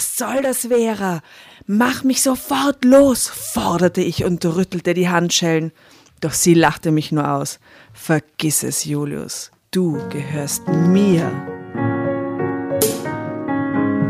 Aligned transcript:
Was 0.00 0.16
soll 0.16 0.40
das, 0.40 0.68
Vera? 0.68 1.20
Mach 1.66 2.04
mich 2.04 2.22
sofort 2.22 2.86
los, 2.86 3.28
forderte 3.28 4.00
ich 4.00 4.24
und 4.24 4.42
rüttelte 4.46 4.94
die 4.94 5.10
Handschellen. 5.10 5.72
Doch 6.22 6.32
sie 6.32 6.54
lachte 6.54 6.90
mich 6.90 7.12
nur 7.12 7.30
aus. 7.30 7.60
Vergiss 7.92 8.62
es, 8.62 8.86
Julius. 8.86 9.50
Du 9.70 9.98
gehörst 10.08 10.66
mir. 10.68 11.30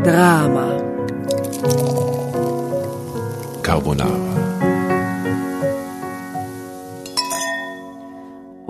Drama. 0.05 0.81
Carbonara. 3.61 4.40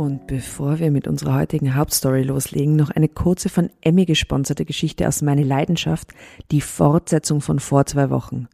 Und 0.01 0.25
bevor 0.25 0.79
wir 0.79 0.89
mit 0.89 1.07
unserer 1.07 1.35
heutigen 1.35 1.75
Hauptstory 1.75 2.23
loslegen, 2.23 2.75
noch 2.75 2.89
eine 2.89 3.07
kurze 3.07 3.49
von 3.49 3.69
Emmy 3.81 4.05
gesponserte 4.05 4.65
Geschichte 4.65 5.07
aus 5.07 5.21
Meine 5.21 5.43
Leidenschaft, 5.43 6.07
die 6.49 6.61
Fortsetzung 6.61 7.39
von 7.39 7.59
vor 7.59 7.85
zwei 7.85 8.09
Wochen. 8.09 8.47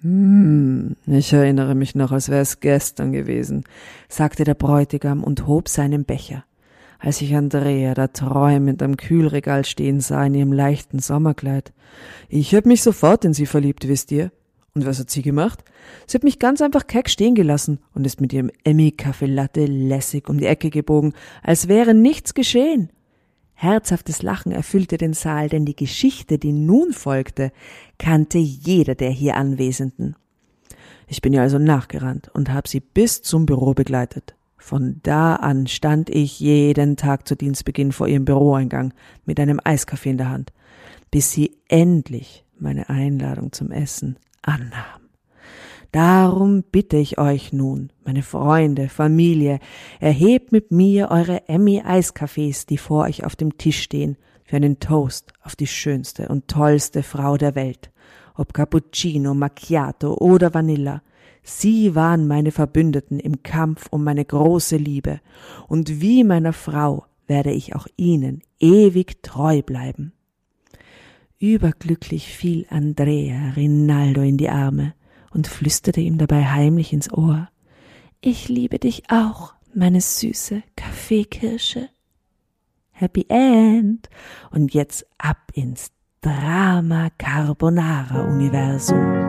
Hm, 0.00 0.96
ich 1.06 1.30
erinnere 1.34 1.74
mich 1.74 1.94
noch, 1.94 2.10
als 2.10 2.30
wäre 2.30 2.40
es 2.40 2.60
gestern 2.60 3.12
gewesen, 3.12 3.64
sagte 4.08 4.44
der 4.44 4.54
Bräutigam 4.54 5.22
und 5.22 5.46
hob 5.46 5.68
seinen 5.68 6.06
Becher. 6.06 6.42
Als 6.98 7.20
ich 7.20 7.36
Andrea 7.36 7.92
da 7.92 8.08
träumend 8.08 8.82
am 8.82 8.96
Kühlregal 8.96 9.66
stehen 9.66 10.00
sah 10.00 10.24
in 10.24 10.34
ihrem 10.34 10.54
leichten 10.54 11.00
Sommerkleid. 11.00 11.74
Ich 12.30 12.54
hab 12.54 12.64
mich 12.64 12.82
sofort 12.82 13.26
in 13.26 13.34
sie 13.34 13.44
verliebt, 13.44 13.88
wisst 13.88 14.10
ihr? 14.10 14.30
Und 14.76 14.86
was 14.86 14.98
hat 14.98 15.08
sie 15.08 15.22
gemacht? 15.22 15.62
Sie 16.06 16.16
hat 16.16 16.24
mich 16.24 16.40
ganz 16.40 16.60
einfach 16.60 16.88
keck 16.88 17.08
stehen 17.08 17.36
gelassen 17.36 17.78
und 17.94 18.04
ist 18.04 18.20
mit 18.20 18.32
ihrem 18.32 18.50
Emmy 18.64 18.90
Kaffee 18.90 19.26
Latte 19.26 19.66
lässig 19.66 20.28
um 20.28 20.38
die 20.38 20.46
Ecke 20.46 20.70
gebogen, 20.70 21.12
als 21.44 21.68
wäre 21.68 21.94
nichts 21.94 22.34
geschehen. 22.34 22.90
Herzhaftes 23.54 24.22
Lachen 24.22 24.50
erfüllte 24.50 24.98
den 24.98 25.12
Saal, 25.12 25.48
denn 25.48 25.64
die 25.64 25.76
Geschichte, 25.76 26.38
die 26.38 26.50
nun 26.50 26.92
folgte, 26.92 27.52
kannte 27.98 28.38
jeder 28.38 28.96
der 28.96 29.10
hier 29.10 29.36
Anwesenden. 29.36 30.16
Ich 31.06 31.22
bin 31.22 31.32
ihr 31.32 31.42
also 31.42 31.60
nachgerannt 31.60 32.30
und 32.34 32.50
habe 32.50 32.68
sie 32.68 32.80
bis 32.80 33.22
zum 33.22 33.46
Büro 33.46 33.74
begleitet. 33.74 34.34
Von 34.58 34.98
da 35.04 35.36
an 35.36 35.68
stand 35.68 36.10
ich 36.10 36.40
jeden 36.40 36.96
Tag 36.96 37.28
zu 37.28 37.36
Dienstbeginn 37.36 37.92
vor 37.92 38.08
ihrem 38.08 38.24
Büroeingang 38.24 38.92
mit 39.24 39.38
einem 39.38 39.60
Eiskaffee 39.62 40.10
in 40.10 40.18
der 40.18 40.30
Hand, 40.30 40.52
bis 41.12 41.30
sie 41.30 41.52
endlich 41.68 42.44
meine 42.58 42.88
Einladung 42.88 43.52
zum 43.52 43.70
Essen 43.70 44.18
annahm. 44.46 45.04
Darum 45.92 46.64
bitte 46.72 46.96
ich 46.96 47.18
euch 47.18 47.52
nun, 47.52 47.92
meine 48.04 48.22
Freunde, 48.22 48.88
Familie, 48.88 49.60
erhebt 50.00 50.50
mit 50.50 50.72
mir 50.72 51.12
eure 51.12 51.48
Emmy 51.48 51.82
Eiskaffees, 51.84 52.66
die 52.66 52.78
vor 52.78 53.04
euch 53.04 53.24
auf 53.24 53.36
dem 53.36 53.58
Tisch 53.58 53.80
stehen, 53.80 54.16
für 54.44 54.56
einen 54.56 54.80
Toast 54.80 55.32
auf 55.42 55.54
die 55.54 55.68
schönste 55.68 56.28
und 56.28 56.48
tollste 56.48 57.04
Frau 57.04 57.36
der 57.36 57.54
Welt. 57.54 57.92
Ob 58.34 58.52
Cappuccino, 58.52 59.34
Macchiato 59.34 60.14
oder 60.14 60.52
Vanilla. 60.52 61.02
Sie 61.44 61.94
waren 61.94 62.26
meine 62.26 62.50
Verbündeten 62.50 63.20
im 63.20 63.44
Kampf 63.44 63.86
um 63.90 64.02
meine 64.02 64.24
große 64.24 64.76
Liebe, 64.76 65.20
und 65.68 66.00
wie 66.00 66.24
meiner 66.24 66.52
Frau 66.52 67.04
werde 67.28 67.52
ich 67.52 67.76
auch 67.76 67.86
ihnen 67.96 68.42
ewig 68.58 69.22
treu 69.22 69.62
bleiben. 69.62 70.12
Überglücklich 71.38 72.28
fiel 72.28 72.66
Andrea 72.70 73.50
Rinaldo 73.56 74.22
in 74.22 74.36
die 74.36 74.48
Arme 74.48 74.94
und 75.30 75.46
flüsterte 75.46 76.00
ihm 76.00 76.18
dabei 76.18 76.44
heimlich 76.44 76.92
ins 76.92 77.12
Ohr 77.12 77.48
Ich 78.20 78.48
liebe 78.48 78.78
dich 78.78 79.04
auch, 79.10 79.54
meine 79.74 80.00
süße 80.00 80.62
Kaffeekirsche. 80.76 81.88
Happy 82.92 83.26
End. 83.28 84.08
Und 84.50 84.72
jetzt 84.72 85.04
ab 85.18 85.50
ins 85.52 85.90
Drama 86.20 87.10
Carbonara 87.18 88.22
Universum. 88.22 89.23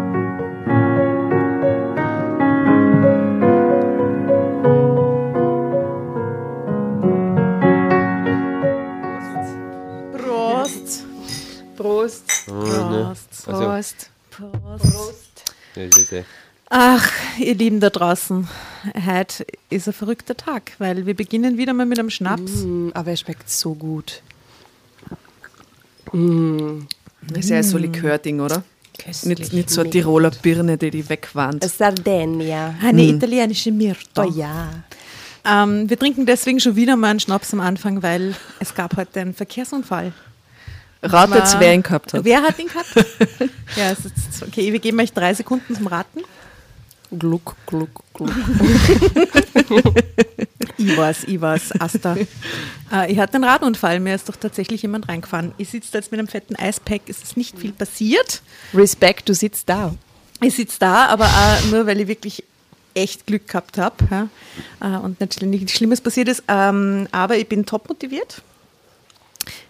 Prost. 11.75 12.45
Prost. 12.45 13.45
Prost. 13.45 13.47
Also- 13.47 13.65
Prost. 13.65 14.09
Prost. 14.31 15.43
Das 15.75 15.97
ist 15.97 16.11
eh. 16.13 16.23
Ach, 16.69 17.11
ihr 17.37 17.53
Lieben 17.55 17.79
da 17.79 17.89
draußen, 17.89 18.47
heute 19.05 19.45
ist 19.69 19.87
ein 19.87 19.93
verrückter 19.93 20.35
Tag, 20.35 20.73
weil 20.79 21.05
wir 21.05 21.13
beginnen 21.13 21.57
wieder 21.57 21.73
mal 21.73 21.85
mit 21.85 21.99
einem 21.99 22.09
Schnaps. 22.09 22.63
Mm, 22.63 22.89
aber 22.93 23.11
er 23.11 23.17
schmeckt 23.17 23.49
so 23.49 23.75
gut. 23.75 24.21
Das 26.11 27.39
ist 27.39 27.49
ja 27.49 27.61
so 27.61 27.77
ein 27.77 27.83
Likörding, 27.83 28.39
oder? 28.39 28.63
Köstlich. 28.97 29.39
Nicht, 29.39 29.53
nicht 29.53 29.69
so 29.69 29.81
eine 29.81 29.89
Tiroler 29.89 30.31
Birne, 30.31 30.77
die 30.77 30.89
die 30.89 31.07
wegwandt. 31.07 31.63
Sardinia. 31.65 32.75
Eine 32.81 33.03
italienische 33.03 33.71
Myrto. 33.71 34.23
Oh 34.23 34.31
ja. 34.31 34.69
Ähm, 35.45 35.89
wir 35.89 35.99
trinken 35.99 36.25
deswegen 36.25 36.59
schon 36.59 36.75
wieder 36.75 36.95
mal 36.95 37.09
einen 37.11 37.19
Schnaps 37.19 37.53
am 37.53 37.59
Anfang, 37.59 38.01
weil 38.01 38.33
es 38.59 38.73
gab 38.73 38.97
heute 38.97 39.19
einen 39.19 39.33
Verkehrsunfall. 39.33 40.13
Ratet, 41.11 41.53
War- 41.53 41.59
wer 41.59 41.73
ihn 41.73 41.83
gehabt 41.83 42.13
hat. 42.13 42.23
Wer 42.23 42.41
hat 42.41 42.59
ihn 42.59 42.67
gehabt? 42.67 42.93
ja, 43.75 43.91
es 43.91 44.05
ist, 44.05 44.43
okay, 44.43 44.71
wir 44.71 44.79
geben 44.79 44.99
euch 44.99 45.13
drei 45.13 45.33
Sekunden 45.33 45.75
zum 45.75 45.87
Raten. 45.87 46.21
Gluck, 47.17 47.55
gluck, 47.65 48.03
gluck. 48.13 48.31
Ich 50.77 50.97
weiß, 50.97 51.23
ich 51.25 51.39
weiß, 51.39 51.79
Asta. 51.79 52.17
äh, 52.91 53.11
ich 53.11 53.17
hatte 53.17 53.35
einen 53.35 53.45
Radunfall, 53.45 53.99
mir 54.01 54.13
ist 54.13 54.27
doch 54.27 54.35
tatsächlich 54.35 54.81
jemand 54.81 55.07
reingefahren. 55.07 55.53
Ich 55.57 55.69
sitze 55.69 55.89
da 55.93 55.99
jetzt 55.99 56.11
mit 56.11 56.19
einem 56.19 56.27
fetten 56.27 56.55
Eispack, 56.57 57.01
es 57.07 57.23
ist 57.23 57.37
nicht 57.37 57.57
viel 57.57 57.71
passiert. 57.71 58.41
Respekt, 58.73 59.29
du 59.29 59.33
sitzt 59.33 59.69
da. 59.69 59.95
Ich 60.41 60.55
sitze 60.55 60.79
da, 60.79 61.05
aber 61.05 61.25
auch 61.25 61.71
nur, 61.71 61.87
weil 61.87 62.01
ich 62.01 62.07
wirklich 62.07 62.43
echt 62.93 63.25
Glück 63.25 63.47
gehabt 63.47 63.77
habe 63.77 63.95
ja, 64.11 64.27
äh, 64.81 64.97
und 64.99 65.19
nicht 65.19 65.41
nichts 65.41 65.71
Schlimmes 65.73 66.01
passiert 66.01 66.27
ist. 66.27 66.43
Ähm, 66.47 67.07
aber 67.11 67.37
ich 67.37 67.47
bin 67.47 67.65
top 67.65 67.87
motiviert. 67.87 68.41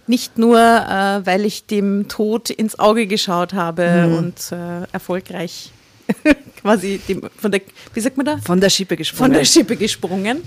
Nicht 0.08 0.38
nur, 0.38 0.60
äh, 0.60 1.26
weil 1.26 1.46
ich 1.46 1.66
dem 1.66 2.08
Tod 2.08 2.50
ins 2.50 2.78
Auge 2.78 3.08
geschaut 3.08 3.54
habe 3.54 4.16
und 4.18 4.52
äh, 4.52 4.84
erfolgreich 4.92 5.72
quasi 6.62 7.00
dem, 7.08 7.22
von 7.38 7.52
der, 7.52 7.62
wie 7.94 8.00
sagt 8.00 8.18
man 8.18 8.26
da? 8.26 8.38
Von 8.38 8.62
der 8.62 8.70
Schippe 8.70 8.96
von 8.96 8.98
gesprungen. 8.98 9.34
der 9.34 9.46
Schippe 9.46 9.76
gesprungen, 9.76 10.44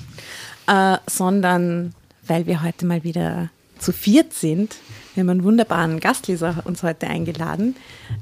äh, 0.68 0.98
sondern 1.06 1.92
weil 2.26 2.46
wir 2.46 2.62
heute 2.62 2.86
mal 2.86 3.02
wieder 3.02 3.50
zu 3.78 3.92
viert 3.92 4.32
sind. 4.34 4.76
Wir 5.18 5.22
haben 5.22 5.30
einen 5.30 5.42
wunderbaren 5.42 5.98
Gastleser 5.98 6.62
uns 6.62 6.84
heute 6.84 7.08
eingeladen, 7.08 7.74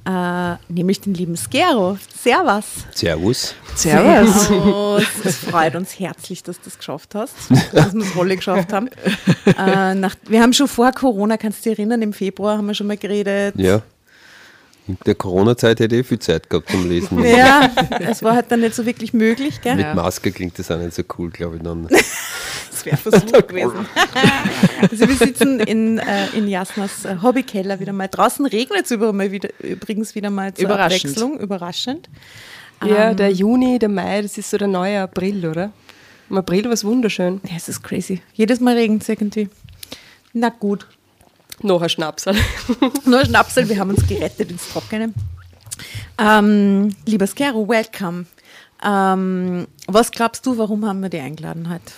äh, 0.07 0.55
nämlich 0.73 1.03
den 1.03 1.13
lieben 1.13 1.37
Skero. 1.37 1.99
Servus. 2.19 2.87
Servus. 2.95 3.55
Servus. 3.75 4.47
Servus. 4.47 5.05
Es 5.23 5.37
freut 5.37 5.77
uns 5.77 6.01
herzlich, 6.01 6.43
dass 6.43 6.57
du 6.57 6.63
das 6.65 6.79
geschafft 6.79 7.15
hast, 7.15 7.35
dass 7.75 7.93
wir 7.93 8.01
es 8.01 8.17
alle 8.19 8.37
geschafft 8.37 8.73
haben. 8.73 8.89
Äh, 9.47 9.95
nach, 9.95 10.17
wir 10.27 10.43
haben 10.43 10.53
schon 10.53 10.67
vor 10.67 10.91
Corona, 10.93 11.37
kannst 11.37 11.65
du 11.65 11.71
dich 11.71 11.79
erinnern, 11.79 12.03
im 12.03 12.13
Februar 12.13 12.59
haben 12.59 12.67
wir 12.67 12.75
schon 12.75 12.89
mal 12.89 12.97
geredet. 12.97 13.55
Ja. 13.57 13.83
In 14.89 14.97
der 15.05 15.17
Corona-Zeit 15.17 15.81
hätte 15.81 15.97
ich 15.97 16.07
viel 16.07 16.21
Zeit 16.21 16.49
gehabt 16.49 16.71
zum 16.71 16.89
Lesen. 16.89 17.25
Ja, 17.25 17.71
es 18.01 18.23
war 18.23 18.35
halt 18.35 18.51
dann 18.51 18.61
nicht 18.61 18.75
so 18.75 18.87
wirklich 18.87 19.13
möglich, 19.13 19.61
gell? 19.61 19.75
Mit 19.75 19.95
Maske 19.95 20.31
klingt 20.31 20.59
das 20.59 20.71
auch 20.71 20.79
nicht 20.79 20.95
so 20.95 21.03
cool, 21.19 21.31
glaube 21.31 21.57
ich. 21.57 21.63
Dann. 21.63 21.89
Das 22.71 22.85
wäre 22.85 22.97
Versuch 22.99 23.47
gewesen. 23.47 23.87
also 24.83 25.09
wir 25.09 25.17
sitzen 25.17 25.61
in, 25.61 25.97
äh, 25.97 26.29
in 26.37 26.47
Jasnas 26.47 27.07
äh, 27.07 27.17
Hobbykeller 27.23 27.81
wieder 27.81 27.95
mal. 27.95 28.07
Draußen 28.07 28.45
regnet 28.45 28.85
es 28.85 28.91
übrigens 28.91 30.15
wieder 30.15 30.29
mal 30.29 30.53
zur 30.53 30.67
Überraschend. 30.67 31.05
Abwechslung. 31.05 31.41
Überraschend. 31.41 32.11
Ja, 32.85 33.15
der 33.15 33.33
Juni, 33.33 33.79
der 33.79 33.89
Mai, 33.89 34.21
das 34.21 34.37
ist 34.37 34.51
so 34.51 34.59
der 34.59 34.69
neue 34.69 35.01
April, 35.01 35.47
oder? 35.47 35.73
Im 36.29 36.37
April 36.37 36.65
war 36.65 36.73
es 36.73 36.85
wunderschön. 36.85 37.41
Ja, 37.45 37.57
es 37.57 37.69
ist 37.69 37.83
crazy. 37.83 38.21
Jedes 38.35 38.61
Mal 38.61 38.75
regnet 38.75 39.03
es 39.03 39.09
irgendwie. 39.09 39.49
Na 40.35 40.51
gut. 40.51 40.87
Noch 41.63 41.83
ein 41.83 41.89
Schnaps. 41.89 42.27
Nur 43.05 43.25
Schnapsel, 43.25 43.69
wir 43.69 43.79
haben 43.79 43.91
uns 43.91 44.07
gerettet 44.07 44.51
ins 44.51 44.69
Trockene. 44.69 45.13
Ähm, 46.19 46.95
lieber 47.07 47.27
Skero, 47.27 47.69
welcome. 47.69 48.27
Ähm, 48.85 49.67
was 49.87 50.11
glaubst 50.11 50.45
du, 50.47 50.59
warum 50.59 50.87
haben 50.87 51.01
wir 51.01 51.09
dich 51.09 51.21
eingeladen 51.21 51.71
heute? 51.71 51.93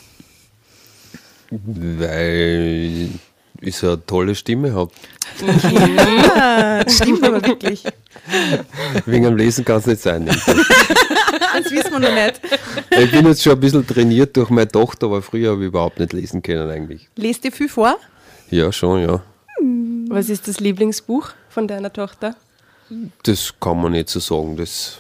Weil 1.51 3.09
ich 3.61 3.77
so 3.77 3.89
eine 3.89 4.07
tolle 4.07 4.35
Stimme 4.35 4.75
habe. 4.75 4.93
Das 5.41 6.97
stimmt 6.97 7.25
aber 7.25 7.43
wirklich. 7.45 7.85
Wegen 9.07 9.27
am 9.27 9.37
Lesen 9.37 9.65
kann 9.65 9.79
es 9.79 9.87
nicht 9.87 10.03
sein. 10.03 10.27
Das 10.27 11.71
wissen 11.71 11.93
wir 11.93 12.01
noch 12.01 12.15
nicht. 12.15 12.41
Ich 12.91 13.11
bin 13.11 13.27
jetzt 13.27 13.43
schon 13.43 13.53
ein 13.53 13.61
bisschen 13.61 13.87
trainiert 13.87 14.37
durch 14.37 14.51
meine 14.51 14.69
Tochter, 14.69 15.07
aber 15.07 15.23
früher 15.23 15.53
habe 15.53 15.63
ich 15.63 15.69
überhaupt 15.69 15.99
nicht 15.99 16.13
lesen 16.13 16.43
können 16.43 16.71
eigentlich. 16.71 17.09
Lest 17.17 17.45
dir 17.45 17.53
viel 17.53 17.69
vor? 17.69 17.97
Ja, 18.51 18.71
schon, 18.73 19.03
ja. 19.03 19.23
Was 20.09 20.29
ist 20.29 20.49
das 20.49 20.61
Lieblingsbuch 20.61 21.31
von 21.49 21.69
deiner 21.69 21.93
Tochter? 21.93 22.35
Das 23.25 23.53
kann 23.61 23.81
man 23.83 23.93
nicht 23.93 24.09
so 24.09 24.21
sagen. 24.21 24.57
Das, 24.57 24.99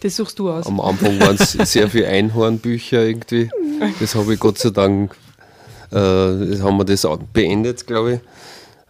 Das 0.00 0.16
suchst 0.16 0.38
du 0.38 0.50
aus. 0.50 0.66
am 0.66 0.80
Anfang 0.80 1.18
waren 1.20 1.36
es 1.38 1.52
sehr 1.72 1.88
viele 1.88 2.08
Einhornbücher 2.08 3.02
irgendwie. 3.04 3.50
Das 4.00 4.14
habe 4.14 4.34
ich 4.34 4.40
Gott 4.40 4.58
sei 4.58 4.70
Dank, 4.70 5.12
äh, 5.90 5.94
das 5.94 6.62
haben 6.62 6.76
wir 6.76 6.84
das 6.84 7.06
beendet, 7.32 7.86
glaube 7.86 8.20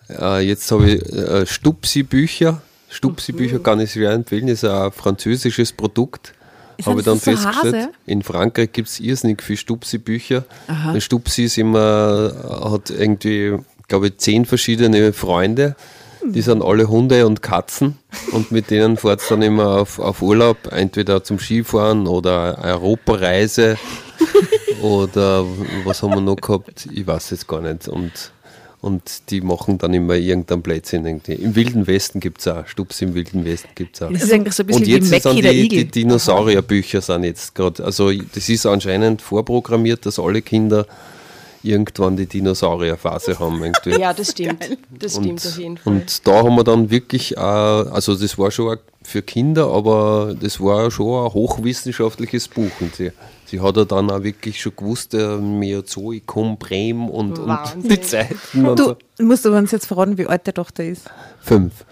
ich. 0.09 0.17
Äh, 0.21 0.41
jetzt 0.47 0.71
habe 0.71 0.91
ich 0.91 1.13
äh, 1.13 1.47
Stupsi-Bücher, 1.47 2.61
Stupsi-Bücher 2.91 3.59
kann 3.61 3.81
ich 3.81 3.93
sehr 3.93 4.11
empfehlen, 4.13 4.49
ist 4.49 4.65
ein 4.65 4.93
französisches 4.93 5.73
Produkt. 5.73 6.35
Ist 6.77 6.87
Habe 6.87 7.01
ich 7.01 7.05
das 7.07 7.23
dann 7.23 7.35
festgestellt. 7.35 7.75
Hase? 7.75 7.91
In 8.05 8.23
Frankreich 8.23 8.73
gibt 8.73 8.89
es 8.89 8.99
irrsinnig 9.01 9.43
viele 9.43 9.57
Stupsi-Bücher. 9.57 10.45
Stupsi 10.99 11.45
ist 11.45 11.57
immer, 11.57 12.33
hat 12.73 12.91
irgendwie, 12.91 13.59
glaube 13.89 14.09
ich, 14.09 14.19
zehn 14.19 14.45
verschiedene 14.45 15.13
Freunde. 15.13 15.77
Die 16.27 16.41
sind 16.41 16.63
alle 16.63 16.89
Hunde 16.89 17.27
und 17.27 17.43
Katzen 17.43 17.99
und 18.33 18.51
mit 18.51 18.71
denen 18.71 18.97
fährt 18.97 19.21
es 19.21 19.29
dann 19.29 19.43
immer 19.43 19.81
auf, 19.81 19.99
auf 19.99 20.23
Urlaub, 20.23 20.57
entweder 20.73 21.23
zum 21.23 21.39
Skifahren 21.39 22.07
oder 22.07 22.59
Europareise 22.63 23.77
oder 24.85 25.45
was 25.85 26.03
haben 26.03 26.15
wir 26.15 26.21
noch 26.21 26.37
gehabt? 26.37 26.89
Ich 26.93 27.07
weiß 27.07 27.33
es 27.33 27.47
gar 27.47 27.61
nicht. 27.61 27.89
Und, 27.89 28.33
und 28.81 29.31
die 29.31 29.41
machen 29.41 29.79
dann 29.79 29.95
immer 29.95 30.15
irgendein 30.15 30.63
Blödsinn. 30.63 31.07
Irgendwie. 31.07 31.35
Im 31.35 31.55
Wilden 31.57 31.87
Westen 31.87 32.21
gibt 32.21 32.41
es 32.41 32.49
auch, 32.49 32.67
Stups 32.67 33.01
im 33.01 33.15
Wilden 33.15 33.45
Westen 33.45 33.71
gibt 33.75 33.97
es 33.97 34.03
auch. 34.03 34.13
Das 34.13 34.23
ist 34.23 34.33
eigentlich 34.33 34.55
so 34.55 34.63
ein 34.63 34.67
bisschen 34.67 34.83
Und 34.83 34.89
jetzt 34.89 35.11
wie 35.11 35.21
sind 35.21 35.43
die, 35.43 35.69
die 35.69 35.85
Dinosaurierbücher 35.87 37.01
sind 37.01 37.25
jetzt 37.25 37.55
gerade, 37.55 37.85
also 37.85 38.11
das 38.13 38.49
ist 38.49 38.67
anscheinend 38.67 39.23
vorprogrammiert, 39.23 40.05
dass 40.07 40.19
alle 40.19 40.43
Kinder 40.43 40.87
irgendwann 41.65 42.17
die 42.17 42.27
Dinosaurierphase 42.27 43.39
haben. 43.39 43.63
Irgendwie. 43.63 44.01
Ja, 44.01 44.13
das 44.13 44.31
stimmt. 44.33 44.77
Das 44.91 45.17
stimmt 45.17 45.45
auf 45.45 45.59
jeden 45.59 45.77
Fall. 45.79 45.93
Und 45.95 46.27
da 46.27 46.37
haben 46.45 46.57
wir 46.57 46.65
dann 46.65 46.91
wirklich, 46.91 47.37
äh, 47.37 47.41
also 47.41 48.15
das 48.15 48.37
war 48.39 48.51
schon 48.51 48.75
auch 48.77 48.81
für 49.03 49.23
Kinder, 49.23 49.67
aber 49.69 50.35
das 50.41 50.61
war 50.61 50.91
schon 50.91 51.27
ein 51.27 51.33
hochwissenschaftliches 51.33 52.49
Buch. 52.49 52.71
Und 52.81 52.95
sie, 52.95 53.13
sie 53.47 53.61
hat 53.61 53.77
ja 53.77 53.85
dann 53.85 54.11
auch 54.11 54.23
wirklich 54.23 54.61
schon 54.61 54.73
gewusst, 54.77 55.15
äh, 55.15 55.37
Mesozoikum, 55.37 56.57
Brem 56.59 57.09
und, 57.09 57.39
und 57.39 57.59
die 57.83 58.01
Zeiten 58.01 58.67
und 58.67 58.79
so. 58.79 58.97
Du 59.19 59.25
musst 59.25 59.47
aber 59.47 59.59
uns 59.59 59.71
jetzt 59.73 59.87
verraten, 59.87 60.17
wie 60.19 60.27
alt 60.27 60.47
der 60.47 60.55
Tochter 60.55 60.85
ist. 60.85 61.11
Fünf. 61.41 61.85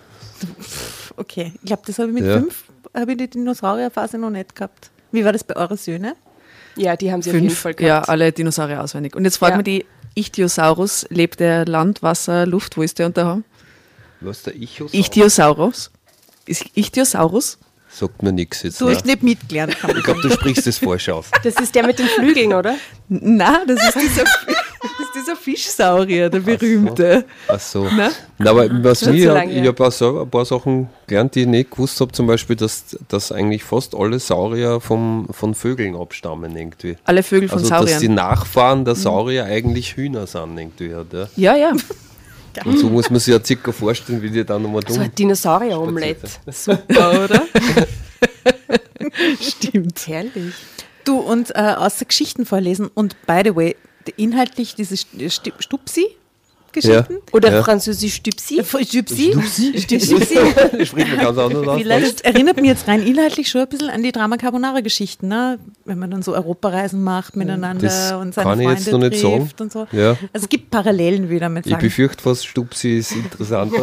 Okay, 1.16 1.52
ich 1.54 1.66
glaube, 1.66 1.82
das 1.86 1.98
habe 1.98 2.08
ich 2.08 2.14
mit 2.14 2.25
Ja. 2.25 2.38
fünf, 2.40 2.64
habe 2.94 3.12
ich 3.12 3.18
die 3.18 3.28
Dinosaurierphase 3.28 4.18
noch 4.18 4.30
nicht 4.30 4.54
gehabt. 4.54 4.90
Wie 5.12 5.25
war 5.25 5.32
das 5.32 5.44
bei 5.44 5.54
euren 5.56 5.76
Söhnen? 5.76 6.14
Ja, 6.76 6.96
die 6.96 7.12
haben 7.12 7.22
sie 7.22 7.30
auf 7.30 7.34
jeden 7.34 7.48
Fünf, 7.48 7.58
Fall 7.60 7.72
ja, 7.72 7.76
gehabt. 7.96 8.08
alle 8.08 8.32
Dinosaurier 8.32 8.82
auswendig. 8.82 9.14
Und 9.14 9.24
jetzt 9.24 9.36
fragt 9.36 9.50
Ja. 9.52 9.56
man 9.56 9.64
die 9.64 9.84
Ichthyosaurus, 10.14 11.06
lebt 11.10 11.40
der 11.40 11.64
Land, 11.66 12.02
Wasser, 12.02 12.46
Luft, 12.46 12.76
wo 12.76 12.82
ist 12.82 12.98
der 12.98 13.06
unterhaben? 13.06 13.44
Was 14.20 14.42
der 14.42 14.54
Ichthyosaurus? 14.54 14.94
Ichthyosaurus? 14.94 15.90
Ist 16.46 16.64
Ichthyosaurus? 16.74 17.58
Sagt 17.94 18.22
mir 18.22 18.32
nichts 18.32 18.62
jetzt. 18.62 18.80
Du 18.80 18.86
ne? 18.86 18.94
hast 18.94 19.04
nicht 19.04 19.22
mitgelernt. 19.22 19.76
Ich 19.86 19.96
ich 19.96 20.04
glaube, 20.04 20.22
du 20.22 20.30
sprichst 20.30 20.66
das 20.66 20.78
falsch 20.78 21.08
aus. 21.10 21.26
Das 21.44 21.54
ist 21.56 21.74
der 21.74 21.86
mit 21.86 21.98
den 21.98 22.06
Flügeln, 22.06 22.52
oder? 22.54 22.76
Nein, 23.08 23.66
das 23.66 23.82
ist 23.88 24.00
dieser, 24.00 24.25
das 24.82 24.90
ist 25.06 25.14
dieser 25.14 25.37
Fischsaurier, 25.37 26.29
der 26.31 26.40
berühmte. 26.40 27.25
Ach 27.49 27.61
so. 27.61 27.87
Na, 27.96 28.11
aber 28.50 28.69
was 28.84 29.00
Schon 29.00 29.12
mir, 29.12 29.44
ich 29.49 29.67
habe 29.67 29.90
selber 29.90 30.23
ein 30.23 30.31
paar 30.31 30.44
Sachen 30.44 30.88
gelernt, 31.06 31.34
die 31.34 31.43
ich 31.43 31.46
nicht 31.46 31.70
gewusst 31.70 32.00
habe, 32.00 32.12
zum 32.12 32.26
Beispiel, 32.26 32.56
dass, 32.56 32.96
dass 33.08 33.32
eigentlich 33.32 33.62
fast 33.64 33.94
alle 33.94 34.19
Saurier 34.19 34.81
vom, 34.81 35.29
von 35.31 35.55
Vögeln 35.55 35.94
abstammen 35.96 36.56
irgendwie. 36.56 36.96
Alle 37.05 37.23
Vögel 37.23 37.49
von 37.49 37.58
Also, 37.58 37.70
dass 37.70 37.84
die 37.84 37.90
Sauriern. 38.06 38.14
Nachfahren 38.14 38.84
der 38.84 38.94
Saurier 38.94 39.44
eigentlich 39.44 39.96
Hühner 39.96 40.26
sind 40.26 40.58
irgendwie. 40.58 40.94
Halt, 40.94 41.12
ja. 41.12 41.28
Ja, 41.37 41.56
ja. 41.56 41.73
Und 42.67 42.78
so 42.78 42.88
muss 42.88 43.08
man 43.08 43.19
sich 43.19 43.32
ja 43.32 43.43
circa 43.43 43.73
vorstellen, 43.73 44.20
wie 44.20 44.31
die 44.31 44.44
dann 44.44 44.62
nochmal 44.62 44.82
So 44.87 44.94
tun. 44.94 45.05
ein 45.05 45.14
Dinosaurier-Omelette. 45.14 46.28
Super, 46.50 47.25
oder? 47.25 47.43
Stimmt. 49.40 50.06
Herrlich. 50.06 50.55
Du 51.05 51.19
und 51.19 51.50
äh, 51.56 51.75
außer 51.76 52.05
Geschichten 52.05 52.46
vorlesen 52.46 52.88
und 52.93 53.17
by 53.26 53.40
the 53.44 53.56
way, 53.56 53.76
inhaltlich 54.16 54.75
diese 54.75 54.94
St- 54.94 55.06
St- 55.28 55.52
Stupsi-Geschichten? 55.58 57.19
Oder 57.32 57.52
Ja. 57.52 57.62
französisch 57.62 58.14
Stupsi. 58.14 58.58
Äh, 58.60 58.64
Stupsi? 58.64 59.32
Stupsi? 59.32 59.72
Das 60.78 60.88
spricht 60.88 61.08
man 61.08 61.19
ganz 61.19 61.38
anders 61.38 61.69
aus. 61.69 61.82
Das 61.84 62.20
erinnert 62.22 62.56
mich 62.56 62.66
jetzt 62.66 62.88
rein 62.88 63.02
inhaltlich 63.06 63.49
schon 63.49 63.60
ein 63.62 63.69
bisschen 63.69 63.90
an 63.90 64.02
die 64.02 64.10
Drama 64.12 64.37
Carbonara-Geschichten, 64.38 65.28
ne? 65.28 65.58
wenn 65.84 65.99
man 65.99 66.10
dann 66.10 66.22
so 66.22 66.32
Europareisen 66.34 67.02
macht 67.04 67.37
miteinander 67.37 67.82
Das 67.87 68.12
und 68.12 68.32
seine 68.34 68.49
kann 68.49 68.60
ich 68.60 68.66
Freunde 68.66 68.81
jetzt 68.82 68.93
noch 68.93 68.99
nicht 68.99 69.20
sagen. 69.20 69.38
trifft 69.40 69.60
und 69.60 69.72
so. 69.72 69.87
Ja. 69.93 70.10
Also 70.32 70.44
es 70.44 70.49
gibt 70.49 70.70
Parallelen, 70.70 71.31
ich 71.31 71.40
damit 71.40 71.66
Ich 71.66 71.76
befürchte 71.76 72.22
fast, 72.22 72.46
Stupsi 72.46 72.99
ist 72.99 73.12
interessanter. 73.12 73.82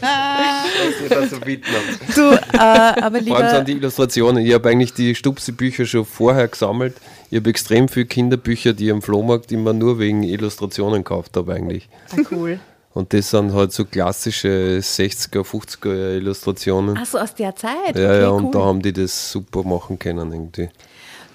Was 0.00 1.02
ihr 1.02 1.08
da 1.08 1.26
so 1.26 1.38
bieten 1.40 1.66
habt. 1.72 2.16
Du, 2.16 2.32
äh, 2.32 2.38
aber 2.58 3.00
Vor 3.00 3.04
allem 3.04 3.24
lieber, 3.24 3.50
sind 3.50 3.68
die 3.68 3.72
Illustrationen. 3.72 4.44
Ich 4.44 4.52
habe 4.54 4.68
eigentlich 4.68 4.92
die 4.92 5.14
Stupsi-Bücher 5.14 5.86
schon 5.86 6.04
vorher 6.04 6.48
gesammelt. 6.48 6.94
Ich 7.30 7.36
habe 7.36 7.48
extrem 7.48 7.88
viele 7.88 8.06
Kinderbücher, 8.06 8.72
die 8.72 8.86
ich 8.86 8.92
am 8.92 9.02
Flohmarkt 9.02 9.52
immer 9.52 9.72
nur 9.72 10.00
wegen 10.00 10.24
Illustrationen 10.24 11.04
gekauft 11.04 11.36
habe 11.36 11.54
eigentlich. 11.54 11.88
Ah, 12.10 12.22
cool. 12.32 12.58
Und 12.92 13.12
das 13.12 13.30
sind 13.30 13.52
halt 13.52 13.72
so 13.72 13.84
klassische 13.84 14.80
60er, 14.82 15.42
50er 15.44 16.16
Illustrationen. 16.16 16.98
ach 17.00 17.06
so, 17.06 17.18
aus 17.18 17.32
der 17.36 17.54
Zeit. 17.54 17.94
ja, 17.94 18.08
okay, 18.08 18.20
ja, 18.20 18.30
cool. 18.32 18.44
und 18.44 18.54
da 18.54 18.58
haben 18.58 18.82
die 18.82 18.92
das 18.92 19.30
super 19.30 19.62
machen 19.62 19.96
können 19.96 20.32
irgendwie. 20.32 20.70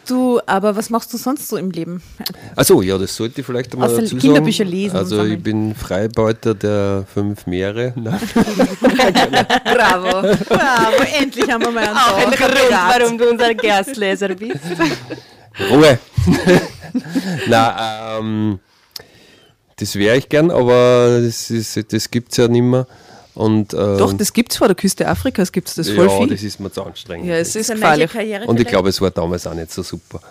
Du, 0.05 0.39
aber 0.45 0.75
was 0.75 0.89
machst 0.89 1.13
du 1.13 1.17
sonst 1.17 1.47
so 1.47 1.55
im 1.55 1.71
Leben? 1.71 2.03
Achso, 2.57 2.81
ja, 2.81 2.97
das 2.97 3.15
sollte 3.15 3.39
ich 3.39 3.47
vielleicht 3.47 3.73
einmal 3.73 3.89
Außer 3.89 4.01
dazu 4.01 4.17
Kinderbücher 4.17 4.65
sagen. 4.65 4.69
lesen 4.75 4.97
Also 4.97 5.23
ich 5.23 5.41
bin 5.41 5.73
Freibeuter 5.73 6.53
der 6.53 7.05
fünf 7.11 7.47
Meere. 7.47 7.93
Nein. 7.95 8.19
Bravo. 9.63 10.21
Bravo, 10.49 11.03
endlich 11.19 11.49
haben 11.49 11.63
wir 11.63 11.71
mal 11.71 11.85
einen 11.85 11.97
Auch 11.97 12.17
ein. 12.17 12.31
Grund, 12.31 12.69
warum 12.69 13.17
du 13.17 13.29
unser 13.31 13.55
Gerstleser 13.55 14.35
bist. 14.35 14.59
Ruhe! 15.71 15.99
Na, 17.47 18.17
ähm, 18.19 18.59
das 19.77 19.95
wäre 19.95 20.17
ich 20.17 20.29
gern, 20.29 20.51
aber 20.51 21.19
das, 21.21 21.49
ist- 21.51 21.91
das 21.93 22.09
gibt 22.09 22.31
es 22.31 22.37
ja 22.37 22.47
nicht 22.47 22.61
mehr. 22.61 22.87
Und, 23.33 23.73
ähm, 23.73 23.97
Doch, 23.97 24.13
das 24.13 24.31
gibt's 24.31 24.55
vor 24.55 24.67
der 24.67 24.75
Küste 24.75 25.07
Afrikas, 25.07 25.51
gibt's 25.51 25.75
das 25.75 25.89
voll 25.89 26.07
ja, 26.07 26.17
viel. 26.19 26.27
das 26.29 26.41
ist 26.41 26.59
mir 26.59 26.71
zu 26.71 26.83
anstrengend. 26.83 27.27
ja, 27.27 27.35
es 27.35 27.49
ist 27.49 27.55
ist 27.57 27.71
eine 27.71 27.81
neue 27.81 27.89
gefährlich. 28.05 28.11
Karriere 28.13 28.45
Und 28.47 28.59
ich 28.61 28.67
glaube, 28.67 28.87
es 28.89 29.01
war 29.01 29.11
damals 29.11 29.45
auch 29.45 29.53
nicht 29.53 29.71
so 29.73 29.83
super. 29.83 30.21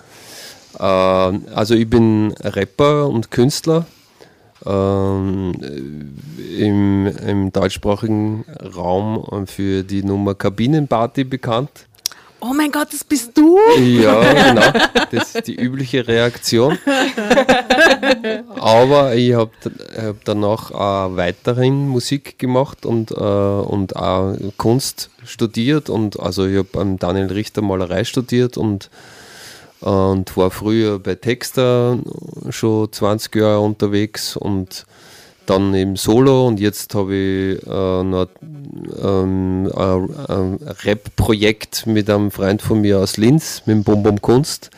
Ähm, 0.80 1.44
also 1.54 1.74
ich 1.74 1.88
bin 1.88 2.32
Rapper 2.42 3.06
und 3.08 3.30
Künstler 3.30 3.84
ähm, 4.64 5.52
im, 6.58 7.06
im 7.06 7.52
deutschsprachigen 7.52 8.44
Raum 8.74 9.46
für 9.46 9.82
die 9.82 10.02
Nummer 10.02 10.34
Kabinenparty 10.34 11.24
bekannt. 11.24 11.86
Oh 12.46 12.52
mein 12.52 12.70
Gott, 12.70 12.88
das 12.92 13.02
bist 13.02 13.38
du? 13.38 13.58
Ja, 13.78 14.20
genau. 14.50 14.70
Das 15.10 15.34
ist 15.34 15.46
die 15.46 15.54
übliche 15.54 16.06
Reaktion. 16.06 16.76
Aber 18.60 19.14
ich 19.14 19.32
habe 19.32 19.50
hab 19.96 20.22
danach 20.26 20.70
auch 20.70 21.16
weiterhin 21.16 21.88
Musik 21.88 22.38
gemacht 22.38 22.84
und, 22.84 23.12
äh, 23.12 23.14
und 23.14 23.96
auch 23.96 24.36
Kunst 24.58 25.08
studiert. 25.24 25.88
Und 25.88 26.20
also 26.20 26.44
ich 26.44 26.58
habe 26.58 26.68
beim 26.70 26.98
Daniel 26.98 27.32
Richter 27.32 27.62
Malerei 27.62 28.04
studiert 28.04 28.58
und, 28.58 28.90
äh, 29.80 29.88
und 29.88 30.36
war 30.36 30.50
früher 30.50 30.98
bei 30.98 31.14
Texter 31.14 31.98
schon 32.50 32.92
20 32.92 33.34
Jahre 33.36 33.60
unterwegs 33.60 34.36
und 34.36 34.84
dann 35.46 35.74
eben 35.74 35.96
Solo 35.96 36.46
und 36.46 36.60
jetzt 36.60 36.94
habe 36.94 37.14
ich 37.14 37.66
äh, 37.66 38.02
noch 38.02 38.28
ähm, 39.02 39.70
ein, 39.74 40.28
ein 40.28 40.58
Rap-Projekt 40.84 41.86
mit 41.86 42.08
einem 42.10 42.30
Freund 42.30 42.62
von 42.62 42.80
mir 42.80 42.98
aus 42.98 43.16
Linz, 43.16 43.62
mit 43.66 43.76
dem 43.76 43.84
Bum 43.84 44.20
Kunst. 44.20 44.70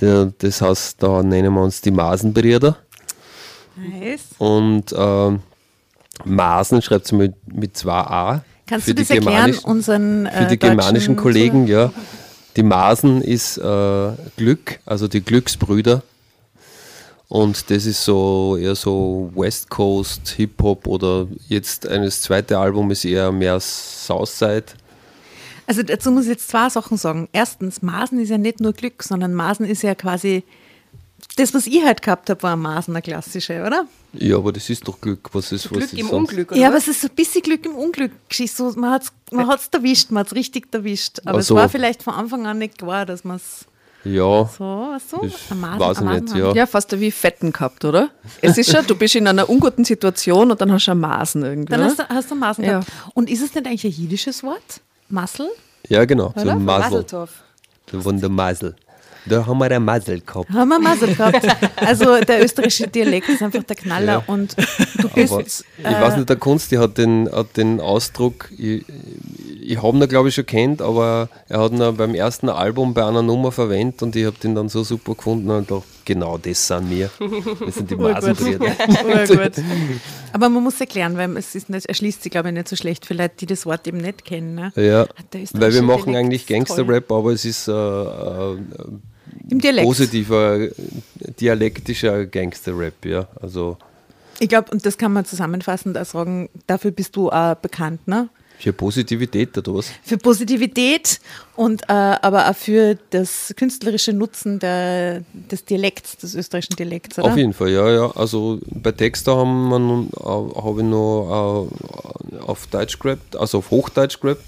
Der, 0.00 0.32
das 0.38 0.62
heißt, 0.62 1.02
da 1.02 1.22
nennen 1.22 1.52
wir 1.54 1.62
uns 1.62 1.80
die 1.80 1.90
Masenbrüder. 1.90 2.76
Nice. 3.76 4.22
Und 4.38 4.94
ähm, 4.96 5.40
Masen 6.24 6.82
schreibt 6.82 7.06
sie 7.06 7.16
mit, 7.16 7.34
mit 7.52 7.76
zwei 7.76 7.92
A. 7.92 8.44
Kannst 8.66 8.86
für 8.86 8.94
du 8.94 9.02
das 9.02 9.10
erklären 9.10 9.56
unseren 9.64 10.26
äh, 10.26 10.42
für 10.42 10.48
die 10.48 10.58
germanischen 10.58 11.16
Kollegen, 11.16 11.66
ja. 11.66 11.92
Die 12.56 12.62
Masen 12.62 13.22
ist 13.22 13.58
äh, 13.58 14.12
Glück, 14.36 14.80
also 14.84 15.08
die 15.08 15.20
Glücksbrüder. 15.20 16.02
Und 17.30 17.70
das 17.70 17.86
ist 17.86 18.04
so 18.04 18.58
eher 18.60 18.74
so 18.74 19.30
West 19.36 19.70
Coast 19.70 20.30
Hip-Hop 20.30 20.88
oder 20.88 21.28
jetzt 21.48 21.86
eines 21.86 22.22
zweite 22.22 22.58
Album 22.58 22.90
ist 22.90 23.04
eher 23.04 23.30
mehr 23.30 23.60
Southside. 23.60 24.64
Also 25.68 25.84
dazu 25.84 26.10
muss 26.10 26.24
ich 26.24 26.30
jetzt 26.30 26.48
zwei 26.48 26.68
Sachen 26.68 26.96
sagen. 26.96 27.28
Erstens, 27.32 27.82
Maßen 27.82 28.18
ist 28.18 28.30
ja 28.30 28.38
nicht 28.38 28.58
nur 28.58 28.72
Glück, 28.72 29.04
sondern 29.04 29.32
Maßen 29.32 29.64
ist 29.64 29.82
ja 29.82 29.94
quasi 29.94 30.42
das, 31.36 31.54
was 31.54 31.68
ich 31.68 31.84
halt 31.84 32.02
gehabt 32.02 32.28
habe, 32.30 32.42
war 32.42 32.54
ein 32.54 32.58
Maßen, 32.58 32.92
eine 32.92 33.00
klassische, 33.00 33.62
oder? 33.64 33.86
Ja, 34.12 34.36
aber 34.36 34.52
das 34.52 34.68
ist 34.68 34.88
doch 34.88 35.00
Glück. 35.00 35.30
Was 35.32 35.52
ist, 35.52 35.66
was 35.66 35.78
Glück 35.78 35.82
ist 35.84 35.92
im 35.92 36.08
sonst? 36.08 36.30
Unglück, 36.30 36.50
oder 36.50 36.60
Ja, 36.60 36.66
aber 36.66 36.78
was? 36.78 36.88
es 36.88 36.96
ist 36.96 37.02
so 37.02 37.08
ein 37.08 37.14
bisschen 37.14 37.42
Glück 37.42 37.64
im 37.64 37.76
Unglück. 37.76 38.10
So, 38.32 38.72
man 38.76 38.90
hat 38.90 39.02
es 39.04 39.12
man 39.30 39.46
hat's 39.46 39.68
erwischt, 39.72 40.10
man 40.10 40.22
hat 40.22 40.26
es 40.26 40.34
richtig 40.34 40.66
erwischt. 40.74 41.20
Aber 41.24 41.38
Ach 41.38 41.42
es 41.42 41.50
war 41.52 41.68
vielleicht 41.68 42.02
von 42.02 42.14
Anfang 42.14 42.48
an 42.48 42.58
nicht 42.58 42.78
klar, 42.78 43.06
dass 43.06 43.22
man 43.22 43.36
es 43.36 43.66
Ja, 44.02 44.48
so, 44.58 44.64
weiß 44.64 45.24
ich 45.26 45.54
Maßen 45.54 46.08
nicht, 46.08 46.34
ja. 46.34 46.52
Ja, 46.54 46.66
fast 46.66 46.98
wie 46.98 47.10
Fetten 47.10 47.52
gehabt, 47.52 47.84
oder? 47.84 48.08
Es 48.40 48.56
ist 48.56 48.70
schon, 48.72 48.86
du 48.86 48.94
bist 48.96 49.14
in 49.14 49.26
einer 49.28 49.48
unguten 49.50 49.84
Situation 49.84 50.50
und 50.50 50.60
dann 50.60 50.72
hast 50.72 50.86
du 50.86 50.92
einen 50.92 51.00
Maßen 51.00 51.42
irgendwie. 51.42 51.70
Dann 51.70 51.84
hast 51.84 51.98
du, 51.98 52.08
hast 52.08 52.30
du 52.30 52.34
Maßen 52.34 52.64
Ja. 52.64 52.70
gehabt. 52.80 52.90
Und 53.14 53.28
ist 53.28 53.42
es 53.42 53.54
nicht 53.54 53.66
eigentlich 53.66 53.84
ein 53.84 53.90
jiddisches 53.90 54.42
Wort? 54.42 54.80
Massel? 55.10 55.48
ja 55.88 56.04
genau. 56.06 56.32
So 56.34 56.42
Oder? 56.42 56.52
ein 56.52 56.64
Masel. 56.64 56.90
Maseltorf. 56.90 57.30
Der 57.92 58.04
Wundermasel. 58.04 58.76
Da 59.26 59.44
haben 59.44 59.58
wir 59.58 59.70
ein 59.70 59.84
Masel 59.84 60.20
gehabt. 60.20 60.48
Haben 60.50 60.68
wir 60.70 60.78
Masel 60.78 61.14
gehabt. 61.14 61.46
Also 61.76 62.20
der 62.20 62.42
österreichische 62.42 62.88
Dialekt 62.88 63.28
ist 63.28 63.42
einfach 63.42 63.62
der 63.64 63.76
Knaller 63.76 64.12
Ja. 64.12 64.22
und 64.26 64.56
du 64.96 65.08
bist. 65.10 65.32
Aber 65.32 65.90
ich 65.90 66.00
weiß 66.00 66.16
nicht, 66.16 66.28
der 66.28 66.36
Kunst, 66.36 66.72
der 66.72 66.80
hat 66.80 66.96
den, 66.96 67.28
hat 67.30 67.54
den 67.56 67.80
Ausdruck, 67.80 68.50
ich, 68.56 68.82
ich 69.62 69.82
habe 69.82 69.96
ihn 69.96 70.08
glaube 70.08 70.28
ich 70.28 70.34
schon 70.34 70.46
kennt, 70.46 70.82
aber 70.82 71.28
er 71.48 71.60
hat 71.60 71.72
ihn 71.72 71.96
beim 71.96 72.14
ersten 72.14 72.48
Album 72.48 72.94
bei 72.94 73.04
einer 73.04 73.22
Nummer 73.22 73.52
verwendet 73.52 74.02
und 74.02 74.16
ich 74.16 74.24
habe 74.24 74.36
den 74.42 74.54
dann 74.54 74.68
so 74.68 74.82
super 74.84 75.14
gefunden 75.14 75.50
und 75.50 75.70
dachte, 75.70 75.84
genau 76.04 76.38
das 76.38 76.66
sind 76.66 76.90
wir. 76.90 77.10
Wir 77.18 77.72
sind 77.72 77.90
die 77.90 77.96
Masenbrüder. 77.96 78.66
Urgut. 79.04 79.52
Aber 80.32 80.48
man 80.48 80.62
muss 80.62 80.80
erklären, 80.80 81.16
weil 81.16 81.36
es 81.36 81.54
ist 81.54 81.70
nicht, 81.70 81.86
erschließt 81.86 82.22
sich, 82.22 82.30
glaube 82.30 82.48
ich, 82.48 82.54
nicht 82.54 82.68
so 82.68 82.76
schlecht 82.76 83.04
für 83.06 83.14
Leute, 83.14 83.34
die 83.40 83.46
das 83.46 83.66
Wort 83.66 83.86
eben 83.86 83.98
nicht 83.98 84.24
kennen. 84.24 84.54
Ne? 84.54 84.72
Ja, 84.76 85.06
weil 85.52 85.74
wir 85.74 85.82
machen 85.82 86.14
eigentlich. 86.16 86.46
Gangster-Rap, 86.46 87.10
aber 87.12 87.32
es 87.32 87.44
ist 87.44 87.68
äh, 87.68 87.72
äh, 87.72 88.56
Dialekt. 89.42 89.86
positiver, 89.86 90.68
dialektischer 91.40 92.26
Gangster-Rap, 92.26 93.04
ja. 93.04 93.28
Also 93.40 93.76
Ich 94.38 94.48
glaube, 94.48 94.70
und 94.70 94.86
das 94.86 94.98
kann 94.98 95.12
man 95.12 95.24
zusammenfassend 95.24 95.98
auch 95.98 96.04
sagen, 96.04 96.48
dafür 96.66 96.90
bist 96.92 97.16
du 97.16 97.30
auch 97.30 97.54
bekannt, 97.56 98.06
ne? 98.06 98.28
Für 98.60 98.72
Positivität 98.72 99.56
oder 99.56 99.74
was? 99.74 99.90
Für 100.02 100.18
Positivität 100.18 101.20
und 101.56 101.82
äh, 101.82 101.92
aber 101.92 102.50
auch 102.50 102.54
für 102.54 102.98
das 103.10 103.54
künstlerische 103.56 104.12
Nutzen 104.12 104.58
der, 104.58 105.22
des 105.32 105.64
Dialekts, 105.64 106.18
des 106.18 106.34
österreichischen 106.34 106.76
Dialekts, 106.76 107.18
oder? 107.18 107.28
Auf 107.28 107.36
jeden 107.36 107.54
Fall, 107.54 107.70
ja, 107.70 107.90
ja. 107.90 108.10
Also 108.14 108.60
bei 108.70 108.92
Texter 108.92 109.44
nun, 109.44 110.10
äh, 110.14 110.22
habe 110.22 110.80
ich 110.80 110.86
noch 110.86 111.68
äh, 112.32 112.38
auf 112.38 112.66
Deutsch 112.66 112.98
gerappt, 112.98 113.36
also 113.36 113.58
auf 113.58 113.70
Hochdeutsch 113.70 114.20
gerappt. 114.20 114.44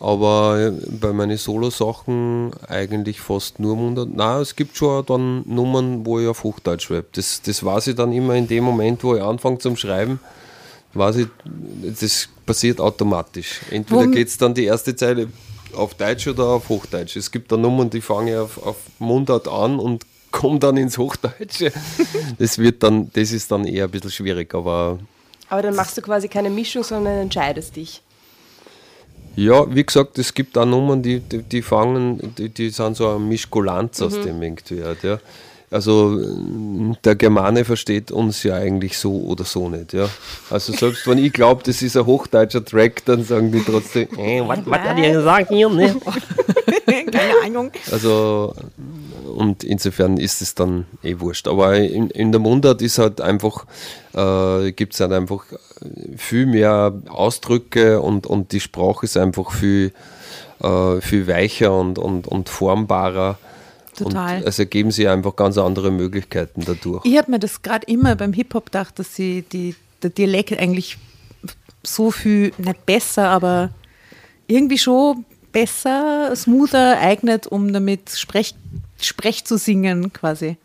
Aber 0.00 0.72
bei 1.00 1.12
meinen 1.12 1.38
Solo-Sachen 1.38 2.50
eigentlich 2.68 3.20
fast 3.20 3.58
nur 3.58 3.76
Mundart. 3.76 4.10
Nein, 4.14 4.42
es 4.42 4.54
gibt 4.54 4.76
schon 4.76 5.06
dann 5.06 5.44
Nummern, 5.46 6.04
wo 6.04 6.20
ich 6.20 6.26
auf 6.26 6.44
Hochdeutsch 6.44 6.90
rapp. 6.90 7.06
Das, 7.12 7.40
das 7.40 7.64
weiß 7.64 7.86
ich 7.86 7.94
dann 7.94 8.12
immer 8.12 8.34
in 8.34 8.46
dem 8.46 8.64
Moment, 8.64 9.02
wo 9.02 9.16
ich 9.16 9.22
anfange 9.22 9.58
zum 9.58 9.76
Schreiben. 9.76 10.20
Ich, 10.94 11.26
das 12.00 12.28
passiert 12.46 12.80
automatisch. 12.80 13.60
Entweder 13.70 14.06
geht 14.06 14.28
es 14.28 14.38
dann 14.38 14.54
die 14.54 14.64
erste 14.64 14.94
Zeile 14.94 15.28
auf 15.74 15.94
Deutsch 15.94 16.26
oder 16.28 16.44
auf 16.44 16.68
Hochdeutsch. 16.68 17.16
Es 17.16 17.30
gibt 17.30 17.50
da 17.50 17.56
Nummern, 17.56 17.90
die 17.90 18.00
fange 18.00 18.32
ich 18.32 18.36
auf, 18.36 18.64
auf 18.64 18.76
Mundart 18.98 19.48
an 19.48 19.78
und 19.78 20.04
komme 20.30 20.58
dann 20.58 20.76
ins 20.76 20.98
Hochdeutsche. 20.98 21.72
Das 22.38 22.58
wird 22.58 22.82
dann, 22.82 23.10
das 23.12 23.32
ist 23.32 23.50
dann 23.50 23.64
eher 23.64 23.84
ein 23.84 23.90
bisschen 23.90 24.10
schwierig, 24.10 24.54
aber 24.54 24.98
Aber 25.48 25.62
dann 25.62 25.76
machst 25.76 25.96
du 25.96 26.02
quasi 26.02 26.28
keine 26.28 26.50
Mischung, 26.50 26.82
sondern 26.82 27.20
entscheidest 27.20 27.76
dich. 27.76 28.02
Ja, 29.36 29.72
wie 29.74 29.84
gesagt, 29.84 30.18
es 30.18 30.32
gibt 30.32 30.56
auch 30.56 30.64
Nummern, 30.64 31.02
die, 31.02 31.18
die, 31.18 31.42
die 31.42 31.62
fangen, 31.62 32.34
die, 32.36 32.48
die 32.48 32.70
sind 32.70 32.96
so 32.96 33.16
ein 33.16 33.28
Mischkulanz 33.28 34.00
aus 34.00 34.14
dem 34.20 34.40
irgendwie. 34.42 34.82
halt, 34.82 35.02
Ja. 35.02 35.18
Also 35.74 36.20
äh, 36.20 36.94
der 37.02 37.16
Germane 37.16 37.64
versteht 37.64 38.12
uns 38.12 38.44
ja 38.44 38.54
eigentlich 38.54 38.96
so 38.96 39.22
oder 39.22 39.44
so 39.44 39.68
nicht. 39.68 39.92
Ja. 39.92 40.08
Also 40.48 40.72
selbst 40.72 41.06
wenn 41.08 41.18
ich 41.18 41.32
glaube, 41.32 41.62
das 41.64 41.82
ist 41.82 41.96
ein 41.96 42.06
hochdeutscher 42.06 42.64
Track, 42.64 43.04
dann 43.06 43.24
sagen 43.24 43.50
die 43.50 43.60
trotzdem, 43.60 44.08
äh, 44.16 44.40
was, 44.46 44.58
hat 44.58 44.98
er 44.98 45.12
gesagt 45.12 45.48
hier? 45.48 45.68
Ne? 45.68 45.96
Keine 46.86 47.32
Ahnung. 47.44 47.72
Also 47.90 48.54
und 49.34 49.64
insofern 49.64 50.16
ist 50.16 50.42
es 50.42 50.54
dann 50.54 50.86
eh 51.02 51.18
wurscht. 51.18 51.48
Aber 51.48 51.76
in, 51.76 52.08
in 52.10 52.30
der 52.30 52.40
Mundart 52.40 52.80
ist 52.80 52.98
halt 52.98 53.20
einfach, 53.20 53.66
äh, 54.14 54.70
gibt 54.70 54.94
es 54.94 55.00
halt 55.00 55.12
einfach 55.12 55.44
viel 56.16 56.46
mehr 56.46 56.94
Ausdrücke 57.08 58.00
und, 58.00 58.28
und 58.28 58.52
die 58.52 58.60
Sprache 58.60 59.06
ist 59.06 59.16
einfach 59.16 59.50
viel, 59.50 59.92
äh, 60.62 61.00
viel 61.00 61.26
weicher 61.26 61.76
und, 61.76 61.98
und, 61.98 62.28
und 62.28 62.48
formbarer. 62.48 63.38
Total. 63.96 64.38
Und 64.38 64.46
es 64.46 64.58
ergeben 64.58 64.90
sich 64.90 65.08
einfach 65.08 65.36
ganz 65.36 65.58
andere 65.58 65.90
Möglichkeiten 65.90 66.62
dadurch. 66.64 67.04
Ich 67.04 67.16
habe 67.16 67.30
mir 67.30 67.38
das 67.38 67.62
gerade 67.62 67.86
immer 67.86 68.16
beim 68.16 68.32
Hip-Hop 68.32 68.66
gedacht, 68.66 68.98
dass 68.98 69.14
sie 69.14 69.42
die, 69.42 69.74
der 70.02 70.10
Dialekt 70.10 70.58
eigentlich 70.58 70.98
so 71.82 72.10
viel, 72.10 72.52
nicht 72.58 72.86
besser, 72.86 73.28
aber 73.28 73.70
irgendwie 74.46 74.78
schon 74.78 75.24
besser, 75.52 76.34
smoother 76.34 76.98
eignet, 76.98 77.46
um 77.46 77.72
damit 77.72 78.10
Sprech, 78.10 78.54
Sprech 79.00 79.44
zu 79.44 79.56
singen 79.56 80.12
quasi. 80.12 80.56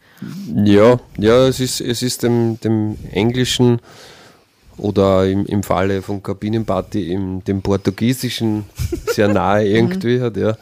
Ja, 0.65 0.99
ja, 1.17 1.47
es 1.47 1.59
ist, 1.59 1.79
es 1.79 2.01
ist 2.01 2.23
dem, 2.23 2.59
dem 2.59 2.97
Englischen 3.11 3.79
oder 4.77 5.27
im, 5.27 5.45
im 5.45 5.63
Falle 5.63 6.01
von 6.01 6.23
Kabinenparty 6.23 7.11
im, 7.11 7.43
dem 7.43 7.61
Portugiesischen 7.61 8.65
sehr 9.07 9.27
nahe 9.27 9.67
irgendwie 9.67 10.19
hat, 10.19 10.37
ja. 10.37 10.57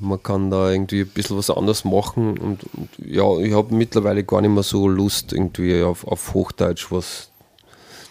Man 0.00 0.22
kann 0.22 0.50
da 0.50 0.70
irgendwie 0.70 1.02
ein 1.02 1.08
bisschen 1.08 1.36
was 1.36 1.50
anderes 1.50 1.84
machen 1.84 2.38
und, 2.38 2.64
und 2.74 2.88
ja, 3.04 3.38
ich 3.38 3.52
habe 3.52 3.74
mittlerweile 3.74 4.24
gar 4.24 4.40
nicht 4.40 4.50
mehr 4.50 4.62
so 4.62 4.88
Lust, 4.88 5.32
irgendwie 5.32 5.82
auf, 5.82 6.06
auf 6.06 6.32
Hochdeutsch 6.34 6.90
was 6.90 7.28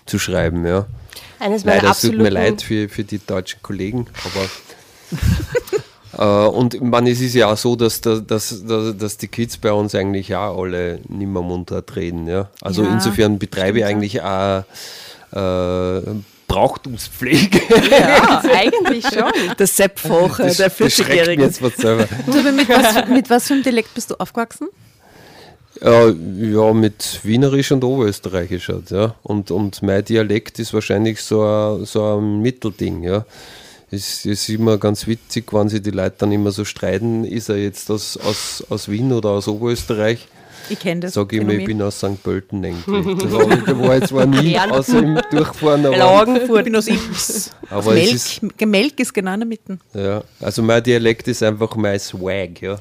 zu 0.06 0.20
schreiben, 0.20 0.66
ja. 0.66 0.86
Eines 1.40 1.64
meiner 1.66 1.78
Leider, 1.78 1.92
es 1.92 2.02
tut 2.02 2.18
mir 2.18 2.30
leid 2.30 2.62
für, 2.62 2.90
für 2.90 3.04
die 3.04 3.20
deutschen 3.20 3.62
Kollegen, 3.64 4.08
aber 6.14 6.46
äh, 6.48 6.50
und 6.50 6.82
man, 6.82 7.08
es 7.08 7.22
ist 7.22 7.34
ja 7.36 7.52
auch 7.52 7.58
so, 7.58 7.76
dass, 7.76 8.02
da- 8.02 8.20
dass, 8.20 8.64
dass, 8.66 8.98
dass 8.98 9.18
die 9.18 9.28
Kids 9.28 9.58
bei 9.58 9.72
uns 9.72 9.96
eigentlich 9.96 10.36
auch 10.36 10.62
alle 10.62 11.00
nicht 11.08 11.28
mehr 11.30 11.42
Mundart 11.42 11.96
reden. 11.96 12.28
Ja? 12.28 12.50
Also 12.62 12.84
Ja, 12.84 12.92
insofern 12.92 13.40
betreibe 13.40 13.80
ich 13.80 13.86
eigentlich 13.86 14.22
auch 14.22 14.64
äh, 15.32 16.02
Brauchtumspflege. 16.50 17.62
Ja, 17.90 18.42
eigentlich 18.54 19.06
schon. 19.06 19.32
Das 19.58 19.76
Das, 20.48 20.58
der 20.58 20.70
das 20.70 20.78
schreckt 20.78 20.80
mich 20.82 21.00
40-Jährigen. 21.00 21.46
jetzt 21.46 21.62
was 21.62 21.76
selber. 21.78 22.08
Du, 22.26 22.52
mit, 22.52 22.68
was, 22.68 23.08
mit 23.08 23.30
was 23.30 23.48
für 23.48 23.54
einem 23.54 23.64
Dialekt 23.64 23.94
bist 23.94 24.12
du 24.12 24.16
aufgewachsen? 24.16 24.68
Äh, 25.82 26.10
ja, 26.10 26.74
mit 26.74 27.22
Wienerisch 27.24 27.72
und 27.72 27.84
Oberösterreichisch 27.86 28.68
halt, 28.68 28.92
ja. 28.92 29.16
Und, 29.24 29.52
und 29.52 29.82
mein 29.82 30.04
Dialekt 30.04 30.60
ist 30.60 30.74
wahrscheinlich 30.74 31.22
so 31.22 31.44
ein, 31.44 31.86
so 31.86 32.18
ein 32.18 32.42
Mittelding, 32.42 33.04
ja. 33.04 33.26
Es 33.92 34.26
ist 34.26 34.50
immer 34.50 34.78
ganz 34.78 35.08
witzig, 35.08 35.54
wenn 35.54 35.70
sich 35.70 35.82
die 35.82 35.92
Leute 35.92 36.16
dann 36.20 36.32
immer 36.32 36.52
so 36.52 36.66
streiten, 36.66 37.24
ist 37.24 37.50
er 37.50 37.58
jetzt 37.58 37.90
aus, 37.90 38.18
aus, 38.18 38.64
aus 38.70 38.90
Wien 38.90 39.14
oder 39.14 39.30
aus 39.30 39.48
Oberösterreich? 39.48 40.28
Ich 40.70 40.80
kenne 40.80 41.02
das. 41.02 41.14
Sag 41.14 41.34
ich 41.34 41.44
mir, 41.44 41.54
ich 41.54 41.66
bin 41.66 41.82
aus 41.82 41.98
St. 41.98 42.22
Pölten. 42.22 42.62
Da 42.62 42.72
war, 43.32 43.58
da 43.58 43.80
war 43.80 43.96
jetzt 43.96 44.10
zwar 44.10 44.26
nie 44.26 44.58
außer 44.58 45.00
im 45.00 45.20
Durchfahren, 45.32 45.86
aber, 45.86 46.38
Ich 46.38 46.64
bin 46.64 46.76
aus 46.76 46.88
Ips. 46.88 47.52
aber 47.70 47.96
es 47.96 48.14
ist, 48.14 48.42
Melk, 48.42 48.58
Gemelk 48.58 49.00
ist 49.00 49.14
genau 49.14 49.34
in 49.34 49.40
der 49.42 49.48
Mitte. 49.48 49.78
ja, 49.94 50.24
also 50.40 50.62
mein 50.62 50.84
Dialekt 50.84 51.28
ist 51.28 51.44
einfach 51.44 51.76
mein 51.76 52.00
Swag, 52.00 52.62
ja. 52.62 52.78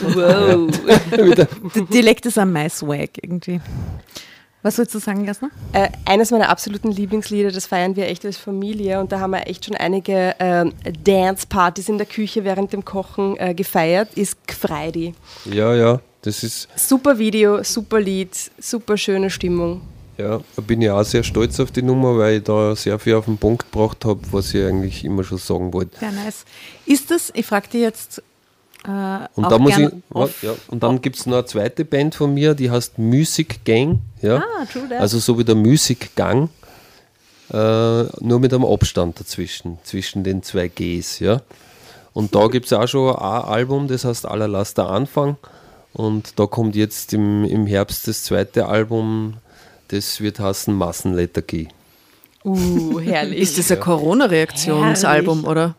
Wow. 0.00 0.68
Der 1.10 1.48
Dialekt 1.92 2.26
ist 2.26 2.38
am 2.38 2.52
meisten 2.52 2.86
swag 2.86 3.10
irgendwie. 3.22 3.60
Was 4.62 4.76
sollst 4.76 4.94
du 4.94 4.98
sagen, 4.98 5.24
Jasna? 5.24 5.48
Äh, 5.72 5.88
eines 6.04 6.30
meiner 6.30 6.50
absoluten 6.50 6.90
Lieblingslieder, 6.90 7.50
das 7.50 7.64
feiern 7.64 7.96
wir 7.96 8.06
echt 8.08 8.26
als 8.26 8.36
Familie 8.36 9.00
und 9.00 9.10
da 9.10 9.20
haben 9.20 9.30
wir 9.30 9.46
echt 9.46 9.64
schon 9.64 9.74
einige 9.74 10.34
ähm, 10.38 10.74
Dance-Partys 11.04 11.88
in 11.88 11.96
der 11.96 12.06
Küche 12.06 12.44
während 12.44 12.74
dem 12.74 12.84
Kochen 12.84 13.38
äh, 13.38 13.54
gefeiert, 13.54 14.12
ist 14.14 14.46
Gfreidi. 14.46 15.14
Ja, 15.46 15.74
ja, 15.74 16.00
das 16.20 16.42
ist, 16.42 16.68
Super 16.76 17.18
Video, 17.18 17.62
super 17.62 18.00
Lied, 18.00 18.36
super 18.58 18.98
schöne 18.98 19.30
Stimmung. 19.30 19.80
Ja, 20.18 20.40
da 20.54 20.62
bin 20.62 20.82
ich 20.82 20.90
auch 20.90 21.02
sehr 21.04 21.22
stolz 21.22 21.58
auf 21.58 21.70
die 21.70 21.80
Nummer, 21.80 22.18
weil 22.18 22.38
ich 22.38 22.44
da 22.44 22.76
sehr 22.76 22.98
viel 22.98 23.14
auf 23.14 23.24
den 23.24 23.38
Punkt 23.38 23.72
gebracht 23.72 24.04
habe, 24.04 24.20
was 24.30 24.52
ich 24.52 24.62
eigentlich 24.62 25.02
immer 25.02 25.24
schon 25.24 25.38
sagen 25.38 25.72
wollte. 25.72 25.96
Ja, 26.02 26.12
nice. 26.12 26.44
Ist 26.84 27.10
das, 27.10 27.32
ich 27.34 27.46
frage 27.46 27.68
dich 27.68 27.80
jetzt 27.80 28.22
äh, 28.86 29.28
Und, 29.34 29.44
auch 29.44 29.48
da 29.48 29.58
muss 29.58 29.76
ich, 29.76 29.88
ja, 30.42 30.54
und 30.68 30.82
dann 30.82 31.02
gibt 31.02 31.16
es 31.16 31.26
noch 31.26 31.38
eine 31.38 31.44
zweite 31.44 31.84
Band 31.84 32.14
von 32.14 32.32
mir, 32.32 32.54
die 32.54 32.70
heißt 32.70 32.98
Music 32.98 33.64
Gang. 33.64 34.00
Ja? 34.22 34.36
Ah, 34.38 34.64
true 34.64 34.88
that. 34.88 35.00
Also 35.00 35.18
so 35.18 35.38
wie 35.38 35.44
der 35.44 35.54
Music 35.54 36.14
Gang, 36.16 36.48
äh, 37.52 37.56
nur 37.56 38.40
mit 38.40 38.54
einem 38.54 38.64
Abstand 38.64 39.20
dazwischen, 39.20 39.78
zwischen 39.82 40.24
den 40.24 40.42
zwei 40.42 40.68
Gs. 40.68 41.18
Ja? 41.18 41.42
Und 42.14 42.34
da 42.34 42.46
gibt 42.48 42.66
es 42.66 42.72
auch 42.72 42.86
schon 42.86 43.14
ein 43.14 43.42
Album, 43.42 43.88
das 43.88 44.04
heißt 44.04 44.26
Allerlass 44.26 44.74
der 44.74 44.88
Anfang. 44.88 45.36
Und 45.92 46.38
da 46.38 46.46
kommt 46.46 46.76
jetzt 46.76 47.12
im, 47.12 47.44
im 47.44 47.66
Herbst 47.66 48.06
das 48.08 48.24
zweite 48.24 48.66
Album, 48.66 49.34
das 49.88 50.20
wird 50.20 50.38
heißen 50.38 50.72
Massenlethargie. 50.72 51.68
Uh, 52.44 53.00
herrlich. 53.00 53.40
Ist 53.40 53.58
das 53.58 53.70
ein 53.70 53.80
Corona-Reaktionsalbum, 53.80 55.44
oder? 55.44 55.74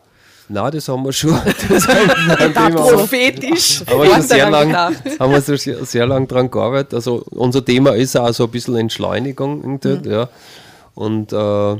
Nein, 0.48 0.72
das 0.72 0.88
haben 0.88 1.04
wir 1.04 1.12
schon. 1.12 1.30
Das 1.68 1.88
haben 1.88 2.74
wir 2.74 2.80
prophetisch. 2.80 3.82
aber 3.86 4.06
schon 4.06 4.22
sehr 4.22 4.50
lang, 4.50 4.74
haben 4.74 5.32
wir 5.32 5.40
so 5.40 5.56
sehr, 5.56 5.84
sehr 5.84 6.06
lang 6.06 6.28
dran 6.28 6.50
gearbeitet. 6.50 6.94
Also 6.94 7.24
unser 7.30 7.64
Thema 7.64 7.94
ist 7.94 8.16
auch 8.16 8.32
so 8.32 8.44
ein 8.44 8.50
bisschen 8.50 8.76
Entschleunigung. 8.76 9.62
irgendwie, 9.62 10.10
Ja. 10.10 10.28
Und 10.94 11.32
äh, 11.32 11.76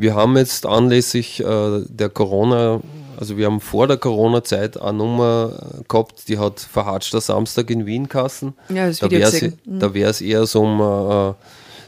wir 0.00 0.14
haben 0.14 0.36
jetzt 0.36 0.66
anlässlich 0.66 1.40
äh, 1.40 1.80
der 1.88 2.08
Corona, 2.08 2.80
also 3.18 3.36
wir 3.36 3.46
haben 3.46 3.60
vor 3.60 3.86
der 3.86 3.96
Corona-Zeit 3.96 4.80
eine 4.80 4.98
Nummer 4.98 5.82
gehabt, 5.88 6.28
die 6.28 6.38
hat 6.38 6.60
verhatschter 6.60 7.20
Samstag 7.20 7.70
in 7.70 7.84
Wien 7.86 8.08
kassen. 8.08 8.54
Ja, 8.68 8.86
das 8.86 8.98
da 8.98 9.10
wäre 9.10 9.28
es 9.28 9.52
da 9.64 9.94
wär's 9.94 10.20
eher 10.20 10.46
so 10.46 10.62
um 10.62 10.80
äh, 10.80 11.34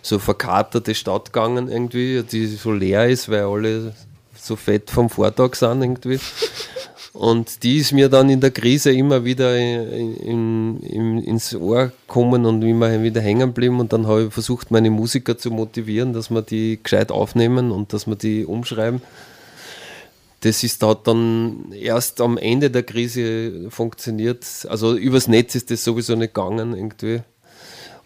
so 0.02 0.18
verkaterte 0.18 0.94
Stadt 0.94 1.32
gegangen 1.32 1.68
irgendwie, 1.68 2.22
die 2.22 2.46
so 2.46 2.72
leer 2.72 3.08
ist, 3.08 3.28
weil 3.28 3.44
alle 3.44 3.92
so 4.44 4.56
fett 4.56 4.90
vom 4.90 5.08
Vortag 5.10 5.54
sind 5.54 5.82
irgendwie. 5.82 6.18
Und 7.12 7.64
die 7.64 7.78
ist 7.78 7.92
mir 7.92 8.08
dann 8.08 8.30
in 8.30 8.40
der 8.40 8.52
Krise 8.52 8.92
immer 8.92 9.24
wieder 9.24 9.58
in, 9.58 10.16
in, 10.16 10.80
in, 10.80 11.18
ins 11.24 11.54
Ohr 11.54 11.92
gekommen 12.06 12.46
und 12.46 12.62
immer 12.62 13.02
wieder 13.02 13.20
hängen 13.20 13.48
geblieben. 13.48 13.80
Und 13.80 13.92
dann 13.92 14.06
habe 14.06 14.24
ich 14.24 14.32
versucht, 14.32 14.70
meine 14.70 14.90
Musiker 14.90 15.36
zu 15.36 15.50
motivieren, 15.50 16.12
dass 16.12 16.30
wir 16.30 16.42
die 16.42 16.78
gescheit 16.82 17.10
aufnehmen 17.10 17.72
und 17.72 17.92
dass 17.92 18.06
wir 18.06 18.14
die 18.14 18.44
umschreiben. 18.44 19.02
Das 20.42 20.62
ist 20.62 20.82
hat 20.82 21.06
dann 21.06 21.72
erst 21.72 22.20
am 22.20 22.38
Ende 22.38 22.70
der 22.70 22.84
Krise 22.84 23.70
funktioniert. 23.70 24.46
Also 24.68 24.96
übers 24.96 25.28
Netz 25.28 25.54
ist 25.54 25.70
das 25.70 25.84
sowieso 25.84 26.14
nicht 26.14 26.32
gegangen 26.32 26.74
irgendwie. 26.74 27.22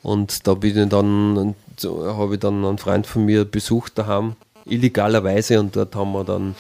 Und 0.02 0.46
da 0.46 0.54
bin 0.54 0.76
ich 0.76 0.88
dann, 0.88 1.54
habe 1.84 2.34
ich 2.34 2.40
dann 2.40 2.64
einen 2.64 2.78
Freund 2.78 3.06
von 3.06 3.24
mir 3.24 3.44
besucht 3.44 3.98
daheim, 3.98 4.34
illegalerweise, 4.66 5.60
und 5.60 5.76
dort 5.76 5.94
haben 5.94 6.12
wir 6.12 6.24
dann 6.24 6.54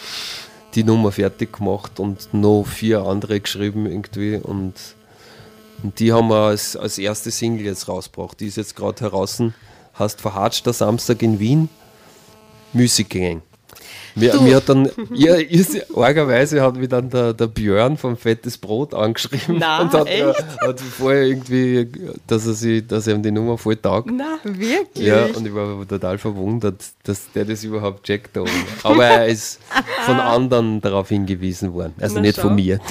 die 0.74 0.84
Nummer 0.84 1.12
fertig 1.12 1.52
gemacht 1.52 2.00
und 2.00 2.34
noch 2.34 2.64
vier 2.64 3.02
andere 3.02 3.40
geschrieben 3.40 3.86
irgendwie 3.86 4.36
und, 4.36 4.74
und 5.82 6.00
die 6.00 6.12
haben 6.12 6.28
wir 6.28 6.46
als, 6.48 6.76
als 6.76 6.98
erste 6.98 7.30
Single 7.30 7.66
jetzt 7.66 7.88
rausgebracht. 7.88 8.40
Die 8.40 8.46
ist 8.46 8.56
jetzt 8.56 8.74
gerade 8.74 9.00
heraus, 9.00 9.40
heißt 9.98 10.20
Verhatschter 10.20 10.72
Samstag 10.72 11.22
in 11.22 11.38
Wien, 11.38 11.68
Music 12.72 13.10
Gang. 13.10 13.42
Mir, 14.16 14.40
mir, 14.40 14.56
hat 14.56 14.68
dann, 14.68 14.88
ja, 15.12 15.34
argerweise 15.96 16.62
hat 16.62 16.76
mich 16.76 16.88
dann 16.88 17.10
der, 17.10 17.32
der 17.32 17.48
Björn 17.48 17.96
vom 17.96 18.16
Fettes 18.16 18.58
Brot 18.58 18.94
angeschrieben 18.94 19.56
Na, 19.58 19.80
und 19.82 19.92
hat, 19.92 20.06
echt? 20.06 20.60
hat 20.60 20.80
vorher 20.80 21.22
irgendwie, 21.22 21.88
dass 22.26 22.46
er, 22.46 22.52
sich, 22.52 22.86
dass 22.86 23.06
er 23.06 23.14
ihm 23.16 23.22
die 23.22 23.32
Nummer 23.32 23.58
voll 23.58 23.76
taugt. 23.76 24.10
Na, 24.12 24.38
Wirklich? 24.44 25.06
Ja, 25.06 25.24
und 25.26 25.46
ich 25.46 25.54
war 25.54 25.86
total 25.88 26.18
verwundert, 26.18 26.82
dass 27.02 27.32
der 27.32 27.44
das 27.44 27.64
überhaupt 27.64 28.04
checkt 28.04 28.36
oben. 28.38 28.50
Aber 28.84 29.04
er 29.04 29.26
ist 29.26 29.60
von 30.04 30.14
anderen 30.20 30.80
darauf 30.80 31.08
hingewiesen 31.08 31.72
worden. 31.72 31.94
Also 32.00 32.16
Na, 32.16 32.20
nicht 32.20 32.36
schau. 32.36 32.42
von 32.42 32.54
mir. 32.54 32.78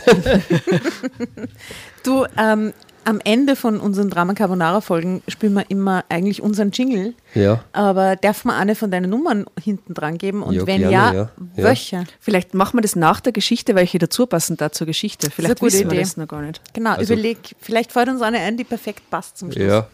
Du, 2.03 2.25
ähm, 2.37 2.73
am 3.05 3.19
Ende 3.23 3.55
von 3.55 3.79
unseren 3.79 4.09
Drama 4.09 4.33
Carbonara 4.33 4.81
Folgen 4.81 5.21
spielen 5.27 5.53
wir 5.53 5.69
immer 5.69 6.03
eigentlich 6.09 6.41
unseren 6.41 6.71
Jingle. 6.71 7.13
Ja. 7.33 7.63
Aber 7.73 8.15
darf 8.15 8.45
man 8.45 8.55
eine 8.55 8.75
von 8.75 8.91
deinen 8.91 9.09
Nummern 9.09 9.45
hinten 9.61 9.93
dran 9.93 10.17
geben? 10.17 10.43
Und 10.43 10.53
Ja, 10.55 10.67
wenn 10.67 10.81
gerne, 10.81 10.91
ja, 10.93 11.13
ja. 11.13 11.29
Welche? 11.55 12.03
Vielleicht 12.19 12.53
machen 12.53 12.77
wir 12.77 12.81
das 12.81 12.95
nach 12.95 13.19
der 13.21 13.33
Geschichte, 13.33 13.75
welche 13.75 13.97
dazu 13.99 14.25
passen 14.27 14.57
da 14.57 14.71
zur 14.71 14.87
Geschichte. 14.87 15.29
Vielleicht 15.31 15.59
gute 15.59 15.73
wissen 15.73 15.85
wir 15.89 15.93
Idee. 15.93 16.01
das 16.01 16.17
noch 16.17 16.27
gar 16.27 16.41
nicht. 16.41 16.61
Genau, 16.73 16.91
Also- 16.91 17.13
überleg, 17.13 17.37
vielleicht 17.61 17.91
fällt 17.91 18.09
uns 18.09 18.21
eine 18.21 18.39
ein, 18.39 18.57
die 18.57 18.63
perfekt 18.63 19.09
passt 19.09 19.37
zum 19.37 19.51
Schluss. 19.51 19.63
Ja. 19.67 19.87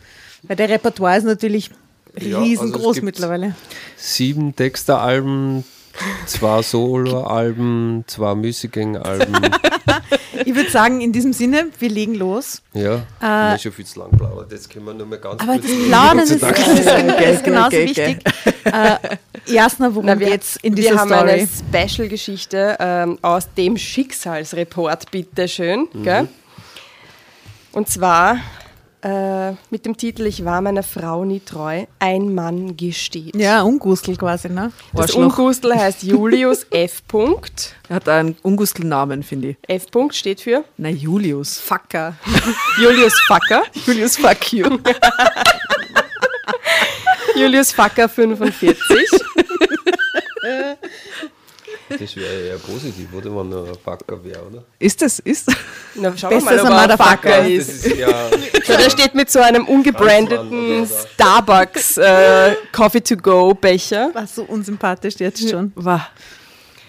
Weil 0.44 0.56
der 0.56 0.70
Repertoire 0.70 1.18
ist 1.18 1.26
natürlich 1.26 1.70
Ja, 2.18 2.38
also 2.38 2.42
riesengroß 2.42 2.88
es 2.88 2.94
gibt- 2.96 3.06
mittlerweile. 3.06 3.56
Sieben 3.98 4.56
Texteralben, 4.56 5.64
zwei 6.26 6.62
Soloalben, 6.62 8.04
zwei 8.08 8.36
Musiking-Alben. 8.36 9.34
Ich 10.46 10.56
würde 10.56 10.70
sagen, 10.70 11.02
in 11.02 11.12
diesem 11.12 11.34
Sinne, 11.34 11.68
wir 11.80 11.90
legen 11.90 12.16
los. 12.16 12.62
ja, 12.74 13.04
äh, 13.22 13.56
ist 13.56 13.64
schon 13.64 13.72
viel 13.74 13.86
zu 13.86 14.00
lang 14.00 14.10
plaudert. 14.12 14.52
Jetzt 14.52 14.70
können 14.70 14.86
wir 14.86 14.94
nur 14.94 15.06
mehr 15.06 15.20
ganz 15.20 15.42
Aber 15.42 15.54
kurz 15.54 15.66
das. 15.66 15.88
Plaudern 15.88 16.20
ist, 16.20 16.32
ist, 16.32 16.44
ist, 16.44 17.44
genauso 17.44 17.68
okay, 17.68 17.90
okay. 17.92 18.18
wichtig. 18.18 18.34
Äh, 18.66 19.18
Jasna, 19.46 19.94
worum 19.94 20.06
Na, 20.06 20.20
wir, 20.20 20.28
geht's 20.28 20.56
in 20.62 20.78
wir 20.78 20.84
dieser 20.84 21.00
haben 21.00 21.10
Story? 21.10 21.32
eine 21.32 21.48
Special-Geschichte 21.88 22.78
ähm, 22.80 23.20
aus 23.22 23.54
dem 23.54 23.78
Schicksalsreport, 23.78 25.12
bitteschön. 25.12 25.88
Mhm. 25.92 26.04
Gell? 26.04 26.28
Und 27.72 27.90
zwar 27.90 28.38
äh, 29.02 29.52
mit 29.70 29.86
dem 29.86 29.96
Titel 29.96 30.26
Ich 30.26 30.44
war 30.46 30.62
meiner 30.62 30.84
Frau 30.84 31.26
nie 31.26 31.40
treu, 31.40 31.86
ein 32.00 32.34
Mann 32.34 32.76
gesteht. 32.76 33.36
Ja, 33.36 33.62
Ungustel 33.62 34.18
quasi, 34.18 34.50
ne? 34.50 34.72
Das. 34.94 35.12
Ungustel 35.12 35.76
heißt 35.80 36.04
Julius 36.04 36.66
F. 36.70 37.02
Punkt. 37.08 37.76
Er 37.88 37.98
hat 37.98 38.10
einen 38.10 38.36
Ungustelnamen, 38.42 39.24
finde 39.24 39.50
ich. 39.50 39.58
F. 39.68 39.90
Punkt 39.92 40.16
steht 40.16 40.42
für 40.42 40.64
Na, 40.78 40.90
Julius. 40.90 41.60
Fucker. 41.60 42.16
Julius 42.82 43.14
Facker. 43.28 43.64
Julius, 43.86 44.18
fuck 44.18 44.54
you. 44.54 44.78
Julius 47.36 47.72
Facker 47.72 48.10
45. 48.10 48.78
Das 51.90 52.16
wäre 52.16 52.42
eher 52.48 52.58
positiv, 52.58 53.08
oder? 53.14 53.36
Wenn 53.36 53.52
er 53.52 53.64
ein 53.70 53.76
Fucker 53.84 54.24
wäre, 54.24 54.44
oder? 54.44 54.64
Ist 54.78 55.02
das, 55.02 55.20
ist 55.20 55.52
Na, 55.96 56.16
schauen 56.16 56.30
Besser 56.30 56.46
wir 56.46 56.52
als 56.52 56.64
mal, 56.64 56.92
ob 56.92 57.00
er 57.26 57.34
ein 57.34 57.58
Das 57.58 57.68
ist. 57.68 57.86
ist 57.86 57.98
ja. 57.98 58.30
So, 58.66 58.78
der 58.78 58.90
steht 58.90 59.16
mit 59.16 59.30
so 59.30 59.40
einem 59.40 59.66
ungebrandeten 59.66 60.88
Starbucks 61.14 61.98
äh, 61.98 62.56
Coffee-to-go-Becher. 62.72 64.12
War 64.14 64.28
so 64.28 64.44
unsympathisch 64.44 65.16
jetzt 65.18 65.50
schon. 65.50 65.72
Wow. 65.76 66.02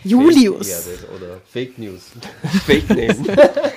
Julius. 0.04 0.88
Oder 1.14 1.40
Fake 1.52 1.78
News. 1.78 2.02
Fake 2.66 2.88
Name. 2.88 3.16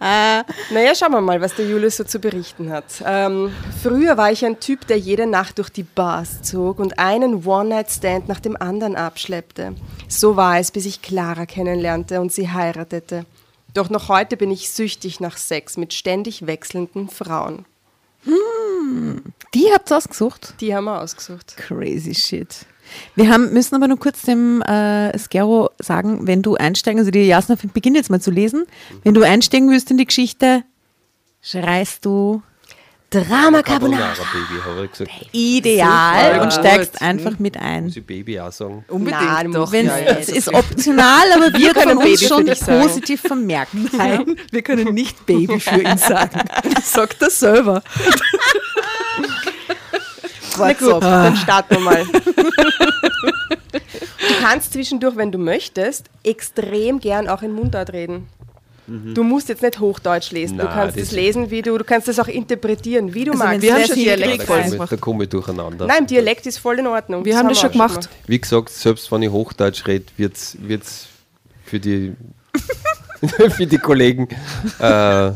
Naja, 0.00 0.94
schauen 0.94 1.10
wir 1.10 1.20
mal, 1.20 1.40
was 1.40 1.56
der 1.56 1.66
Julius 1.66 1.96
so 1.96 2.04
zu 2.04 2.20
berichten 2.20 2.70
hat. 2.70 2.84
Ähm, 3.04 3.52
früher 3.82 4.16
war 4.16 4.30
ich 4.30 4.44
ein 4.44 4.60
Typ, 4.60 4.86
der 4.86 4.96
jede 4.96 5.26
Nacht 5.26 5.58
durch 5.58 5.70
die 5.70 5.82
Bars 5.82 6.42
zog 6.42 6.78
und 6.78 7.00
einen 7.00 7.44
One-Night-Stand 7.44 8.28
nach 8.28 8.38
dem 8.38 8.56
anderen 8.56 8.94
abschleppte. 8.94 9.74
So 10.06 10.36
war 10.36 10.58
es, 10.58 10.70
bis 10.70 10.86
ich 10.86 11.02
Clara 11.02 11.46
kennenlernte 11.46 12.20
und 12.20 12.32
sie 12.32 12.48
heiratete. 12.48 13.26
Doch 13.74 13.90
noch 13.90 14.08
heute 14.08 14.36
bin 14.36 14.52
ich 14.52 14.70
süchtig 14.70 15.20
nach 15.20 15.36
Sex 15.36 15.76
mit 15.76 15.92
ständig 15.92 16.46
wechselnden 16.46 17.08
Frauen. 17.08 17.64
Die 19.54 19.72
habt 19.72 19.90
ihr 19.90 19.96
ausgesucht? 19.96 20.54
Die 20.60 20.74
haben 20.74 20.84
wir 20.84 21.00
ausgesucht. 21.00 21.56
Crazy 21.56 22.14
shit. 22.14 22.66
Wir 23.14 23.28
haben, 23.28 23.52
müssen 23.52 23.74
aber 23.74 23.88
nur 23.88 23.98
kurz 23.98 24.22
dem 24.22 24.62
äh, 24.62 25.16
Skero 25.18 25.70
sagen, 25.78 26.26
wenn 26.26 26.42
du 26.42 26.56
einsteigen, 26.56 26.98
also 26.98 27.10
die 27.10 27.26
Jasna 27.26 27.56
beginnt 27.72 27.96
jetzt 27.96 28.10
mal 28.10 28.20
zu 28.20 28.30
lesen, 28.30 28.64
wenn 29.04 29.14
du 29.14 29.22
einsteigen 29.22 29.70
willst 29.70 29.90
in 29.90 29.98
die 29.98 30.06
Geschichte, 30.06 30.64
schreist 31.42 32.04
du 32.04 32.42
Drama 33.10 33.62
Carbonara 33.62 34.12
Baby, 34.12 34.60
habe 34.62 34.84
ich 34.84 34.90
gesagt. 34.90 35.10
ideal 35.32 36.32
Super, 36.32 36.42
und 36.42 36.52
steigst 36.52 37.00
einfach 37.00 37.38
mit 37.38 37.56
ein. 37.56 37.84
Muss 37.84 37.96
ich 37.96 38.04
Baby 38.04 38.38
auch 38.38 38.52
sagen? 38.52 38.84
Unbedingt 38.88 39.44
du 39.44 39.50
doch. 39.52 39.72
Wenn 39.72 39.86
Ja, 39.86 39.98
ja, 39.98 40.04
es 40.18 40.26
das 40.26 40.36
ist 40.36 40.52
optional, 40.52 41.32
aber 41.34 41.58
wir 41.58 41.72
können 41.72 41.96
können 41.96 41.98
uns 41.98 42.20
Baby 42.20 42.28
schon 42.28 42.54
sagen. 42.54 42.82
positiv 42.82 43.22
vermerken. 43.22 43.88
Wir 44.50 44.60
können 44.62 44.92
nicht 44.92 45.24
Baby 45.24 45.58
für 45.58 45.80
ihn 45.80 45.96
sagen. 45.96 46.38
Sagt 46.84 47.22
er 47.22 47.30
selber. 47.30 47.82
Na 50.58 50.72
gut, 50.72 51.02
dann 51.02 51.36
starten 51.36 51.74
wir 51.76 51.80
mal. 51.80 52.04
Du 53.72 54.34
kannst 54.40 54.72
zwischendurch, 54.72 55.16
wenn 55.16 55.32
du 55.32 55.38
möchtest, 55.38 56.06
extrem 56.24 57.00
gern 57.00 57.28
auch 57.28 57.42
in 57.42 57.52
Mundart 57.52 57.92
reden. 57.92 58.28
Du 59.14 59.22
musst 59.22 59.50
jetzt 59.50 59.60
nicht 59.62 59.80
Hochdeutsch 59.80 60.30
lesen. 60.32 60.56
du 60.56 60.64
Na, 60.64 60.72
kannst 60.72 60.96
das 60.96 61.04
es 61.08 61.12
lesen, 61.12 61.50
wie 61.50 61.60
du, 61.60 61.76
du 61.76 61.84
kannst 61.84 62.08
es 62.08 62.18
auch 62.18 62.26
interpretieren, 62.26 63.12
wie 63.12 63.24
du 63.24 63.32
Also 63.32 63.44
magst. 63.44 63.60
wir 63.60 63.74
haben 63.74 63.84
schon 63.84 63.96
Dialekt 63.96 64.42
voll. 64.44 64.62
gemacht. 64.62 64.92
da 64.92 64.96
komme 64.96 65.24
ich 65.24 65.28
durcheinander. 65.30 65.86
Nein, 65.86 66.06
Dialekt 66.06 66.46
ist 66.46 66.56
voll 66.58 66.78
in 66.78 66.86
Ordnung. 66.86 67.22
Wir 67.22 67.36
haben 67.36 67.50
das 67.50 67.58
schon 67.60 67.68
auch 67.68 67.72
gemacht. 67.72 68.08
Wie 68.26 68.40
gesagt, 68.40 68.70
selbst 68.70 69.12
wenn 69.12 69.20
ich 69.22 69.30
Hochdeutsch 69.30 69.86
rede, 69.86 70.06
wird 70.16 70.36
es 70.36 71.06
für 71.66 71.78
die, 71.78 72.14
für 73.50 73.66
die 73.66 73.76
Kollegen 73.76 74.26
äh, 74.78 75.32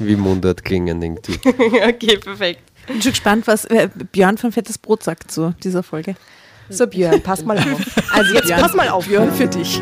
wie 0.00 0.16
Mundart 0.16 0.64
klingen 0.64 1.00
irgendwie. 1.00 1.38
okay, 1.88 2.16
perfekt. 2.18 2.62
Ich 2.90 2.94
bin 2.94 3.02
schon 3.02 3.12
gespannt, 3.12 3.46
was 3.46 3.66
äh, 3.66 3.88
Björn 4.10 4.36
von 4.36 4.50
Fettes 4.50 4.76
Brot 4.76 5.04
sagt 5.04 5.30
zu 5.30 5.54
dieser 5.62 5.84
Folge. 5.84 6.16
So, 6.70 6.88
Björn, 6.88 7.22
pass 7.22 7.44
mal 7.44 7.56
auf. 7.56 7.80
Also 8.12 8.34
Jetzt 8.34 8.50
pass 8.50 8.74
mal 8.74 8.88
auf, 8.88 9.06
Björn 9.06 9.32
für 9.32 9.46
dich. 9.46 9.80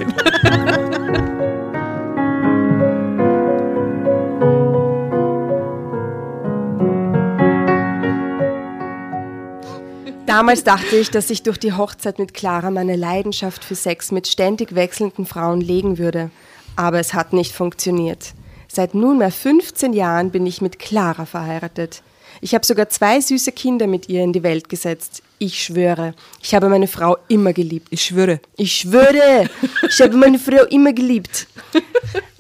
Damals 10.27 10.65
dachte 10.65 10.97
ich, 10.97 11.11
dass 11.11 11.31
ich 11.31 11.43
durch 11.43 11.57
die 11.57 11.73
Hochzeit 11.73 12.19
mit 12.19 12.35
Clara 12.35 12.71
meine 12.71 12.97
Leidenschaft 12.97 13.65
für 13.65 13.75
Sex 13.75 14.13
mit 14.13 14.29
ständig 14.29 14.75
wechselnden 14.75 15.25
Frauen 15.25 15.63
legen 15.63 15.97
würde. 15.97 16.31
Aber 16.77 17.01
es 17.01 17.15
hat 17.15 17.33
nicht 17.33 17.55
funktioniert. 17.55 18.35
Seit 18.71 18.95
nunmehr 18.95 19.33
15 19.33 19.95
Jahren 19.95 20.31
bin 20.31 20.45
ich 20.45 20.61
mit 20.61 20.79
Clara 20.79 21.25
verheiratet. 21.25 22.03
Ich 22.41 22.55
habe 22.55 22.65
sogar 22.65 22.89
zwei 22.89 23.21
süße 23.21 23.53
Kinder 23.53 23.87
mit 23.87 24.09
ihr 24.09 24.23
in 24.23 24.33
die 24.33 24.43
Welt 24.43 24.69
gesetzt. 24.69 25.23
Ich 25.39 25.63
schwöre, 25.63 26.15
ich 26.43 26.55
habe 26.55 26.69
meine 26.69 26.89
Frau 26.89 27.17
immer 27.29 27.53
geliebt. 27.53 27.89
Ich 27.91 28.05
schwöre. 28.05 28.41
Ich 28.57 28.73
schwöre, 28.75 29.49
ich 29.89 30.01
habe 30.01 30.17
meine 30.17 30.39
Frau 30.39 30.65
immer 30.65 30.93
geliebt. 30.93 31.47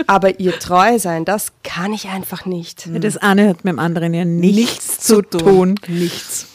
Aber 0.06 0.40
ihr 0.40 0.58
treu 0.58 0.98
sein, 0.98 1.24
das 1.24 1.52
kann 1.62 1.92
ich 1.92 2.08
einfach 2.08 2.44
nicht. 2.46 2.88
Das 3.00 3.16
eine 3.16 3.48
hat 3.48 3.64
mit 3.64 3.72
dem 3.72 3.78
anderen 3.78 4.14
ja 4.14 4.24
nichts, 4.24 5.00
zu 5.00 5.22
tun. 5.22 5.78
Nichts. 5.86 6.46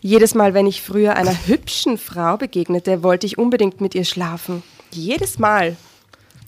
Jedes 0.00 0.34
Mal, 0.34 0.54
wenn 0.54 0.66
ich 0.66 0.80
früher 0.80 1.16
einer 1.16 1.34
hübschen 1.46 1.98
Frau 1.98 2.38
begegnete, 2.38 3.02
wollte 3.02 3.26
ich 3.26 3.36
unbedingt 3.36 3.80
mit 3.82 3.94
ihr 3.94 4.04
schlafen. 4.04 4.62
Jedes 4.92 5.38
Mal. 5.38 5.76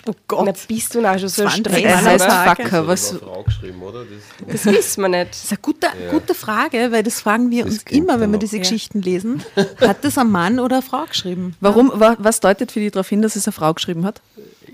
Oh 0.06 0.10
Na, 0.10 0.14
Gott. 0.26 0.58
bist 0.66 0.94
du 0.94 1.00
na 1.00 1.16
schon 1.18 1.28
so 1.28 1.42
20 1.42 1.66
streng? 1.66 1.86
Am 1.86 2.04
heißt 2.04 2.24
Tag. 2.26 2.62
Fucker. 2.62 2.86
Was, 2.88 3.10
Das 3.12 3.20
war 3.20 3.28
eine 3.28 3.34
Frau 3.34 3.42
geschrieben, 3.44 3.82
oder? 3.82 4.04
Das, 4.46 4.62
Das 4.62 4.74
wissen 4.74 5.02
wir 5.02 5.08
nicht. 5.08 5.30
Das 5.30 5.44
ist 5.44 5.52
eine 5.52 5.58
gute, 5.62 5.86
gute 6.10 6.34
Frage, 6.34 6.88
weil 6.90 7.02
das 7.04 7.20
fragen 7.20 7.50
wir 7.50 7.64
Das 7.64 7.74
uns 7.74 7.82
immer, 7.90 8.18
wenn 8.18 8.32
wir 8.32 8.38
diese 8.40 8.58
Geschichten 8.58 9.00
lesen. 9.02 9.42
Hat 9.80 10.04
das 10.04 10.18
ein 10.18 10.30
Mann 10.30 10.58
oder 10.58 10.76
eine 10.76 10.82
Frau 10.82 11.04
geschrieben? 11.04 11.54
warum, 11.60 11.92
wa, 11.94 12.16
was 12.18 12.40
deutet 12.40 12.72
für 12.72 12.80
dich 12.80 12.90
darauf 12.92 13.08
hin, 13.08 13.22
dass 13.22 13.36
es 13.36 13.46
eine 13.46 13.52
Frau 13.52 13.72
geschrieben 13.74 14.04
hat? 14.04 14.20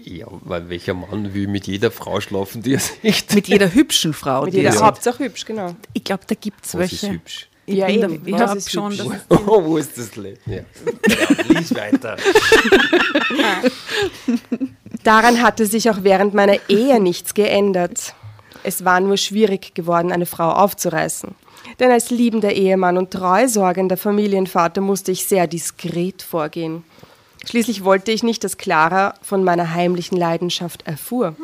Ja, 0.02 0.26
weil 0.30 0.68
welcher 0.70 0.94
Mann 0.94 1.34
will 1.34 1.48
mit 1.48 1.66
jeder 1.66 1.90
Frau 1.90 2.20
schlafen, 2.20 2.62
die 2.62 2.74
er 2.74 2.80
sieht? 2.80 3.34
Mit 3.34 3.48
jeder 3.48 3.74
hübschen 3.74 4.14
Frau. 4.14 4.44
Mit 4.44 4.54
die 4.54 4.58
jeder 4.58 4.70
er- 4.74 4.80
Hauptsache 4.86 5.24
hübsch, 5.24 5.44
genau. 5.44 5.74
Ich 5.92 6.04
glaube, 6.04 6.22
da 6.26 6.34
gibt 6.34 6.64
es 6.64 6.74
Was 6.74 6.92
ist 6.92 7.02
welche. 7.02 7.14
hübsch? 7.14 7.48
Ich 7.66 7.74
Ja, 7.76 7.86
bin 7.88 7.96
eben. 8.02 8.24
da, 8.24 8.30
ich 8.30 8.38
habe 8.38 8.60
schon, 8.62 8.96
das 8.96 9.06
Oh, 9.28 9.62
wo 9.66 9.76
ist 9.76 9.98
das 9.98 10.16
Leben? 10.16 10.38
Ja. 10.46 10.56
ja 10.56 10.62
lies 11.50 11.74
weiter. 11.74 12.16
Daran 15.04 15.42
hatte 15.42 15.66
sich 15.66 15.90
auch 15.90 15.98
während 16.02 16.34
meiner 16.34 16.56
Ehe 16.68 17.00
nichts 17.00 17.34
geändert. 17.34 18.14
Es 18.64 18.84
war 18.84 19.00
nur 19.00 19.16
schwierig 19.16 19.74
geworden, 19.74 20.12
eine 20.12 20.26
Frau 20.26 20.50
aufzureißen. 20.50 21.34
Denn 21.80 21.90
als 21.90 22.10
liebender 22.10 22.52
Ehemann 22.52 22.98
und 22.98 23.10
treusorgender 23.10 23.96
Familienvater 23.96 24.80
musste 24.80 25.12
ich 25.12 25.26
sehr 25.26 25.46
diskret 25.46 26.22
vorgehen. 26.22 26.82
Schließlich 27.46 27.84
wollte 27.84 28.10
ich 28.10 28.22
nicht, 28.22 28.42
dass 28.44 28.58
Clara 28.58 29.14
von 29.22 29.44
meiner 29.44 29.72
heimlichen 29.74 30.18
Leidenschaft 30.18 30.86
erfuhr. 30.86 31.36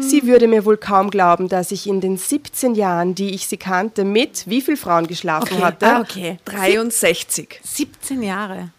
Sie 0.00 0.26
würde 0.26 0.48
mir 0.48 0.64
wohl 0.64 0.76
kaum 0.76 1.10
glauben, 1.10 1.48
dass 1.48 1.72
ich 1.72 1.86
in 1.86 2.00
den 2.00 2.16
17 2.16 2.74
Jahren, 2.74 3.14
die 3.14 3.30
ich 3.30 3.46
sie 3.46 3.56
kannte, 3.56 4.04
mit 4.04 4.48
wie 4.48 4.60
viel 4.60 4.76
Frauen 4.76 5.06
geschlafen 5.06 5.54
Okay. 5.54 5.62
hatte. 5.62 5.86
Ah, 5.86 6.00
okay. 6.00 6.38
63. 6.44 7.60
17 7.62 8.22
Jahre. 8.22 8.70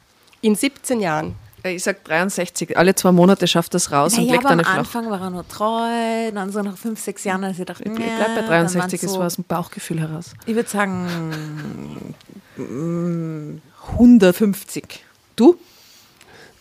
In 0.41 0.56
17 0.56 1.00
Jahren. 1.00 1.36
Ich 1.65 1.84
sag 1.84 2.04
63. 2.04 2.78
Alle 2.78 2.93
zwei 2.93 3.12
Monate 3.12 3.47
schafft 3.47 3.73
das 3.73 3.91
raus 3.91 4.13
und 4.13 4.26
Naja, 4.26 4.34
legt 4.34 4.45
aber 4.45 4.54
am 4.54 4.60
eine 4.60 4.65
flach. 4.65 4.78
Anfang 4.80 5.10
war 5.10 5.21
er 5.21 5.30
nur 5.30 5.47
treu, 5.47 6.32
dann 6.34 6.52
so 6.52 6.62
nach 6.62 6.78
5, 6.78 6.99
6 6.99 7.23
Jahren, 7.23 7.43
als 7.45 7.58
ich 7.58 7.65
dachte, 7.65 7.84
Ich 7.84 7.91
bleib 7.93 8.36
bei 8.36 8.41
dann 8.41 8.47
63, 8.47 8.78
waren's 8.78 8.93
es 8.93 9.12
so, 9.12 9.19
war 9.19 9.28
aus 9.28 9.36
dem 9.36 9.45
Bauchgefühl 9.45 10.02
heraus. 10.02 10.34
Ich 10.45 10.56
würde 10.56 10.69
sagen 10.69 12.13
mm, 12.58 13.62
150. 13.97 15.06
Du? 15.36 15.58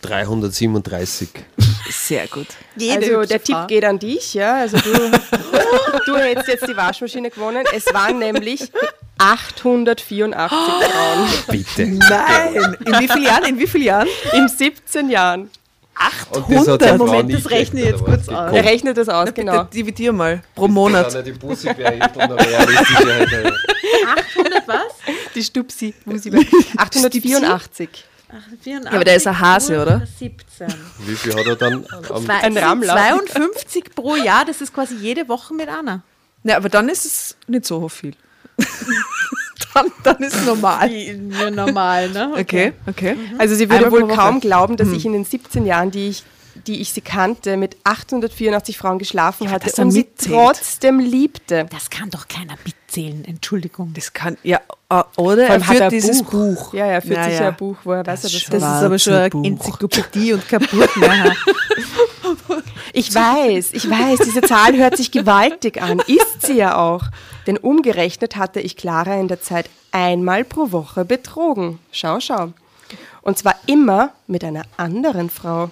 337. 0.03 1.29
Sehr 1.89 2.27
gut. 2.27 2.47
also 2.79 3.23
der 3.25 3.43
Tipp 3.43 3.67
geht 3.67 3.85
an 3.85 3.99
dich, 3.99 4.33
ja. 4.33 4.55
Also 4.55 4.77
du, 4.77 4.91
du 6.05 6.17
hättest 6.17 6.47
jetzt 6.47 6.67
die 6.67 6.75
Waschmaschine 6.75 7.29
gewonnen. 7.29 7.65
Es 7.73 7.85
waren 7.93 8.19
nämlich 8.19 8.71
884 9.17 10.49
Frauen 10.91 11.29
Bitte. 11.49 11.85
Nein! 11.85 12.77
In 12.85 12.99
wie 12.99 13.07
vielen 13.07 13.23
Jahren? 13.23 13.45
In 13.45 13.59
wie 13.59 13.67
vielen 13.67 13.83
Jahren? 13.85 14.07
in 14.33 14.47
17 14.47 15.09
Jahren. 15.09 15.49
Und 16.31 16.67
das 16.81 16.97
Moment, 16.97 17.31
das 17.31 17.49
rechne 17.49 17.81
ich 17.81 17.85
jetzt 17.85 18.01
aber 18.01 18.05
kurz 18.05 18.27
es 18.27 18.27
Er 18.27 18.65
rechnet 18.65 18.97
das 18.97 19.09
aus, 19.09 19.25
Bitte 19.25 19.41
genau. 19.41 19.63
dividier 19.65 20.11
mal 20.11 20.41
pro. 20.55 20.67
Monat. 20.67 21.13
Die 21.25 21.31
hätte. 23.11 23.55
800 24.07 24.67
was? 24.67 24.77
Die 25.35 25.43
Stupsi. 25.43 25.93
Musi. 26.05 26.31
884. 26.77 27.89
Ja, 28.63 28.79
aber 28.89 29.03
der 29.03 29.17
ist 29.17 29.27
ein 29.27 29.39
Hase, 29.39 29.79
oder? 29.79 30.07
17. 30.17 30.67
Wie 31.05 31.15
viel 31.15 31.35
hat 31.35 31.45
er 31.45 31.55
dann 31.55 31.85
am 32.09 32.25
Zwei, 32.25 32.33
Ein 32.33 32.57
Rammler. 32.57 32.95
52 32.95 33.95
pro 33.95 34.15
Jahr, 34.15 34.43
das 34.45 34.61
ist 34.61 34.73
quasi 34.73 34.95
jede 34.95 35.27
Woche 35.27 35.53
mit 35.53 35.69
einer. 35.69 36.01
Ja, 36.43 36.57
aber 36.57 36.69
dann 36.69 36.89
ist 36.89 37.05
es 37.05 37.37
nicht 37.47 37.65
so 37.65 37.87
viel. 37.89 38.15
dann, 39.73 39.85
dann 40.03 40.17
ist 40.17 40.35
es 40.35 40.45
normal. 40.45 40.91
Ja, 40.91 41.49
normal, 41.49 42.09
ne? 42.09 42.33
Okay, 42.39 42.73
okay. 42.87 43.15
Also 43.37 43.55
sie 43.55 43.69
würde 43.69 43.85
Einmal 43.87 44.01
wohl 44.03 44.15
kaum 44.15 44.39
glauben, 44.39 44.77
dass 44.77 44.89
ich 44.89 45.05
in 45.05 45.13
den 45.13 45.25
17 45.25 45.65
Jahren, 45.65 45.89
die 45.91 46.09
ich, 46.09 46.23
die 46.67 46.81
ich 46.81 46.93
sie 46.93 47.01
kannte, 47.01 47.57
mit 47.57 47.77
884 47.83 48.77
Frauen 48.77 48.99
geschlafen 48.99 49.49
hatte 49.49 49.65
dass 49.65 49.79
er 49.79 49.85
und 49.85 49.91
sie 49.91 49.99
mitzählt. 49.99 50.35
trotzdem 50.35 50.99
liebte. 50.99 51.65
Das 51.71 51.89
kann 51.89 52.09
doch 52.11 52.27
keiner 52.27 52.53
mitzählen, 52.63 53.25
Entschuldigung. 53.25 53.93
Das 53.95 54.13
kann, 54.13 54.37
ja, 54.43 54.59
äh, 54.89 55.01
oder 55.17 55.47
er 55.47 55.59
führt 55.61 55.79
er 55.81 55.89
dieses 55.89 56.21
Buch. 56.21 56.29
Buch. 56.55 56.73
Ja, 56.75 56.85
ja, 56.85 56.91
er 56.93 57.01
führt 57.01 57.17
Ja, 57.17 57.23
sicher 57.23 57.41
ja. 57.41 57.47
ein 57.49 57.55
Buch, 57.55 57.77
woher 57.83 58.05
weiß 58.05 58.25
er 58.25 58.29
das? 58.29 58.39
schon 58.39 58.51
Das 58.53 58.61
wahr. 58.61 58.77
ist 58.79 58.85
aber 58.85 58.99
schon 58.99 59.13
eine 59.13 59.29
Buch. 59.31 59.43
Enzyklopädie 59.45 60.33
und 60.33 60.47
kaputt. 60.47 60.89
Ich 62.95 63.13
weiß, 63.13 63.69
ich 63.73 63.89
weiß, 63.89 64.19
diese 64.25 64.41
Zahl 64.41 64.77
hört 64.77 64.97
sich 64.97 65.11
gewaltig 65.11 65.81
an, 65.81 65.99
ist 65.99 66.45
sie 66.45 66.53
ja 66.57 66.77
auch. 66.77 67.03
Denn 67.47 67.57
umgerechnet 67.57 68.35
hatte 68.35 68.59
ich 68.59 68.77
Clara 68.77 69.19
in 69.19 69.27
der 69.27 69.41
Zeit 69.41 69.69
einmal 69.91 70.43
pro 70.43 70.71
Woche 70.71 71.05
betrogen. 71.05 71.79
Schau, 71.91 72.19
schau. 72.19 72.53
Und 73.21 73.37
zwar 73.37 73.55
immer 73.65 74.13
mit 74.27 74.43
einer 74.43 74.63
anderen 74.77 75.29
Frau. 75.29 75.71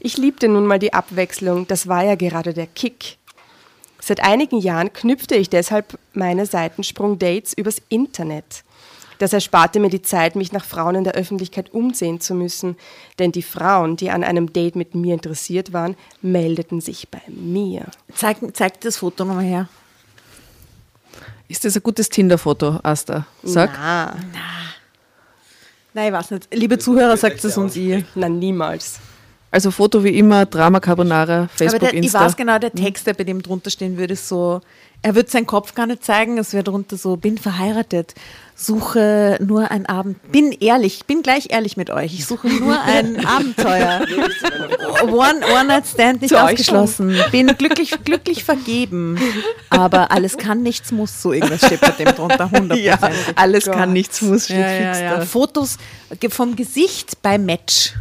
Ich 0.00 0.16
liebte 0.16 0.48
nun 0.48 0.66
mal 0.66 0.78
die 0.78 0.92
Abwechslung, 0.92 1.66
das 1.66 1.88
war 1.88 2.04
ja 2.04 2.14
gerade 2.14 2.54
der 2.54 2.66
Kick. 2.66 3.16
Seit 4.00 4.22
einigen 4.22 4.58
Jahren 4.58 4.92
knüpfte 4.92 5.34
ich 5.34 5.50
deshalb 5.50 5.98
meine 6.12 6.46
Seitensprung-Dates 6.46 7.54
übers 7.54 7.82
Internet. 7.88 8.62
Das 9.18 9.32
ersparte 9.32 9.80
mir 9.80 9.88
die 9.88 10.02
Zeit, 10.02 10.36
mich 10.36 10.52
nach 10.52 10.64
Frauen 10.64 10.96
in 10.96 11.04
der 11.04 11.14
Öffentlichkeit 11.14 11.72
umsehen 11.72 12.20
zu 12.20 12.34
müssen, 12.34 12.76
denn 13.18 13.32
die 13.32 13.42
Frauen, 13.42 13.96
die 13.96 14.10
an 14.10 14.22
einem 14.22 14.52
Date 14.52 14.76
mit 14.76 14.94
mir 14.94 15.14
interessiert 15.14 15.72
waren, 15.72 15.96
meldeten 16.20 16.80
sich 16.80 17.08
bei 17.08 17.22
mir. 17.26 17.86
Zeig, 18.14 18.36
zeig 18.52 18.80
das 18.82 18.98
Foto 18.98 19.24
nochmal 19.24 19.44
her. 19.44 19.68
Ist 21.48 21.64
das 21.64 21.76
ein 21.76 21.82
gutes 21.82 22.08
Tinder-Foto, 22.08 22.80
Asta? 22.82 23.26
Sag. 23.42 23.70
Na, 23.74 24.14
Nein, 25.94 26.08
ich 26.08 26.12
weiß 26.12 26.30
nicht. 26.32 26.48
Liebe 26.52 26.78
Zuhörer, 26.78 27.16
sagt 27.16 27.42
es 27.44 27.56
uns 27.56 27.76
ihr. 27.76 28.04
na 28.14 28.28
niemals. 28.28 28.98
Also 29.56 29.70
Foto 29.70 30.04
wie 30.04 30.18
immer, 30.18 30.44
Drama 30.44 30.80
Carbonara, 30.80 31.34
Aber 31.38 31.48
Facebook, 31.48 31.80
der, 31.80 31.94
ich 31.94 32.02
Insta. 32.02 32.20
weiß 32.20 32.36
genau, 32.36 32.58
der 32.58 32.72
Text, 32.72 33.06
der 33.06 33.14
bei 33.14 33.24
dem 33.24 33.40
drunter 33.40 33.70
stehen 33.70 33.96
würde, 33.96 34.12
ist 34.12 34.28
so, 34.28 34.60
er 35.00 35.14
wird 35.14 35.30
seinen 35.30 35.46
Kopf 35.46 35.74
gar 35.74 35.86
nicht 35.86 36.04
zeigen, 36.04 36.36
es 36.36 36.52
wäre 36.52 36.62
drunter 36.62 36.98
so, 36.98 37.16
bin 37.16 37.38
verheiratet, 37.38 38.12
suche 38.54 39.38
nur 39.40 39.70
ein 39.70 39.86
Abend, 39.86 40.30
bin 40.30 40.52
ehrlich, 40.52 41.06
bin 41.06 41.22
gleich 41.22 41.46
ehrlich 41.48 41.78
mit 41.78 41.88
euch, 41.88 42.12
ich 42.12 42.26
suche 42.26 42.48
nur 42.48 42.78
ein 42.82 43.24
Abenteuer. 43.26 44.02
One, 45.04 45.40
One 45.54 45.64
Night 45.68 45.86
Stand 45.86 46.20
nicht 46.20 46.34
Zu 46.34 46.44
ausgeschlossen, 46.44 47.16
bin 47.32 47.46
glücklich, 47.56 47.92
glücklich 48.04 48.44
vergeben, 48.44 49.18
aber 49.70 50.10
alles 50.10 50.36
kann, 50.36 50.62
nichts 50.62 50.92
muss, 50.92 51.22
so 51.22 51.32
irgendwas 51.32 51.64
steht 51.64 51.80
bei 51.80 51.92
dem 51.92 52.14
drunter, 52.14 52.50
100%. 52.52 52.74
ja, 52.78 52.98
alles 53.36 53.64
Gott. 53.64 53.74
kann, 53.74 53.94
nichts 53.94 54.20
muss, 54.20 54.44
steht 54.44 54.58
Ja, 54.58 54.70
ja, 54.70 55.00
ja. 55.00 55.20
Fotos 55.22 55.78
vom 56.28 56.56
Gesicht 56.56 57.22
bei 57.22 57.38
Match. 57.38 57.94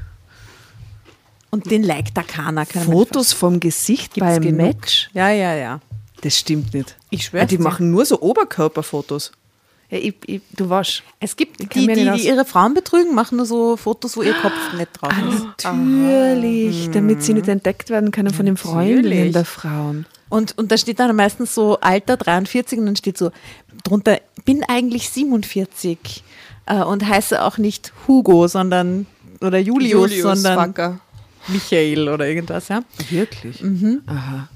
Und 1.56 1.72
den 1.72 1.84
liked 1.84 2.18
da 2.18 2.24
keiner. 2.24 2.65
keine 2.65 2.86
Fotos 2.86 3.34
vom 3.34 3.60
Gesicht 3.60 4.13
Gibt's 4.13 4.30
beim 4.30 4.41
genug? 4.41 4.62
Match? 4.62 5.10
Ja, 5.13 5.30
ja, 5.30 5.56
ja. 5.56 5.80
Das 6.22 6.38
stimmt 6.38 6.74
nicht. 6.74 6.96
Ich 7.10 7.24
Ja, 7.24 7.30
schwör's 7.30 7.48
die 7.48 7.58
dir. 7.58 7.63
machen 7.63 7.91
nur 7.91 8.06
so 8.06 8.20
Oberkörperfotos. 8.22 9.32
Ja, 9.89 10.00
ich, 10.00 10.15
ich, 10.26 10.41
du 10.56 10.70
warst. 10.70 11.04
Es 11.20 11.36
gibt 11.36 11.60
die, 11.60 11.68
die, 11.88 12.10
aus. 12.10 12.20
die 12.20 12.28
ihre 12.28 12.44
Frauen 12.46 12.74
betrügen, 12.74 13.13
machen 13.13 13.38
nur 13.38 13.46
so 13.46 13.78
Fotos, 13.78 14.18
wo 14.18 14.24
ihr 14.24 14.34
Kopf 14.34 14.74
nicht 14.76 14.89
drauf 15.00 15.13
ist. 15.32 15.46
Natürlich, 15.63 16.89
damit 16.91 17.24
sie 17.24 17.34
nicht 17.34 17.48
entdeckt 17.48 17.89
werden 17.89 18.12
können 18.12 18.34
von 18.34 18.46
den 18.46 18.58
Freundinnen 18.58 19.04
Natürlich. 19.04 19.34
der 19.34 19.46
Frauen. 19.46 20.06
Und, 20.28 20.58
und 20.58 20.72
da 20.72 20.78
steht 20.78 21.00
dann 21.00 21.15
meistens 21.15 21.54
so 21.54 21.80
Alter 21.80 22.18
43 22.18 22.80
und 22.80 22.88
dann 22.88 22.96
steht 22.96 23.18
so 23.18 23.32
drunter, 23.84 24.20
bin 24.44 24.63
eigentlich 24.68 25.10
47 25.12 26.24
äh, 26.65 26.82
und 26.82 27.08
heiße 27.08 27.44
auch 27.44 27.58
nicht 27.60 27.94
Hugo, 28.08 28.48
sondern 28.48 29.06
oder 29.41 29.60
Julius, 29.60 30.12
sondern 30.20 30.70
Fucker. 30.70 31.00
Michael 31.47 32.10
oder 32.10 32.27
irgendwas, 32.27 32.67
ja. 32.69 32.81
Wirklich? 33.10 33.63
Aha. 34.08 34.49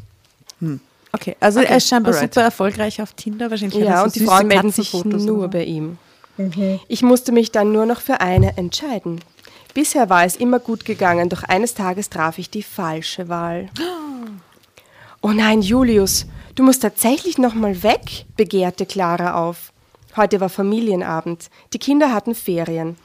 Okay, 1.11 1.35
also 1.39 1.59
er 1.59 1.77
ist 1.77 1.87
scheinbar 1.87 2.13
alright. 2.13 2.33
super 2.33 2.45
erfolgreich 2.45 3.01
auf 3.01 3.13
Tinder, 3.13 3.49
wahrscheinlich. 3.49 3.79
Ja, 3.79 3.99
so 3.99 4.03
und 4.05 4.15
die 4.15 4.25
Frauen 4.25 4.47
melden 4.47 4.71
sich 4.71 4.93
nur 4.93 5.47
bei 5.47 5.63
ihm. 5.63 5.97
Ich 6.87 7.01
musste 7.01 7.31
mich 7.31 7.51
dann 7.51 7.71
nur 7.71 7.85
noch 7.85 8.01
für 8.01 8.21
eine 8.21 8.57
entscheiden. 8.57 9.19
Bisher 9.73 10.09
war 10.09 10.25
es 10.25 10.35
immer 10.35 10.59
gut 10.59 10.85
gegangen, 10.85 11.29
doch 11.29 11.43
eines 11.43 11.73
Tages 11.73 12.09
traf 12.09 12.37
ich 12.37 12.49
die 12.49 12.63
falsche 12.63 13.29
Wahl. 13.29 13.69
Oh 15.21 15.33
nein, 15.33 15.61
Julius, 15.61 16.27
du 16.55 16.63
musst 16.63 16.81
tatsächlich 16.81 17.37
noch 17.37 17.53
mal 17.53 17.83
weg, 17.83 18.25
begehrte 18.37 18.85
Clara 18.85 19.33
auf. 19.33 19.73
Heute 20.15 20.39
war 20.39 20.47
Familienabend. 20.47 21.49
Die 21.73 21.77
Kinder 21.77 22.13
hatten 22.13 22.35
Ferien. 22.35 22.95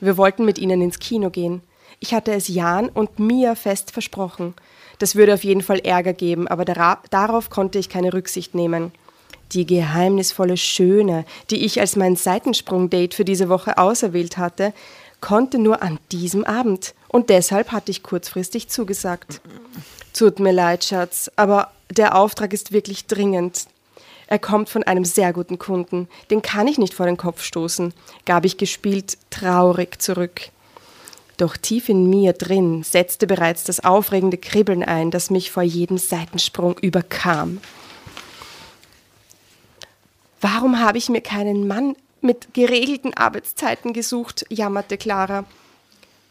Wir 0.00 0.16
wollten 0.16 0.44
mit 0.44 0.58
ihnen 0.58 0.82
ins 0.82 0.98
Kino 0.98 1.30
gehen. 1.30 1.62
Ich 2.00 2.14
hatte 2.14 2.32
es 2.32 2.48
Jan 2.48 2.88
und 2.88 3.18
Mia 3.18 3.54
fest 3.54 3.90
versprochen. 3.90 4.54
Das 4.98 5.16
würde 5.16 5.34
auf 5.34 5.44
jeden 5.44 5.60
Fall 5.60 5.80
Ärger 5.80 6.14
geben, 6.14 6.48
aber 6.48 6.64
dara 6.64 6.98
darauf 7.10 7.50
konnte 7.50 7.78
ich 7.78 7.90
keine 7.90 8.14
Rücksicht 8.14 8.54
nehmen. 8.54 8.92
Die 9.52 9.66
geheimnisvolle 9.66 10.56
Schöne, 10.56 11.26
die 11.50 11.64
ich 11.64 11.78
als 11.78 11.96
mein 11.96 12.16
Seitensprung-Date 12.16 13.14
für 13.14 13.24
diese 13.26 13.50
Woche 13.50 13.76
auserwählt 13.76 14.38
hatte, 14.38 14.72
konnte 15.20 15.58
nur 15.58 15.82
an 15.82 15.98
diesem 16.10 16.44
Abend. 16.44 16.94
Und 17.08 17.28
deshalb 17.28 17.70
hatte 17.70 17.90
ich 17.90 18.02
kurzfristig 18.02 18.68
zugesagt. 18.68 19.42
Tut 20.14 20.38
mir 20.38 20.52
leid, 20.52 20.84
Schatz, 20.84 21.30
aber 21.36 21.70
der 21.90 22.16
Auftrag 22.16 22.54
ist 22.54 22.72
wirklich 22.72 23.06
dringend. 23.06 23.66
Er 24.26 24.38
kommt 24.38 24.70
von 24.70 24.84
einem 24.84 25.04
sehr 25.04 25.32
guten 25.32 25.58
Kunden. 25.58 26.08
Den 26.30 26.40
kann 26.40 26.68
ich 26.68 26.78
nicht 26.78 26.94
vor 26.94 27.06
den 27.06 27.16
Kopf 27.16 27.42
stoßen, 27.42 27.92
gab 28.24 28.44
ich 28.44 28.56
gespielt 28.56 29.18
traurig 29.28 30.00
zurück. 30.00 30.50
Doch 31.40 31.56
tief 31.56 31.88
in 31.88 32.10
mir 32.10 32.34
drin 32.34 32.82
setzte 32.82 33.26
bereits 33.26 33.64
das 33.64 33.80
aufregende 33.80 34.36
Kribbeln 34.36 34.84
ein, 34.84 35.10
das 35.10 35.30
mich 35.30 35.50
vor 35.50 35.62
jedem 35.62 35.96
Seitensprung 35.96 36.76
überkam. 36.78 37.62
Warum 40.42 40.80
habe 40.80 40.98
ich 40.98 41.08
mir 41.08 41.22
keinen 41.22 41.66
Mann 41.66 41.96
mit 42.20 42.52
geregelten 42.52 43.14
Arbeitszeiten 43.14 43.94
gesucht? 43.94 44.44
jammerte 44.50 44.98
Clara. 44.98 45.46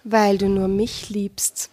Weil 0.03 0.37
du 0.37 0.47
nur 0.47 0.67
mich 0.67 1.09
liebst. 1.09 1.71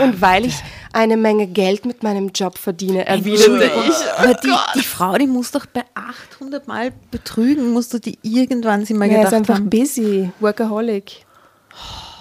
Und 0.00 0.22
weil 0.22 0.46
ich 0.46 0.54
eine 0.94 1.18
Menge 1.18 1.48
Geld 1.48 1.84
mit 1.84 2.02
meinem 2.02 2.30
Job 2.30 2.56
verdiene, 2.56 3.04
erwiderte 3.04 3.70
ich. 3.86 4.18
Aber 4.18 4.32
die, 4.32 4.54
die 4.76 4.82
Frau, 4.82 5.18
die 5.18 5.26
muss 5.26 5.50
doch 5.50 5.66
bei 5.66 5.84
800 5.94 6.66
Mal 6.66 6.94
betrügen, 7.10 7.70
musst 7.72 7.92
du 7.92 7.98
die 7.98 8.18
irgendwann 8.22 8.86
sie 8.86 8.94
mal 8.94 9.10
Ja, 9.10 9.18
ist 9.18 9.24
gedacht 9.24 9.34
einfach 9.34 9.56
haben. 9.56 9.68
busy, 9.68 10.32
workaholic. 10.40 11.26
Oh. 11.74 12.11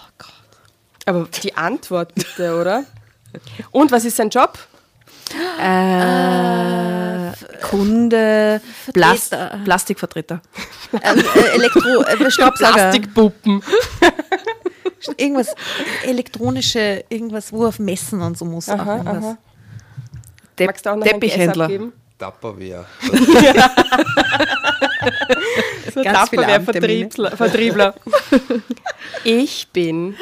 Aber 1.06 1.28
die 1.44 1.56
Antwort 1.56 2.14
bitte, 2.16 2.60
oder? 2.60 2.84
Und 3.72 3.92
was 3.92 4.06
ist 4.06 4.18
sein 4.18 4.30
Job? 4.30 4.58
Äh, 5.60 7.32
Kunde, 7.62 8.62
Plast 8.94 9.30
Vertreter. 9.30 9.64
Plastikvertreter. 9.64 10.42
Ähm, 11.02 11.24
äh, 11.36 11.56
Elektro, 11.56 12.04
äh, 12.04 12.32
Staubsauger, 12.32 12.74
Plastikpuppen. 12.74 13.64
irgendwas 15.18 15.56
elektronische, 16.04 17.06
irgendwas, 17.10 17.54
wo 17.54 17.66
auf 17.66 17.80
Messen 17.80 18.22
und 18.22 18.38
so 18.38 18.46
muss. 18.46 18.68
Aha, 18.70 19.02
aha. 19.06 19.38
Magst 20.60 20.86
du 20.86 20.90
auch 20.92 20.96
noch 20.98 21.06
ein 21.06 21.12
Teppichhändler. 21.14 21.66
Abgeben? 21.66 21.94
Tupperware. 22.20 22.86
So 25.94 26.04
Ganz 26.04 26.30
viele 26.30 26.44
Tupperware 26.44 26.56
Abendtermine. 26.56 27.10
Vertriebler. 27.10 27.38
Vertriebler. 27.38 27.96
Ich 29.24 29.68
bin 29.74 30.16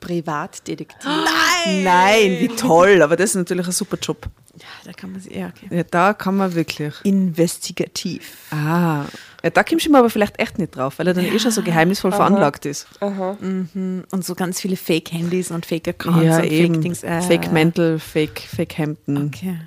Privatdetektiv. 0.00 1.04
Nein, 1.84 2.36
wie 2.40 2.48
toll, 2.48 3.02
aber 3.02 3.16
das 3.16 3.30
ist 3.30 3.36
natürlich 3.36 3.66
ein 3.66 3.72
super 3.72 3.98
Job. 4.00 4.26
Ja, 4.56 4.66
da 4.84 4.92
kann 4.92 5.12
man 5.12 5.20
sie, 5.20 5.38
ja, 5.38 5.48
okay. 5.48 5.74
Ja, 5.74 5.84
da 5.84 6.12
kann 6.14 6.36
man 6.36 6.54
wirklich. 6.54 6.94
Investigativ. 7.04 8.36
Ah, 8.50 9.04
ja, 9.42 9.50
da 9.50 9.62
kommst 9.62 9.86
du 9.86 9.90
mir 9.90 9.98
aber 9.98 10.10
vielleicht 10.10 10.38
echt 10.38 10.58
nicht 10.58 10.76
drauf, 10.76 10.98
weil 10.98 11.06
er 11.08 11.14
dann 11.14 11.24
eh 11.24 11.38
schon 11.38 11.50
so 11.50 11.62
geheimnisvoll 11.62 12.12
veranlagt 12.12 12.66
ist. 12.66 12.86
Und 13.00 14.06
so 14.24 14.34
ganz 14.34 14.60
viele 14.60 14.76
Fake-Handys 14.76 15.50
und 15.50 15.64
Fake-Accounts 15.66 16.24
Ja, 16.24 16.38
und. 16.38 16.48
Fake-Dings. 16.48 17.02
äh, 17.04 17.22
Fake 17.22 17.52
Mäntel, 17.52 17.98
Fake, 17.98 18.40
Fake 18.40 18.76
Hemden. 18.76 19.26
Okay. 19.28 19.60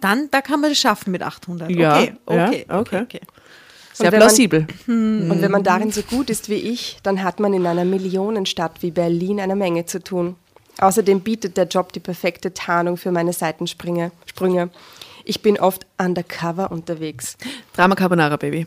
Dann, 0.00 0.28
da 0.30 0.42
kann 0.42 0.60
man 0.60 0.70
das 0.70 0.78
schaffen 0.78 1.12
mit 1.12 1.22
800. 1.22 1.70
Ja, 1.70 1.96
okay, 1.96 2.14
okay, 2.26 2.36
ja, 2.36 2.78
okay, 2.80 2.96
okay. 3.00 3.02
okay. 3.02 3.20
Sehr 3.96 4.06
Und 4.08 4.12
wenn 4.12 4.18
man- 4.18 4.26
plausibel. 4.28 4.66
Und 4.88 5.40
wenn 5.40 5.50
man 5.52 5.62
darin 5.62 5.92
so 5.92 6.02
gut 6.02 6.28
ist 6.28 6.48
wie 6.48 6.54
ich, 6.54 6.98
dann 7.04 7.22
hat 7.22 7.38
man 7.40 7.54
in 7.54 7.64
einer 7.66 7.84
Millionenstadt 7.84 8.82
wie 8.82 8.90
Berlin 8.90 9.40
eine 9.40 9.54
Menge 9.56 9.86
zu 9.86 10.02
tun. 10.02 10.34
Außerdem 10.80 11.20
bietet 11.20 11.56
der 11.56 11.66
Job 11.68 11.92
die 11.92 12.00
perfekte 12.00 12.52
Tarnung 12.52 12.96
für 12.96 13.12
meine 13.12 13.32
Seitensprünge. 13.32 14.10
Sprünge. 14.26 14.70
Ich 15.24 15.40
bin 15.40 15.58
oft 15.60 15.86
undercover 15.96 16.72
unterwegs. 16.72 17.36
Drama 17.74 17.94
Carbonara, 17.94 18.36
Baby. 18.36 18.66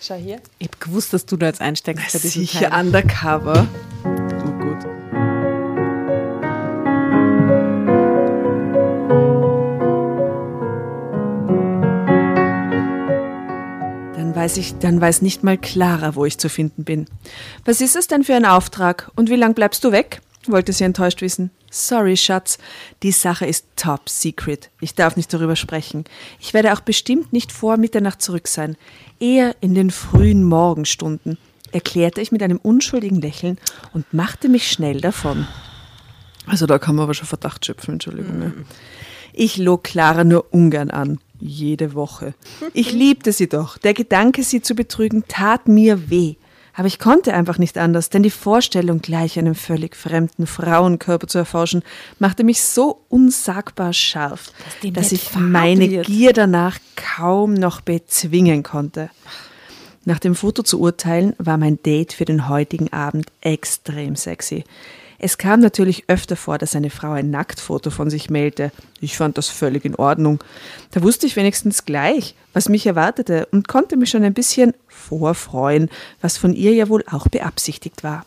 Schau 0.00 0.14
hier. 0.14 0.40
Ich 0.58 0.68
habe 0.68 0.78
gewusst, 0.80 1.12
dass 1.12 1.26
du 1.26 1.36
da 1.36 1.46
jetzt 1.46 1.60
einsteigst 1.60 2.14
diesem 2.14 2.30
Sicher 2.30 2.70
Teil. 2.70 2.86
undercover. 2.86 3.68
Weiß 14.40 14.56
ich, 14.56 14.78
dann 14.78 15.02
weiß 15.02 15.20
nicht 15.20 15.44
mal 15.44 15.58
Clara, 15.58 16.14
wo 16.14 16.24
ich 16.24 16.38
zu 16.38 16.48
finden 16.48 16.82
bin. 16.82 17.04
Was 17.66 17.82
ist 17.82 17.94
es 17.94 18.06
denn 18.06 18.24
für 18.24 18.34
ein 18.34 18.46
Auftrag? 18.46 19.10
Und 19.14 19.28
wie 19.28 19.36
lang 19.36 19.52
bleibst 19.52 19.84
du 19.84 19.92
weg? 19.92 20.22
wollte 20.46 20.72
sie 20.72 20.84
enttäuscht 20.84 21.20
wissen. 21.20 21.50
Sorry, 21.70 22.16
Schatz, 22.16 22.56
die 23.02 23.12
Sache 23.12 23.44
ist 23.44 23.66
top 23.76 24.08
secret. 24.08 24.70
Ich 24.80 24.94
darf 24.94 25.16
nicht 25.16 25.30
darüber 25.34 25.56
sprechen. 25.56 26.04
Ich 26.40 26.54
werde 26.54 26.72
auch 26.72 26.80
bestimmt 26.80 27.34
nicht 27.34 27.52
vor 27.52 27.76
Mitternacht 27.76 28.22
zurück 28.22 28.48
sein. 28.48 28.78
Eher 29.20 29.54
in 29.60 29.74
den 29.74 29.90
frühen 29.90 30.42
Morgenstunden, 30.42 31.36
erklärte 31.72 32.22
ich 32.22 32.32
mit 32.32 32.42
einem 32.42 32.56
unschuldigen 32.56 33.20
Lächeln 33.20 33.58
und 33.92 34.14
machte 34.14 34.48
mich 34.48 34.72
schnell 34.72 35.02
davon. 35.02 35.46
Also 36.46 36.64
da 36.64 36.78
kann 36.78 36.96
man 36.96 37.02
aber 37.02 37.12
schon 37.12 37.28
Verdacht 37.28 37.66
schöpfen, 37.66 37.92
Entschuldigung. 37.92 38.40
Ja. 38.40 38.52
Ich 39.34 39.58
log 39.58 39.84
Clara 39.84 40.24
nur 40.24 40.46
ungern 40.50 40.90
an. 40.90 41.20
Jede 41.40 41.94
Woche. 41.94 42.34
Ich 42.74 42.92
liebte 42.92 43.32
sie 43.32 43.48
doch. 43.48 43.78
Der 43.78 43.94
Gedanke, 43.94 44.42
sie 44.42 44.62
zu 44.62 44.74
betrügen, 44.74 45.24
tat 45.26 45.68
mir 45.68 46.10
weh. 46.10 46.36
Aber 46.74 46.86
ich 46.86 46.98
konnte 46.98 47.34
einfach 47.34 47.58
nicht 47.58 47.76
anders, 47.78 48.10
denn 48.10 48.22
die 48.22 48.30
Vorstellung, 48.30 49.00
gleich 49.00 49.38
einem 49.38 49.54
völlig 49.54 49.96
fremden 49.96 50.46
Frauenkörper 50.46 51.26
zu 51.26 51.38
erforschen, 51.38 51.82
machte 52.18 52.44
mich 52.44 52.62
so 52.62 53.02
unsagbar 53.08 53.92
scharf, 53.92 54.52
dass 54.92 55.10
nicht 55.10 55.30
ich 55.30 55.38
meine 55.38 55.90
wird. 55.90 56.06
Gier 56.06 56.32
danach 56.32 56.78
kaum 56.96 57.54
noch 57.54 57.80
bezwingen 57.80 58.62
konnte. 58.62 59.10
Nach 60.04 60.18
dem 60.18 60.34
Foto 60.34 60.62
zu 60.62 60.80
urteilen, 60.80 61.34
war 61.38 61.58
mein 61.58 61.82
Date 61.82 62.12
für 62.12 62.24
den 62.24 62.48
heutigen 62.48 62.92
Abend 62.92 63.26
extrem 63.42 64.16
sexy. 64.16 64.64
Es 65.22 65.36
kam 65.36 65.60
natürlich 65.60 66.04
öfter 66.08 66.34
vor, 66.34 66.56
dass 66.56 66.74
eine 66.74 66.88
Frau 66.88 67.12
ein 67.12 67.30
Nacktfoto 67.30 67.90
von 67.90 68.08
sich 68.08 68.30
mailte. 68.30 68.72
Ich 69.02 69.18
fand 69.18 69.36
das 69.36 69.48
völlig 69.48 69.84
in 69.84 69.94
Ordnung. 69.94 70.42
Da 70.92 71.02
wusste 71.02 71.26
ich 71.26 71.36
wenigstens 71.36 71.84
gleich, 71.84 72.34
was 72.54 72.70
mich 72.70 72.86
erwartete 72.86 73.46
und 73.52 73.68
konnte 73.68 73.98
mich 73.98 74.08
schon 74.08 74.24
ein 74.24 74.32
bisschen 74.32 74.72
vorfreuen, 74.88 75.90
was 76.22 76.38
von 76.38 76.54
ihr 76.54 76.72
ja 76.72 76.88
wohl 76.88 77.04
auch 77.10 77.28
beabsichtigt 77.28 78.02
war. 78.02 78.24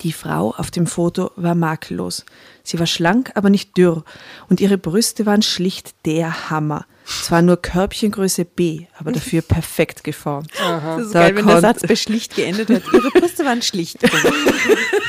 Die 0.00 0.12
Frau 0.12 0.54
auf 0.56 0.70
dem 0.70 0.86
Foto 0.86 1.30
war 1.36 1.54
makellos. 1.54 2.24
Sie 2.62 2.78
war 2.78 2.86
schlank, 2.86 3.32
aber 3.34 3.50
nicht 3.50 3.76
dürr, 3.76 4.02
und 4.48 4.60
ihre 4.60 4.78
Brüste 4.78 5.26
waren 5.26 5.42
schlicht 5.42 5.94
der 6.06 6.50
Hammer. 6.50 6.86
Zwar 7.04 7.40
nur 7.40 7.56
Körbchengröße 7.56 8.44
B, 8.44 8.86
aber 8.98 9.12
dafür 9.12 9.42
perfekt 9.48 10.04
geformt. 10.04 10.50
Das 10.58 11.06
ist 11.06 11.14
Da 11.14 11.20
geil, 11.20 11.36
wenn 11.36 11.46
der 11.46 11.60
Satz 11.60 11.82
bei 11.86 11.96
schlicht 11.96 12.36
geendet 12.36 12.68
hat. 12.70 12.82
Ihre 12.92 13.10
Brüste 13.10 13.44
waren 13.44 13.62
schlicht. 13.62 13.98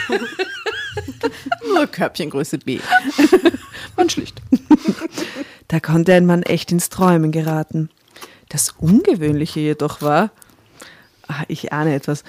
Nur 1.68 1.88
Körbchengröße 1.88 2.60
B. 2.60 2.80
Und 3.96 4.12
schlicht. 4.12 4.42
da 5.68 5.80
konnte 5.80 6.14
ein 6.14 6.26
Mann 6.26 6.44
echt 6.44 6.72
ins 6.72 6.90
Träumen 6.90 7.32
geraten. 7.32 7.90
Das 8.50 8.72
Ungewöhnliche 8.80 9.60
jedoch 9.60 10.02
war, 10.02 10.32
ah, 11.28 11.44
ich 11.48 11.72
ahne 11.72 11.94
etwas, 11.94 12.24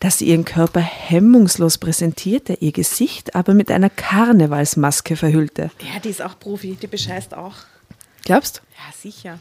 dass 0.00 0.18
sie 0.18 0.26
ihren 0.28 0.44
Körper 0.44 0.80
hemmungslos 0.80 1.78
präsentierte, 1.78 2.54
ihr 2.60 2.72
Gesicht 2.72 3.34
aber 3.34 3.54
mit 3.54 3.70
einer 3.70 3.90
Karnevalsmaske 3.90 5.16
verhüllte. 5.16 5.70
Ja, 5.80 6.00
die 6.00 6.08
ist 6.08 6.22
auch 6.22 6.38
Profi, 6.38 6.76
die 6.80 6.86
bescheißt 6.86 7.34
auch. 7.34 7.54
Glaubst? 8.24 8.62
Ja, 8.76 8.92
sicher. 8.98 9.38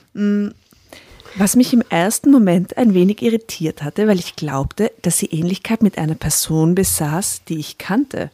Was 1.37 1.55
mich 1.55 1.73
im 1.73 1.83
ersten 1.89 2.31
Moment 2.31 2.77
ein 2.77 2.93
wenig 2.93 3.21
irritiert 3.21 3.81
hatte, 3.81 4.07
weil 4.07 4.19
ich 4.19 4.35
glaubte, 4.35 4.91
dass 5.01 5.17
sie 5.17 5.25
Ähnlichkeit 5.25 5.81
mit 5.81 5.97
einer 5.97 6.15
Person 6.15 6.75
besaß, 6.75 7.41
die 7.47 7.57
ich 7.57 7.77
kannte. 7.77 8.31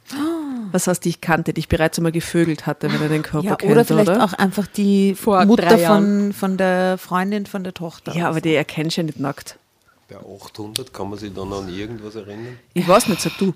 Was 0.71 0.87
heißt, 0.87 1.03
die 1.05 1.09
ich 1.09 1.21
kannte, 1.21 1.53
die 1.53 1.59
ich 1.59 1.67
bereits 1.67 1.97
einmal 1.97 2.11
gevögelt 2.11 2.65
hatte, 2.65 2.91
wenn 2.91 3.01
er 3.01 3.09
den 3.09 3.23
Körper 3.23 3.47
Ja, 3.47 3.55
kennt, 3.55 3.71
oder 3.71 3.85
vielleicht 3.85 4.09
oder? 4.09 4.23
auch 4.23 4.33
einfach 4.33 4.67
die 4.67 5.15
Vor 5.15 5.45
Mutter 5.45 5.77
von, 5.77 6.33
von 6.33 6.57
der 6.57 6.97
Freundin 6.97 7.45
von 7.45 7.63
der 7.63 7.73
Tochter. 7.73 8.15
Ja, 8.15 8.29
aber 8.29 8.41
die 8.41 8.53
erkennst 8.53 8.97
du 8.97 9.01
ja 9.01 9.05
nicht 9.05 9.19
nackt. 9.19 9.57
Bei 10.09 10.17
800 10.17 10.93
kann 10.93 11.09
man 11.09 11.17
sich 11.19 11.33
dann 11.33 11.53
an 11.53 11.69
irgendwas 11.69 12.15
erinnern. 12.15 12.57
Ich 12.73 12.85
weiß 12.87 13.07
nicht, 13.07 13.21
sag 13.21 13.37
du. 13.37 13.53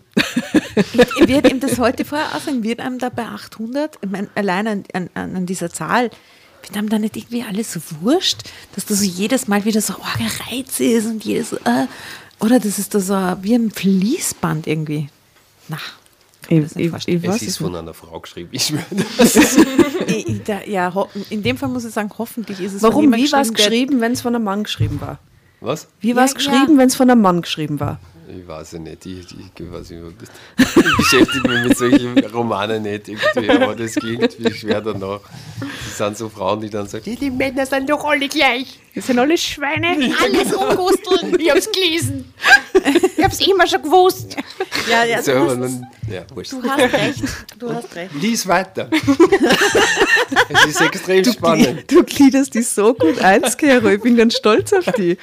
Ich 0.75 1.27
werde 1.27 1.49
ihm 1.49 1.59
das 1.59 1.79
heute 1.79 2.05
vorher 2.05 2.27
auch 2.35 2.39
sagen, 2.39 2.63
wird 2.63 2.79
einem 2.79 2.99
da 2.99 3.09
bei 3.09 3.23
800, 3.23 3.97
ich 4.01 4.09
mein, 4.09 4.29
allein 4.35 4.67
an, 4.67 4.83
an, 4.93 5.09
an 5.15 5.45
dieser 5.45 5.69
Zahl, 5.69 6.09
wird 6.63 6.77
einem 6.77 6.89
da 6.89 6.97
nicht 6.97 7.15
irgendwie 7.17 7.43
alles 7.43 7.73
so 7.73 7.79
wurscht, 8.01 8.39
dass 8.73 8.85
da 8.85 8.95
so 8.95 9.03
jedes 9.03 9.47
Mal 9.47 9.65
wieder 9.65 9.81
so 9.81 9.93
arger 9.95 10.31
Reiz 10.49 10.79
ist 10.79 11.05
und 11.07 11.23
jedes, 11.25 11.53
äh, 11.53 11.87
oder 12.39 12.59
das 12.59 12.79
ist 12.79 12.95
da 12.95 12.99
so 12.99 13.13
wie 13.43 13.55
ein 13.55 13.71
Fließband 13.71 14.65
irgendwie. 14.67 15.09
Na, 15.67 15.77
kann 16.47 16.57
Ich, 16.57 16.61
mir 16.61 16.67
das 16.67 16.75
nicht 16.75 16.85
ich, 16.85 16.89
vorstellen. 16.91 17.21
ich 17.23 17.29
Es 17.29 17.41
ist 17.41 17.47
es 17.49 17.57
von 17.57 17.71
nicht. 17.71 17.79
einer 17.79 17.93
Frau 17.93 18.19
geschrieben. 18.19 18.49
Ich 18.51 18.65
schwöre. 18.65 18.83
Ich- 20.07 20.27
ich- 20.27 20.43
da- 20.43 20.63
ja, 20.65 20.91
in 21.29 21.43
dem 21.43 21.57
Fall 21.57 21.69
muss 21.69 21.85
ich 21.85 21.93
sagen, 21.93 22.09
hoffentlich 22.17 22.59
ist 22.59 22.73
es 22.73 22.81
Warum, 22.83 23.13
wie 23.13 23.31
war 23.31 23.41
es 23.41 23.53
geschrieben, 23.53 24.01
wenn 24.01 24.11
es 24.13 24.21
von 24.21 24.35
einem 24.35 24.43
Mann 24.43 24.63
geschrieben 24.63 24.99
war? 25.01 25.19
Was? 25.61 25.87
Wie 26.01 26.15
war 26.15 26.25
es 26.25 26.31
Ja, 26.31 26.37
geschrieben, 26.37 26.77
wenn 26.77 26.87
es 26.87 26.95
von 26.95 27.09
einem 27.09 27.21
Mann 27.21 27.41
geschrieben 27.41 27.79
war? 27.79 27.99
Ich 28.27 28.47
weiß 28.47 28.71
ja 28.73 28.79
nicht. 28.79 29.05
Ich, 29.05 29.19
ich, 29.19 29.35
ich, 29.59 29.71
weiß 29.71 29.91
nicht, 29.91 30.01
ich 30.57 30.97
beschäftige 30.97 31.47
mich 31.47 31.63
mit 31.69 31.77
solchen 31.77 32.17
Romanen 32.25 32.81
nicht 32.81 33.07
irgendwie, 33.07 33.49
aber 33.51 33.75
das 33.75 33.93
klingt 33.95 34.35
wie 34.43 34.51
schwer 34.51 34.81
danach. 34.81 35.19
Das 35.59 35.97
sind 35.99 36.17
so 36.17 36.27
Frauen, 36.29 36.59
die 36.61 36.69
dann 36.71 36.87
sagen, 36.87 37.03
die, 37.05 37.15
die 37.15 37.29
Männer 37.29 37.65
sind 37.67 37.87
doch 37.87 38.03
alle 38.03 38.27
gleich. 38.27 38.79
Das 38.95 39.05
sind 39.07 39.19
alle 39.19 39.37
Schweine. 39.37 40.11
Alles 40.21 40.53
umgusteln. 40.53 41.39
Ich 41.39 41.51
hab's 41.51 41.69
gelesen. 41.71 42.33
Ich 43.25 43.31
hab's 43.31 43.47
immer 43.47 43.65
schon 43.65 43.81
gewusst. 43.81 44.37
Ja, 44.87 45.03
ja, 45.03 45.19
So, 45.19 45.31
du, 45.33 45.47
dann, 45.47 45.87
ja, 46.07 46.21
wurscht. 46.31 46.53
du 46.53 46.61
hast 46.61 46.93
recht. 46.93 47.23
Du 47.57 47.73
hast 47.73 47.95
recht. 47.95 48.13
Lies 48.21 48.47
weiter. 48.47 48.87
es 50.49 50.65
ist 50.67 50.81
extrem 50.81 51.25
spannend. 51.25 51.91
Du 51.91 52.03
gliederst 52.03 52.53
die 52.53 52.61
so 52.61 52.93
gut 52.93 53.19
ein, 53.19 53.43
Skero. 53.49 53.89
Ich 53.89 54.01
bin 54.01 54.15
ganz 54.15 54.35
stolz 54.35 54.73
auf 54.73 54.85
dich. 54.91 55.17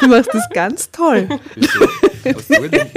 Du 0.00 0.08
machst 0.08 0.30
das 0.32 0.48
ganz 0.52 0.90
toll. 0.90 1.28
Wieso? 1.54 1.88
Was 2.24 2.48
tue 2.48 2.68
denn? 2.68 2.90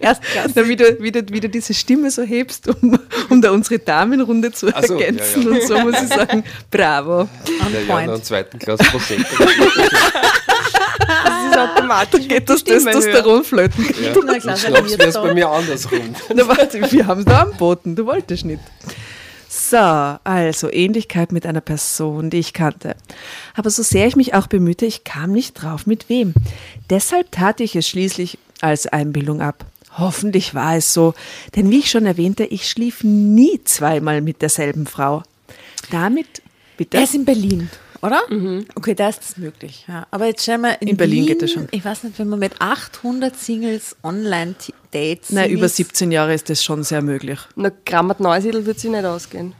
Erst 0.00 0.22
Na, 0.56 0.68
wie, 0.68 0.74
du, 0.74 1.00
wie, 1.00 1.12
du, 1.12 1.22
wie 1.28 1.38
du 1.38 1.48
diese 1.48 1.74
Stimme 1.74 2.10
so 2.10 2.22
hebst, 2.22 2.66
um, 2.66 2.98
um 3.30 3.40
da 3.40 3.52
unsere 3.52 3.78
Damenrunde 3.78 4.50
zu 4.50 4.74
Ach 4.74 4.82
so, 4.82 4.98
ja, 4.98 5.06
ergänzen 5.06 5.42
ja. 5.42 5.48
und 5.50 5.62
so 5.62 5.78
muss 5.78 6.02
ich 6.02 6.08
sagen, 6.08 6.42
bravo. 6.72 7.20
Ja, 7.20 7.68
ja, 7.68 7.86
point. 7.86 8.06
noch 8.08 8.14
einen 8.14 8.24
zweiten 8.24 8.58
Klasse 8.58 8.82
Prosecco. 8.82 9.44
Automatisch 11.64 12.28
Geht 12.28 12.48
das. 12.48 12.64
Testosteron 12.64 13.44
flöten? 13.44 13.86
Ja. 14.02 14.12
Na 14.24 14.38
klar, 14.38 14.62
wäre 14.62 15.08
es 15.08 15.14
bei 15.14 15.34
mir 15.34 15.48
andersrum. 15.48 16.14
Na, 16.34 16.48
warte, 16.48 16.90
wir 16.90 17.06
haben 17.06 17.24
da 17.24 17.42
angeboten, 17.42 17.96
du 17.96 18.06
wolltest 18.06 18.44
nicht. 18.44 18.60
So, 19.48 19.76
also 19.76 20.72
Ähnlichkeit 20.72 21.30
mit 21.30 21.44
einer 21.44 21.60
Person, 21.60 22.30
die 22.30 22.38
ich 22.38 22.54
kannte. 22.54 22.96
Aber 23.54 23.68
so 23.68 23.82
sehr 23.82 24.06
ich 24.06 24.16
mich 24.16 24.32
auch 24.32 24.46
bemühte, 24.46 24.86
ich 24.86 25.04
kam 25.04 25.32
nicht 25.32 25.54
drauf, 25.54 25.86
mit 25.86 26.08
wem. 26.08 26.32
Deshalb 26.88 27.30
tat 27.32 27.60
ich 27.60 27.76
es 27.76 27.86
schließlich 27.86 28.38
als 28.62 28.86
Einbildung 28.86 29.42
ab. 29.42 29.66
Hoffentlich 29.98 30.54
war 30.54 30.76
es 30.76 30.94
so, 30.94 31.12
denn 31.54 31.70
wie 31.70 31.80
ich 31.80 31.90
schon 31.90 32.06
erwähnte, 32.06 32.44
ich 32.44 32.68
schlief 32.68 33.04
nie 33.04 33.62
zweimal 33.64 34.22
mit 34.22 34.40
derselben 34.40 34.86
Frau. 34.86 35.22
Damit, 35.90 36.40
bitte. 36.78 36.96
Der 36.96 37.02
ist 37.02 37.14
in 37.14 37.26
Berlin, 37.26 37.68
oder? 38.02 38.22
Okay, 38.74 38.94
da 38.94 39.08
ist 39.08 39.20
das 39.20 39.36
möglich. 39.36 39.84
Ja. 39.88 40.06
Aber 40.10 40.26
jetzt 40.26 40.44
schau 40.44 40.58
mal, 40.58 40.76
in, 40.80 40.88
In 40.88 40.96
Berlin 40.96 41.20
Wien, 41.20 41.26
geht 41.26 41.42
das 41.42 41.52
schon. 41.52 41.68
Ich 41.70 41.84
weiß 41.84 42.02
nicht, 42.04 42.18
wenn 42.18 42.28
man 42.28 42.38
mit 42.40 42.60
800 42.60 43.36
Singles 43.36 43.96
Online-Dates. 44.02 45.30
Na, 45.30 45.46
über 45.46 45.66
ist- 45.66 45.76
17 45.76 46.10
Jahre 46.10 46.34
ist 46.34 46.50
das 46.50 46.62
schon 46.64 46.82
sehr 46.82 47.02
möglich. 47.02 47.38
Na, 47.54 47.70
Grammat 47.86 48.20
Neusiedl 48.20 48.66
wird 48.66 48.78
sich 48.80 48.90
nicht 48.90 49.04
ausgehen. 49.04 49.54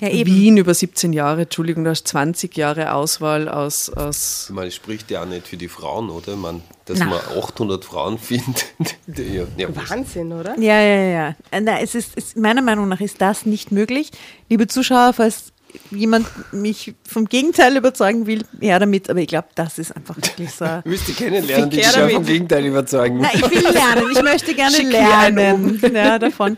Ja, 0.00 0.08
eben. 0.08 0.32
Wien 0.32 0.56
über 0.56 0.72
17 0.72 1.12
Jahre, 1.12 1.42
Entschuldigung, 1.42 1.82
du 1.84 1.90
hast 1.90 2.06
20 2.08 2.56
Jahre 2.56 2.92
Auswahl 2.94 3.48
aus, 3.48 3.90
aus 3.90 4.46
Ich 4.48 4.54
meine, 4.54 4.68
das 4.68 4.76
spricht 4.76 5.10
ja 5.10 5.22
auch 5.22 5.26
nicht 5.26 5.48
für 5.48 5.56
die 5.56 5.66
Frauen, 5.68 6.08
oder? 6.08 6.36
Meine, 6.36 6.60
dass 6.86 7.00
Na. 7.00 7.06
man 7.06 7.18
800 7.36 7.84
Frauen 7.84 8.18
findet. 8.18 8.66
ja, 9.08 9.44
ja. 9.56 9.68
Wahnsinn, 9.90 10.32
oder? 10.32 10.56
Ja, 10.58 10.80
ja, 10.80 11.02
ja. 11.50 11.60
Na, 11.60 11.80
es 11.80 11.94
ist, 11.96 12.12
es, 12.16 12.36
meiner 12.36 12.62
Meinung 12.62 12.88
nach 12.88 13.00
ist 13.00 13.20
das 13.20 13.44
nicht 13.44 13.72
möglich. 13.72 14.12
Liebe 14.48 14.68
Zuschauer, 14.68 15.12
falls 15.14 15.52
jemand 15.90 16.26
mich 16.52 16.94
vom 17.06 17.26
Gegenteil 17.26 17.76
überzeugen 17.76 18.26
will, 18.26 18.44
ja 18.60 18.78
damit. 18.78 19.10
Aber 19.10 19.20
ich 19.20 19.28
glaube, 19.28 19.48
das 19.54 19.78
ist 19.78 19.94
einfach 19.94 20.16
wirklich 20.16 20.50
so. 20.50 20.64
Ich 20.84 20.90
müsste 20.90 21.12
kennenlernen, 21.12 21.70
die 21.70 21.76
dich 21.76 21.86
vom. 21.86 22.24
Gegenteil 22.24 22.66
überzeugen. 22.66 23.18
Na, 23.20 23.28
ich 23.34 23.42
will 23.50 23.72
lernen. 23.72 24.04
Ich 24.12 24.22
möchte 24.22 24.54
gerne 24.54 24.76
Schick 24.76 24.90
lernen 24.90 25.80
ja, 25.94 26.18
davon. 26.18 26.56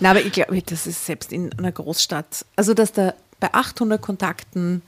Na, 0.00 0.10
aber 0.10 0.20
ich 0.20 0.32
glaube, 0.32 0.60
das 0.62 0.86
ist 0.86 1.04
selbst 1.06 1.32
in 1.32 1.52
einer 1.58 1.72
Großstadt, 1.72 2.44
also 2.56 2.74
dass 2.74 2.92
da 2.92 3.14
bei 3.40 3.52
800 3.52 4.00
Kontakten 4.00 4.82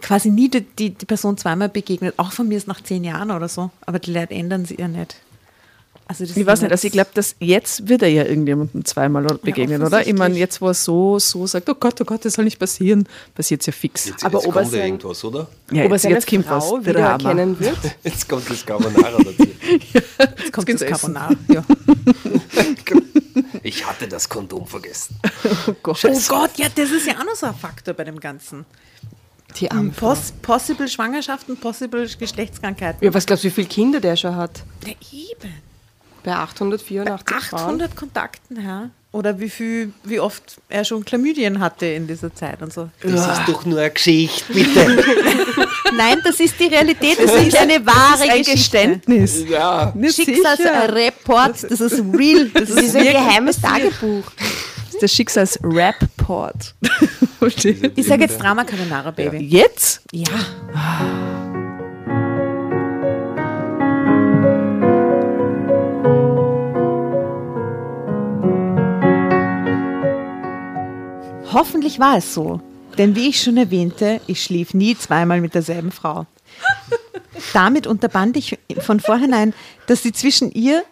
quasi 0.00 0.30
nie 0.30 0.48
die, 0.48 0.62
die, 0.62 0.90
die 0.90 1.06
Person 1.06 1.36
zweimal 1.36 1.68
begegnet, 1.68 2.14
auch 2.16 2.32
von 2.32 2.48
mir 2.48 2.56
ist 2.56 2.66
nach 2.66 2.82
zehn 2.82 3.04
Jahren 3.04 3.30
oder 3.30 3.48
so, 3.48 3.70
aber 3.86 3.98
die 3.98 4.12
Leute 4.12 4.34
ändern 4.34 4.64
sich 4.64 4.78
ja 4.78 4.88
nicht. 4.88 5.16
Also 6.10 6.24
das 6.26 6.36
Ich 6.36 6.44
weiß 6.44 6.62
nicht, 6.62 6.72
also 6.72 6.86
ich 6.88 6.92
glaube, 6.92 7.10
dass 7.14 7.36
jetzt 7.38 7.88
wird 7.88 8.02
er 8.02 8.08
ja 8.08 8.24
irgendjemandem 8.24 8.84
zweimal 8.84 9.22
begegnen, 9.40 9.80
oder? 9.80 10.04
Ich 10.04 10.12
meine, 10.12 10.36
jetzt, 10.36 10.60
wo 10.60 10.66
er 10.66 10.74
so, 10.74 11.20
so 11.20 11.46
sagt, 11.46 11.68
oh 11.70 11.74
Gott, 11.78 12.00
oh 12.00 12.04
Gott, 12.04 12.24
das 12.24 12.32
soll 12.32 12.46
nicht 12.46 12.58
passieren, 12.58 13.06
passiert 13.32 13.60
es 13.60 13.66
ja 13.68 13.72
fix. 13.72 14.06
Jetzt, 14.08 14.24
Aber 14.24 14.38
jetzt 14.40 14.48
ob 14.48 14.56
er 14.56 14.62
kommt 14.62 14.72
ja 14.74 14.78
sein- 14.80 14.86
irgendwas, 14.88 15.24
oder? 15.24 15.46
Ja, 15.70 15.84
Ob 15.84 15.90
er 15.92 15.96
jetzt, 15.98 16.04
jetzt 16.06 16.26
kommt 16.28 16.46
Frau 16.46 16.56
was. 16.56 16.68
Der 16.82 16.86
wiedererkennen 16.86 17.60
wird. 17.60 17.78
Jetzt 18.02 18.28
kommt 18.28 18.50
das 18.50 18.66
Carbonara 18.66 19.18
dazu. 19.18 19.36
jetzt 19.92 20.52
kommt 20.52 20.66
geht's 20.66 20.80
das. 20.80 20.88
Carbonara. 20.90 21.30
Ja. 21.48 21.64
Ich 23.62 23.86
hatte 23.86 24.08
das 24.08 24.28
Kondom 24.28 24.66
vergessen. 24.66 25.16
Oh 25.68 25.74
Gott. 25.82 26.04
Oh 26.04 26.20
Gott, 26.28 26.50
ja, 26.56 26.66
das 26.74 26.90
ist 26.90 27.06
ja 27.06 27.14
auch 27.20 27.24
noch 27.24 27.36
so 27.36 27.46
ein 27.46 27.54
Faktor 27.54 27.94
bei 27.94 28.04
dem 28.04 28.18
Ganzen. 28.18 28.64
Die 29.56 29.70
arme 29.70 29.92
Frau. 29.92 30.08
Poss 30.08 30.32
possible 30.42 30.88
Schwangerschaften, 30.88 31.56
possible 31.56 32.08
Geschlechtskrankheiten. 32.18 33.04
Ja, 33.04 33.12
was 33.14 33.26
glaubst 33.26 33.44
du, 33.44 33.48
wie 33.48 33.52
viele 33.52 33.68
Kinder 33.68 34.00
der 34.00 34.16
schon 34.16 34.34
hat? 34.34 34.62
Ja, 34.86 34.92
eben. 35.12 35.54
Bei 36.24 36.32
884 36.36 37.36
Frauen. 37.50 37.60
800 37.60 37.96
Kontakten, 37.96 38.62
ja. 38.64 38.90
Oder 39.12 39.40
wie 39.40 39.50
viel, 39.50 39.92
wie 40.04 40.20
oft 40.20 40.58
er 40.68 40.84
schon 40.84 41.04
Chlamydien 41.04 41.58
hatte 41.58 41.86
in 41.86 42.06
dieser 42.06 42.32
Zeit 42.32 42.62
und 42.62 42.72
so. 42.72 42.90
Das 43.02 43.38
ist 43.38 43.48
doch 43.48 43.64
nur 43.64 43.80
eine 43.80 43.90
Geschichte, 43.90 44.52
bitte. 44.52 44.86
Nein, 45.96 46.18
das 46.22 46.38
ist 46.38 46.54
die 46.60 46.66
Realität. 46.66 47.18
Das 47.20 47.34
ist 47.34 47.56
eine 47.56 47.84
wahre 47.84 48.22
ein 48.22 48.38
Geschichte. 48.38 48.52
Geständnis. 48.52 49.44
ja. 49.48 49.92
Schicksalsreport, 50.00 51.64
das 51.70 51.80
ist 51.80 52.04
real. 52.16 52.48
Das 52.54 52.68
Das 52.68 52.78
ist 52.78 52.84
ist 52.84 52.96
ein 52.96 53.04
geheimes 53.04 53.60
Tagebuch. 53.60 54.24
Das 54.36 54.94
ist 54.94 55.02
der 55.02 55.08
Schicksals-Rapport. 55.08 56.74
Ich 57.96 58.06
sage 58.06 58.24
jetzt 58.24 58.38
Drama 58.38 58.64
Carbonara, 58.64 59.10
Baby. 59.12 59.38
Jetzt? 59.38 60.02
Ja. 60.12 60.26
Hoffentlich 71.52 71.98
war 71.98 72.18
es 72.18 72.34
so. 72.34 72.60
Denn 72.98 73.14
wie 73.14 73.28
ich 73.28 73.42
schon 73.42 73.56
erwähnte, 73.56 74.20
ich 74.26 74.42
schlief 74.42 74.74
nie 74.74 74.96
zweimal 74.96 75.40
mit 75.40 75.54
derselben 75.54 75.92
Frau. 75.92 76.26
Damit 77.52 77.86
unterband 77.86 78.36
ich 78.36 78.58
von 78.80 79.00
vornherein, 79.00 79.54
dass 79.86 80.02
sie 80.02 80.12
zwischen 80.12 80.52
ihr 80.52 80.82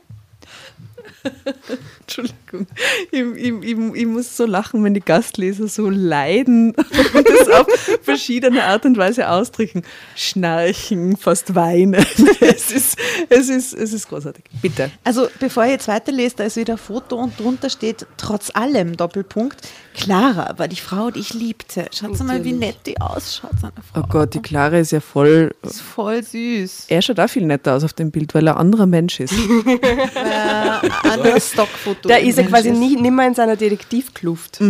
Entschuldigung. 2.00 2.66
Ich, 3.10 3.20
ich, 3.20 3.52
ich, 3.62 3.94
ich 3.94 4.06
muss 4.06 4.36
so 4.36 4.46
lachen, 4.46 4.82
wenn 4.84 4.94
die 4.94 5.00
Gastleser 5.00 5.68
so 5.68 5.90
leiden 5.90 6.74
und 6.74 7.28
das 7.28 7.48
auf 7.48 7.66
verschiedene 8.02 8.64
Art 8.64 8.84
und 8.86 8.96
Weise 8.96 9.28
ausdrücken. 9.28 9.82
Schnarchen, 10.14 11.16
fast 11.16 11.54
weinen. 11.54 12.06
Es 12.40 12.70
ist, 12.70 12.98
es 13.28 13.48
ist, 13.48 13.74
es 13.74 13.92
ist 13.92 14.08
großartig. 14.08 14.44
Bitte. 14.62 14.90
Also, 15.04 15.28
bevor 15.38 15.64
ihr 15.64 15.72
jetzt 15.72 15.88
weiterlest, 15.88 16.40
da 16.40 16.44
ist 16.44 16.56
wieder 16.56 16.74
ein 16.74 16.78
Foto 16.78 17.16
und 17.16 17.38
drunter 17.38 17.68
steht, 17.68 18.06
trotz 18.16 18.50
allem, 18.54 18.96
Doppelpunkt, 18.96 19.68
Clara 19.98 20.54
war 20.56 20.68
die 20.68 20.76
Frau, 20.76 21.10
die 21.10 21.20
ich 21.20 21.34
liebte. 21.34 21.86
Schaut 21.92 22.18
mal, 22.20 22.44
wie 22.44 22.52
Natürlich. 22.52 22.58
nett 22.58 22.76
die 22.86 23.00
ausschaut, 23.00 23.50
so 23.60 23.66
eine 23.66 23.74
Frau. 23.92 24.00
Oh 24.00 24.06
Gott, 24.08 24.34
die 24.34 24.40
Clara 24.40 24.78
ist 24.78 24.92
ja 24.92 25.00
voll. 25.00 25.54
Das 25.62 25.72
ist 25.72 25.80
voll 25.80 26.22
süß. 26.22 26.86
Er 26.88 27.02
schaut 27.02 27.18
auch 27.20 27.28
viel 27.28 27.44
netter 27.44 27.74
aus 27.74 27.84
auf 27.84 27.92
dem 27.92 28.10
Bild, 28.10 28.34
weil 28.34 28.46
er 28.46 28.54
ein 28.54 28.60
anderer 28.60 28.86
Mensch 28.86 29.20
ist. 29.20 29.34
Anderes 31.02 31.50
Stockfoto. 31.52 32.08
Da 32.08 32.16
ist 32.16 32.38
er 32.38 32.44
quasi 32.44 32.70
nie, 32.70 32.96
nimmer 32.96 33.26
in 33.26 33.34
seiner 33.34 33.56
Detektivkluft. 33.56 34.60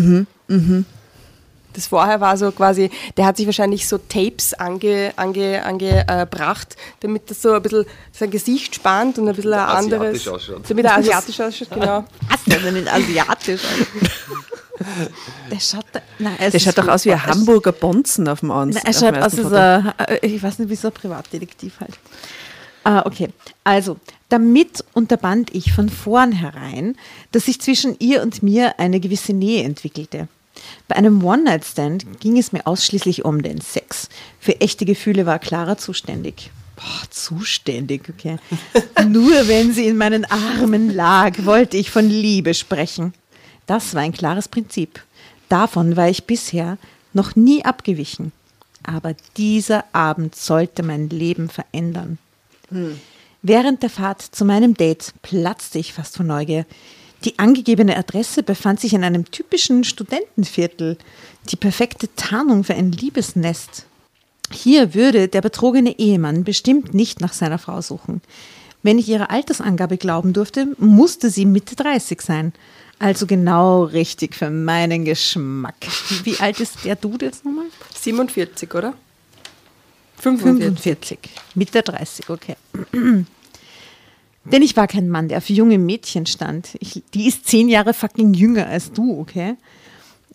Das 1.79 1.87
vorher 1.87 2.21
war 2.21 2.37
so 2.37 2.51
quasi, 2.51 2.91
der 3.17 3.25
hat 3.25 3.37
sich 3.37 3.47
wahrscheinlich 3.47 3.87
so 3.87 3.99
Tapes 3.99 4.53
ange, 4.53 5.12
ange, 5.14 5.64
angebracht, 5.64 6.75
damit 6.99 7.31
das 7.31 7.41
so 7.41 7.53
ein 7.53 7.62
bisschen 7.62 7.85
sein 8.11 8.33
Gesicht 8.33 8.75
spannt 8.75 9.17
und 9.21 9.29
ein 9.29 9.37
bisschen 9.37 9.53
ein 9.53 9.61
asiatisch 9.61 9.93
anderes. 9.95 10.29
ausschaut. 10.29 10.62
Damit 10.69 10.85
er 10.85 10.97
asiatisch 10.97 11.41
ausschaut, 11.41 11.71
genau. 11.71 12.05
Was 12.29 12.43
denn 12.47 12.64
denn 12.64 12.77
in 12.77 12.88
asiatisch? 12.88 13.61
Der 15.51 15.61
schaut, 15.61 15.85
nein, 16.19 16.35
Der 16.53 16.59
schaut 16.59 16.79
doch 16.79 16.88
aus 16.88 17.05
wie 17.05 17.12
ein. 17.12 17.25
Hamburger 17.27 17.71
Bonzen 17.73 18.27
auf 18.29 18.41
dem. 18.41 18.49
Nein, 18.49 18.77
er 18.85 18.93
schaut 18.93 19.17
aus 19.19 19.37
wie 19.37 19.45
ein- 19.45 19.93
äh, 19.99 20.19
ich 20.27 20.43
weiß 20.43 20.59
nicht, 20.59 20.71
wie 20.71 20.75
so 20.77 20.88
ein 20.88 20.95
Privatdetektiv 20.95 21.79
halt. 21.81 21.97
Ah, 22.83 23.03
okay, 23.07 23.29
also, 23.62 23.99
damit 24.31 24.85
unterband 24.95 25.55
ich 25.55 25.73
von 25.73 25.88
vornherein, 25.88 26.97
dass 27.33 27.45
sich 27.47 27.61
zwischen 27.61 27.97
ihr 28.01 28.23
und 28.23 28.43
mir 28.43 28.79
eine 28.81 28.99
gewisse 28.99 29.33
Nähe 29.33 29.62
entwickelte. 29.64 30.27
Bei 30.87 30.96
einem 30.96 31.22
One-Night-Stand 31.22 32.20
ging 32.20 32.38
es 32.38 32.52
mir 32.52 32.66
ausschließlich 32.66 33.24
um 33.24 33.42
den 33.42 33.61
Sex. 33.61 34.09
Für 34.40 34.61
echte 34.61 34.85
Gefühle 34.85 35.26
war 35.26 35.38
Clara 35.38 35.76
zuständig. 35.76 36.50
Boah, 36.76 37.11
zuständig, 37.11 38.09
okay. 38.09 38.38
Nur 39.09 39.48
wenn 39.48 39.72
sie 39.72 39.87
in 39.87 39.96
meinen 39.96 40.24
Armen 40.24 40.94
lag, 40.94 41.44
wollte 41.44 41.76
ich 41.76 41.90
von 41.90 42.09
Liebe 42.09 42.54
sprechen. 42.54 43.14
Das 43.66 43.94
war 43.94 44.02
ein 44.02 44.12
klares 44.12 44.48
Prinzip. 44.48 45.02
Davon 45.48 45.96
war 45.96 46.09
ich 46.09 46.24
bisher 46.24 46.78
noch 47.12 47.37
nie 47.37 47.64
abgewichen. 47.64 48.33
Aber 48.83 49.14
dieser 49.37 49.85
Abend 49.92 50.37
sollte 50.37 50.83
mein 50.83 51.11
Leben 51.11 51.50
verändern. 51.50 52.18
Während 53.42 53.83
der 53.83 53.90
Fahrt 53.90 54.22
zu 54.22 54.44
meinem 54.44 54.74
Date 54.74 55.12
platzte 55.22 55.78
ich 55.78 55.92
fast 55.92 56.16
vor 56.16 56.26
Neugier. 56.26 56.64
Die 57.24 57.38
angegebene 57.38 57.96
Adresse 57.96 58.42
befand 58.42 58.81
sich 58.81 58.94
in 58.94 59.04
einem 59.04 59.31
typischen 59.31 59.85
Studentenviertel. 59.85 60.96
Die 61.50 61.57
perfekte 61.57 62.09
Tarnung 62.14 62.64
für 62.64 62.74
ein 62.74 62.92
Liebesnest. 62.92 63.87
Hier 64.50 64.94
würde 64.94 65.28
der 65.28 65.40
betrogene 65.40 65.98
Ehemann 65.98 66.44
bestimmt 66.44 66.94
nicht 66.94 67.20
nach 67.20 67.33
seiner 67.33 67.59
Frau 67.59 67.81
suchen. 67.81 68.22
Wenn 68.83 68.98
ich 68.98 69.09
ihrer 69.09 69.31
Altersangabe 69.31 69.98
glauben 69.98 70.33
durfte, 70.33 70.68
musste 70.78 71.31
sie 71.31 71.44
Mitte 71.44 71.74
30 71.74 72.22
sein. 72.22 72.52
Also 73.00 73.26
genau 73.26 73.85
richtig 73.85 74.35
für 74.35 74.50
meinen 74.50 75.04
Geschmack. 75.04 75.74
Wie 76.24 76.38
alt 76.38 76.61
ist 76.61 76.85
der 76.85 76.96
Dude 76.96 77.26
jetzt 77.26 77.44
nochmal? 77.44 77.66
47, 77.94 78.74
oder? 78.74 78.94
45. 80.18 80.64
45. 80.64 81.18
Mitte 81.54 81.83
30, 81.83 82.31
okay. 82.31 82.57
Denn 84.53 84.63
ich 84.63 84.77
war 84.77 84.87
kein 84.87 85.09
Mann, 85.09 85.29
der 85.29 85.38
auf 85.38 85.51
junge 85.51 85.79
Mädchen 85.79 86.27
stand. 86.27 86.71
Ich, 86.81 87.03
die 87.15 87.29
ist 87.29 87.46
zehn 87.46 87.69
Jahre 87.69 87.92
fucking 87.92 88.33
jünger 88.33 88.67
als 88.67 88.92
du, 88.92 89.21
okay? 89.21 89.57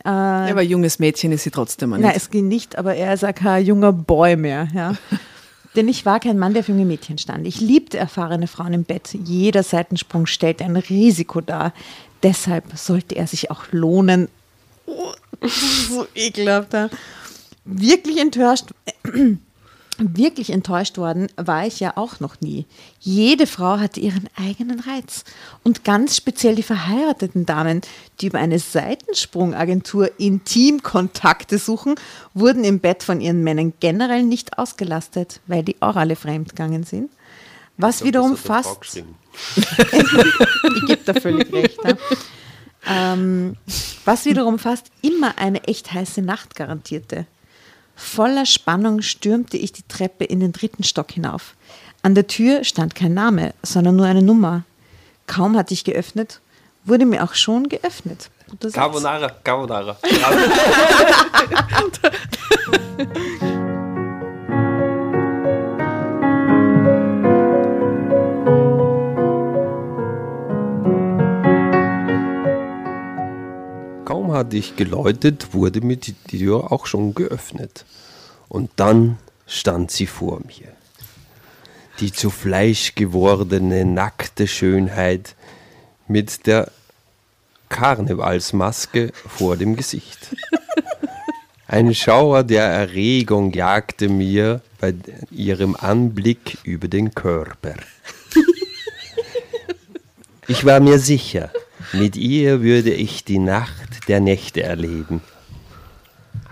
Ja, 0.05 0.47
aber 0.49 0.61
junges 0.61 0.99
Mädchen 0.99 1.32
ist 1.32 1.43
sie 1.43 1.51
trotzdem 1.51 1.91
mal 1.91 1.99
Nein, 1.99 2.09
nicht. 2.09 2.18
es 2.18 2.30
ging 2.30 2.47
nicht, 2.47 2.78
aber 2.78 2.93
er 2.95 3.14
ist 3.14 3.24
auch 3.24 3.34
kein 3.34 3.66
junger 3.66 3.93
Boy 3.93 4.36
mehr, 4.36 4.68
ja. 4.74 4.95
Denn 5.76 5.88
ich 5.88 6.05
war 6.05 6.20
kein 6.20 6.38
Mann, 6.38 6.53
der 6.53 6.59
auf 6.59 6.68
junge 6.68 6.86
Mädchen 6.86 7.18
stand. 7.18 7.47
Ich 7.47 7.59
liebte 7.59 7.97
erfahrene 7.97 8.47
Frauen 8.47 8.74
im 8.74 8.84
Bett. 8.84 9.09
Jeder 9.14 9.64
Seitensprung 9.64 10.28
stellte 10.28 10.66
ein 10.66 10.76
Risiko 10.76 11.41
dar. 11.41 11.74
Deshalb 12.22 12.66
sollte 12.78 13.16
er 13.16 13.26
sich 13.26 13.49
auch 13.49 13.64
lohnen. 13.72 14.28
Oh, 14.86 15.14
so 15.89 16.05
ekelhaft. 16.14 16.76
Wirklich 17.66 18.20
enttäuscht. 18.20 18.66
Wirklich 19.99 20.49
enttäuscht 20.49 20.97
worden 20.97 21.27
war 21.35 21.65
ich 21.65 21.79
ja 21.79 21.97
auch 21.97 22.19
noch 22.19 22.41
nie. 22.41 22.65
Jede 22.99 23.47
Frau 23.47 23.79
hatte 23.79 23.99
ihren 23.99 24.29
eigenen 24.35 24.79
Reiz. 24.79 25.23
Und 25.63 25.83
ganz 25.83 26.15
speziell 26.17 26.55
die 26.55 26.63
verheirateten 26.63 27.45
Damen, 27.45 27.81
die 28.19 28.27
über 28.27 28.39
eine 28.39 28.59
Seitensprungagentur 28.59 30.19
Intimkontakte 30.19 31.57
suchen, 31.57 31.95
wurden 32.33 32.63
im 32.63 32.79
Bett 32.79 33.03
von 33.03 33.21
ihren 33.21 33.43
Männern 33.43 33.73
generell 33.79 34.23
nicht 34.23 34.57
ausgelastet, 34.57 35.41
weil 35.47 35.63
die 35.63 35.75
auch 35.81 35.95
alle 35.95 36.15
fremdgegangen 36.15 36.83
sind. 36.83 37.11
Was 37.77 38.03
wiederum 38.03 38.37
fast. 38.37 38.77
ich 39.55 40.85
gebe 40.85 41.01
da 41.05 41.13
völlig 41.13 41.51
recht. 41.51 41.79
Ja. 41.83 41.95
Ähm, 42.85 43.55
was 44.05 44.25
wiederum 44.25 44.59
fast 44.59 44.87
immer 45.01 45.37
eine 45.37 45.63
echt 45.63 45.93
heiße 45.93 46.21
Nacht 46.21 46.55
garantierte. 46.55 47.25
Voller 47.95 48.45
Spannung 48.45 49.01
stürmte 49.01 49.57
ich 49.57 49.71
die 49.71 49.87
Treppe 49.87 50.25
in 50.25 50.39
den 50.39 50.51
dritten 50.51 50.83
Stock 50.83 51.11
hinauf. 51.11 51.55
An 52.01 52.15
der 52.15 52.27
Tür 52.27 52.63
stand 52.63 52.95
kein 52.95 53.13
Name, 53.13 53.53
sondern 53.63 53.95
nur 53.95 54.05
eine 54.05 54.21
Nummer. 54.21 54.63
Kaum 55.27 55.55
hatte 55.55 55.73
ich 55.73 55.83
geöffnet, 55.83 56.41
wurde 56.83 57.05
mir 57.05 57.23
auch 57.23 57.33
schon 57.33 57.69
geöffnet. 57.69 58.29
Carbonara, 58.73 59.29
Carbonara. 59.29 59.97
Kaum 74.24 74.32
hatte 74.32 74.55
ich 74.55 74.78
geläutet, 74.78 75.53
wurde 75.53 75.82
mir 75.82 75.97
die 75.97 76.13
Tür 76.13 76.71
auch 76.71 76.86
schon 76.86 77.13
geöffnet. 77.13 77.84
Und 78.47 78.71
dann 78.78 79.17
stand 79.47 79.91
sie 79.91 80.07
vor 80.07 80.39
mir. 80.39 80.69
Die 81.99 82.13
zu 82.13 82.30
Fleisch 82.30 82.95
gewordene, 82.95 83.84
nackte 83.84 84.47
Schönheit 84.47 85.36
mit 86.07 86.47
der 86.47 86.71
Karnevalsmaske 87.67 89.11
vor 89.28 89.57
dem 89.57 89.76
Gesicht. 89.76 90.34
Ein 91.67 91.93
Schauer 91.93 92.43
der 92.43 92.63
Erregung 92.63 93.51
jagte 93.51 94.07
mir 94.07 94.61
bei 94.80 94.93
ihrem 95.32 95.76
Anblick 95.76 96.59
über 96.63 96.88
den 96.88 97.13
Körper. 97.13 97.76
Ich 100.47 100.63
war 100.63 100.80
mir 100.80 100.99
sicher, 100.99 101.51
mit 101.91 102.15
ihr 102.15 102.61
würde 102.61 102.93
ich 102.93 103.26
die 103.26 103.39
Nacht 103.39 103.92
der 104.08 104.20
Nächte 104.20 104.64
erleben. 104.64 105.22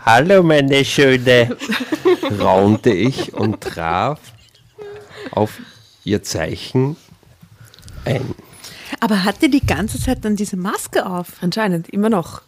Hallo, 0.06 0.42
meine 0.42 0.84
Schöne, 0.84 1.56
raunte 2.40 2.92
ich 2.92 3.34
und 3.34 3.62
traf 3.62 4.20
auf 5.32 5.60
ihr 6.04 6.24
Zeichen 6.24 6.96
ein. 8.06 8.34
Aber 9.00 9.24
hat 9.24 9.42
die 9.42 9.50
die 9.50 9.66
ganze 9.66 10.00
Zeit 10.00 10.26
dann 10.26 10.36
diese 10.36 10.58
Maske 10.58 11.06
auf? 11.06 11.34
Anscheinend, 11.42 11.90
immer 11.90 12.10
noch. 12.10 12.42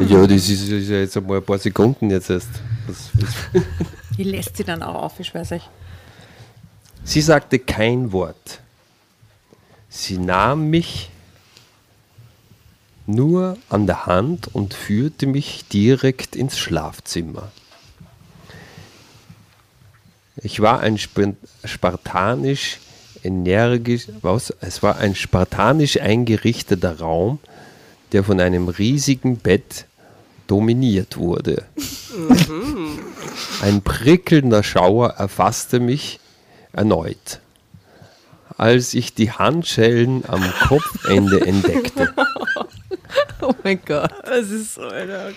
Ja, 0.00 0.26
das 0.26 0.48
ist, 0.48 0.68
ist 0.68 0.88
ja 0.88 0.98
jetzt 0.98 1.16
einmal 1.16 1.38
ein 1.38 1.44
paar 1.44 1.58
Sekunden 1.58 2.10
jetzt 2.10 2.30
erst. 2.30 2.48
Was, 2.86 3.10
was. 3.14 3.62
Die 4.16 4.24
lässt 4.24 4.56
sie 4.56 4.64
dann 4.64 4.82
auch 4.82 5.02
auf, 5.02 5.20
ich 5.20 5.34
weiß 5.34 5.50
nicht. 5.52 5.68
Sie 7.04 7.20
sagte 7.20 7.58
kein 7.58 8.12
Wort. 8.12 8.60
Sie 9.88 10.18
nahm 10.18 10.70
mich 10.70 11.10
nur 13.06 13.56
an 13.68 13.86
der 13.86 14.06
Hand 14.06 14.48
und 14.52 14.74
führte 14.74 15.26
mich 15.26 15.64
direkt 15.68 16.36
ins 16.36 16.58
Schlafzimmer. 16.58 17.50
Ich 20.36 20.60
war 20.60 20.80
ein 20.80 20.94
sp- 20.96 21.36
spartanisch 21.64 22.78
energisch, 23.22 24.08
was? 24.22 24.54
Es 24.60 24.82
war 24.82 24.98
ein 24.98 25.14
spartanisch 25.14 26.00
eingerichteter 26.00 26.98
Raum, 27.00 27.38
der 28.12 28.24
von 28.24 28.40
einem 28.40 28.68
riesigen 28.68 29.36
Bett 29.36 29.86
dominiert 30.46 31.16
wurde. 31.16 31.64
Ein 33.62 33.82
prickelnder 33.82 34.62
Schauer 34.62 35.10
erfasste 35.10 35.78
mich 35.78 36.18
erneut, 36.72 37.40
als 38.56 38.94
ich 38.94 39.14
die 39.14 39.30
Handschellen 39.30 40.24
am 40.26 40.42
Kopfende 40.66 41.46
entdeckte. 41.46 42.14
Oh 43.42 43.54
mein 43.64 43.80
Gott. 43.84 44.12
Das 44.24 44.50
ist 44.50 44.74
so, 44.74 44.82
Alter. 44.82 45.32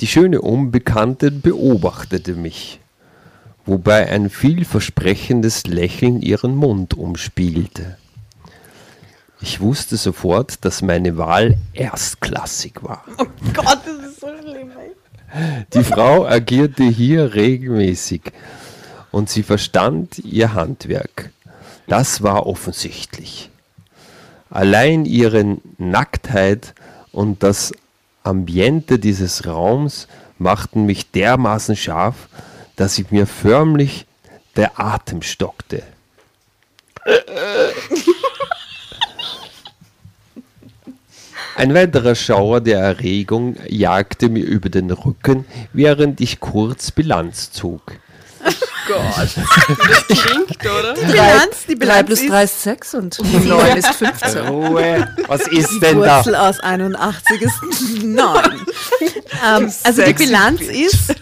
Die 0.00 0.06
schöne 0.06 0.40
Unbekannte 0.40 1.30
beobachtete 1.30 2.34
mich, 2.34 2.80
wobei 3.66 4.08
ein 4.08 4.30
vielversprechendes 4.30 5.66
Lächeln 5.66 6.20
ihren 6.22 6.54
Mund 6.54 6.94
umspielte. 6.94 7.96
Ich 9.40 9.60
wusste 9.60 9.96
sofort, 9.96 10.64
dass 10.64 10.80
meine 10.80 11.16
Wahl 11.18 11.58
erstklassig 11.72 12.82
war. 12.82 13.04
Gott, 13.52 13.80
das 13.84 14.10
ist 14.10 14.20
so 14.20 14.28
schlimm. 14.40 14.70
Ey. 14.70 15.64
Die 15.74 15.84
Frau 15.84 16.26
agierte 16.26 16.84
hier 16.84 17.34
regelmäßig 17.34 18.22
und 19.10 19.28
sie 19.28 19.42
verstand 19.42 20.18
ihr 20.20 20.54
Handwerk. 20.54 21.30
Das 21.86 22.22
war 22.22 22.46
offensichtlich. 22.46 23.50
Allein 24.54 25.04
ihre 25.04 25.58
Nacktheit 25.78 26.74
und 27.10 27.42
das 27.42 27.72
Ambiente 28.22 29.00
dieses 29.00 29.48
Raums 29.48 30.06
machten 30.38 30.86
mich 30.86 31.10
dermaßen 31.10 31.74
scharf, 31.74 32.28
dass 32.76 32.96
ich 33.00 33.10
mir 33.10 33.26
förmlich 33.26 34.06
der 34.54 34.78
Atem 34.78 35.22
stockte. 35.22 35.82
Ein 41.56 41.74
weiterer 41.74 42.14
Schauer 42.14 42.60
der 42.60 42.78
Erregung 42.78 43.56
jagte 43.68 44.28
mir 44.28 44.44
über 44.44 44.68
den 44.68 44.92
Rücken, 44.92 45.46
während 45.72 46.20
ich 46.20 46.38
kurz 46.38 46.92
Bilanz 46.92 47.50
zog. 47.50 47.98
Klingt, 48.86 50.66
oder? 50.66 50.94
Die 50.94 51.06
Bilanz, 51.06 51.66
die 51.68 51.74
3 51.74 51.78
Bilanz 51.78 52.06
plus 52.06 52.20
ist 52.20 52.30
3 52.30 52.44
ist 52.44 52.62
6 52.62 52.94
und 52.94 53.18
9 53.46 53.76
ist 53.76 53.88
15. 53.88 54.38
Ruhe, 54.48 55.08
was 55.26 55.48
ist 55.48 55.70
die 55.70 55.80
denn 55.80 56.00
da? 56.00 56.18
Wurzel 56.18 56.34
aus 56.36 56.60
81 56.60 57.42
ist 57.42 57.54
9. 58.02 58.66
ähm, 59.46 59.72
also 59.84 60.02
die 60.02 60.12
Bilanz 60.14 60.60
ist 60.62 61.14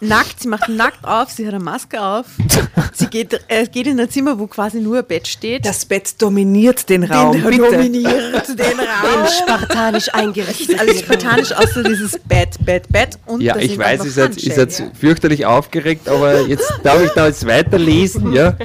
nackt, 0.00 0.40
sie 0.40 0.48
macht 0.48 0.68
nackt 0.68 1.04
auf, 1.04 1.30
sie 1.30 1.46
hat 1.46 1.54
eine 1.54 1.62
Maske 1.62 2.00
auf, 2.02 2.26
sie 2.92 3.06
geht, 3.06 3.38
äh, 3.48 3.66
geht 3.66 3.86
in 3.86 4.00
ein 4.00 4.08
Zimmer, 4.10 4.38
wo 4.38 4.46
quasi 4.46 4.80
nur 4.80 4.98
ein 4.98 5.04
Bett 5.06 5.28
steht. 5.28 5.64
Das 5.66 5.84
Bett 5.84 6.20
dominiert 6.20 6.88
den 6.88 7.04
Raum. 7.04 7.32
den 7.32 7.44
bitte. 7.44 7.70
dominiert 7.70 8.48
den 8.48 8.58
Raum. 8.80 9.26
Spartanisch 9.42 10.08
Es 10.08 10.14
eingerichtet. 10.14 10.68
ist 10.70 10.80
alles 10.80 11.00
spartanisch, 11.00 11.52
außer 11.52 11.82
dieses 11.84 12.18
Bett, 12.20 12.56
Bett, 12.64 12.88
Bett. 12.90 13.18
Und 13.26 13.40
Ja, 13.40 13.56
ich 13.56 13.78
weiß, 13.78 14.02
seid, 14.02 14.36
ihr 14.42 14.54
Handschellen. 14.54 14.70
seid 14.70 14.96
fürchterlich 14.96 15.46
aufgeregt, 15.46 16.08
aber 16.08 16.40
jetzt 16.46 16.72
darf 16.82 17.02
ich 17.02 17.10
da 17.10 17.26
jetzt 17.26 17.46
weiterlesen, 17.46 18.32
ja? 18.32 18.56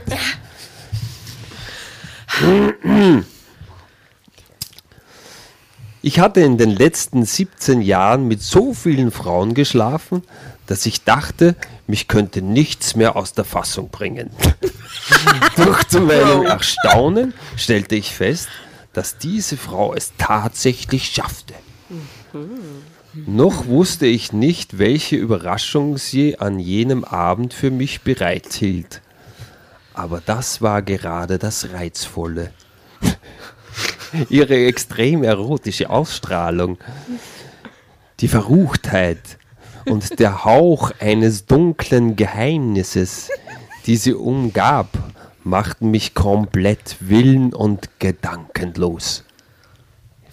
Ich 6.02 6.20
hatte 6.20 6.42
in 6.42 6.58
den 6.58 6.70
letzten 6.70 7.26
17 7.26 7.82
Jahren 7.82 8.28
mit 8.28 8.42
so 8.42 8.74
vielen 8.74 9.12
Frauen 9.12 9.54
geschlafen, 9.54 10.22
dass 10.68 10.86
ich 10.86 11.04
dachte, 11.04 11.56
mich 11.88 12.08
könnte 12.08 12.42
nichts 12.42 12.96
mehr 12.96 13.16
aus 13.16 13.34
der 13.34 13.46
Fassung 13.46 13.90
bringen. 13.90 14.30
Doch 15.58 15.84
zu 15.84 16.02
meinem 16.02 16.46
Erstaunen 16.46 17.34
stellte 17.56 17.96
ich 17.96 18.14
fest, 18.14 18.50
dass 18.94 19.18
diese 19.18 19.58
Frau 19.58 19.94
es 19.94 20.14
tatsächlich 20.18 21.08
schaffte. 21.08 21.54
Noch 23.14 23.68
wusste 23.68 24.06
ich 24.08 24.34
nicht, 24.34 24.78
welche 24.78 25.16
Überraschung 25.16 25.98
sie 25.98 26.40
an 26.40 26.60
jenem 26.60 27.04
Abend 27.04 27.54
für 27.54 27.72
mich 27.72 28.02
bereithielt. 28.02 29.02
Aber 29.94 30.22
das 30.26 30.62
war 30.62 30.82
gerade 30.82 31.38
das 31.38 31.72
Reizvolle. 31.72 32.52
Ihre 34.30 34.66
extrem 34.66 35.24
erotische 35.24 35.90
Ausstrahlung, 35.90 36.78
die 38.20 38.28
Verruchtheit 38.28 39.38
und 39.86 40.20
der 40.20 40.46
Hauch 40.46 40.92
eines 41.00 41.46
dunklen 41.46 42.16
Geheimnisses, 42.16 43.30
die 43.86 43.98
sie 43.98 44.14
umgab, 44.14 44.88
machten 45.44 45.92
mich 45.92 46.14
komplett 46.14 46.98
willen- 47.00 47.54
und 47.54 47.90
gedankenlos. 48.00 49.24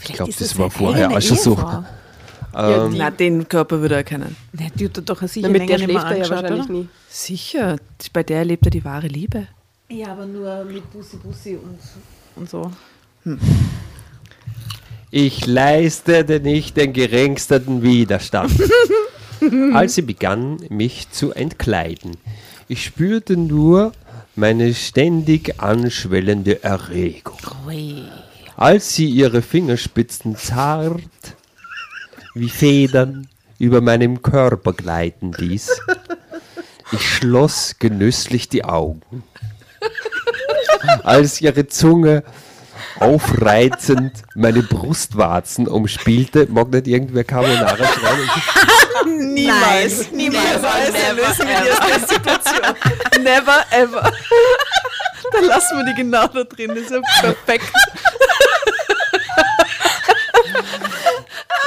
Ich 0.00 0.14
glaube, 0.14 0.32
das 0.32 0.40
das 0.40 0.58
war 0.58 0.70
vorher 0.70 1.10
auch 1.10 1.20
schon 1.20 1.36
so. 1.36 1.56
Ja, 2.54 2.88
die, 2.88 2.98
Na, 2.98 3.10
den 3.10 3.48
Körper 3.48 3.80
würde 3.80 3.94
er 3.94 3.98
erkennen. 3.98 4.36
Ja, 4.58 4.66
die 4.74 4.84
hat 4.84 4.96
er 4.98 5.02
doch 5.02 5.22
sicher 5.22 5.48
na, 5.48 5.58
mit 5.58 5.68
der 5.68 5.78
nicht 5.78 5.86
mehr 5.88 6.00
schläft 6.00 6.04
er 6.04 6.16
ja 6.16 6.24
angeschaut, 6.24 6.42
wahrscheinlich 6.42 6.64
oder? 6.64 6.72
nie. 6.72 6.88
Sicher, 7.08 7.76
bei 8.12 8.22
der 8.22 8.38
erlebt 8.38 8.66
er 8.66 8.70
die 8.70 8.84
wahre 8.84 9.06
Liebe. 9.06 9.46
Ja, 9.88 10.12
aber 10.12 10.26
nur 10.26 10.64
mit 10.64 10.90
Bussi 10.90 11.16
Bussi 11.16 11.56
und, 11.56 11.78
und 12.36 12.50
so. 12.50 12.70
Ich 15.10 15.46
leistete 15.46 16.40
nicht 16.40 16.76
den 16.76 16.92
geringsten 16.92 17.82
Widerstand. 17.82 18.52
als 19.74 19.94
sie 19.94 20.02
begann, 20.02 20.58
mich 20.68 21.10
zu 21.10 21.32
entkleiden. 21.32 22.16
Ich 22.68 22.84
spürte 22.84 23.36
nur 23.36 23.92
meine 24.34 24.74
ständig 24.74 25.60
anschwellende 25.60 26.62
Erregung. 26.62 27.38
Als 28.56 28.94
sie 28.94 29.06
ihre 29.08 29.42
Fingerspitzen 29.42 30.36
zart 30.36 31.02
wie 32.34 32.48
Federn 32.48 33.28
über 33.58 33.80
meinem 33.80 34.22
Körper 34.22 34.72
gleiten 34.72 35.32
ließ, 35.32 35.80
ich 36.92 37.02
schloss 37.02 37.76
genüsslich 37.78 38.48
die 38.48 38.64
Augen. 38.64 39.22
Als 41.02 41.40
ihre 41.40 41.66
Zunge 41.66 42.22
aufreizend 42.98 44.12
meine 44.34 44.62
Brustwarzen 44.62 45.66
umspielte, 45.68 46.46
mag 46.50 46.70
nicht 46.70 46.86
irgendwer 46.86 47.24
Carbonara 47.24 47.76
schreiben. 47.76 48.30
Niemals, 49.06 50.10
niemals. 50.12 50.62
lösen 51.14 51.48
wir 51.48 51.60
die 51.62 51.70
aus 51.70 51.86
der 51.86 52.00
Situation. 52.00 52.76
Never 53.22 53.64
ever. 53.70 54.12
Dann 55.32 55.44
lassen 55.44 55.78
wir 55.78 55.84
die 55.86 55.94
genau 55.94 56.26
da 56.26 56.44
drin. 56.44 56.68
Das 56.74 56.78
ist 56.78 56.90
ja 56.90 57.00
perfekt. 57.20 57.72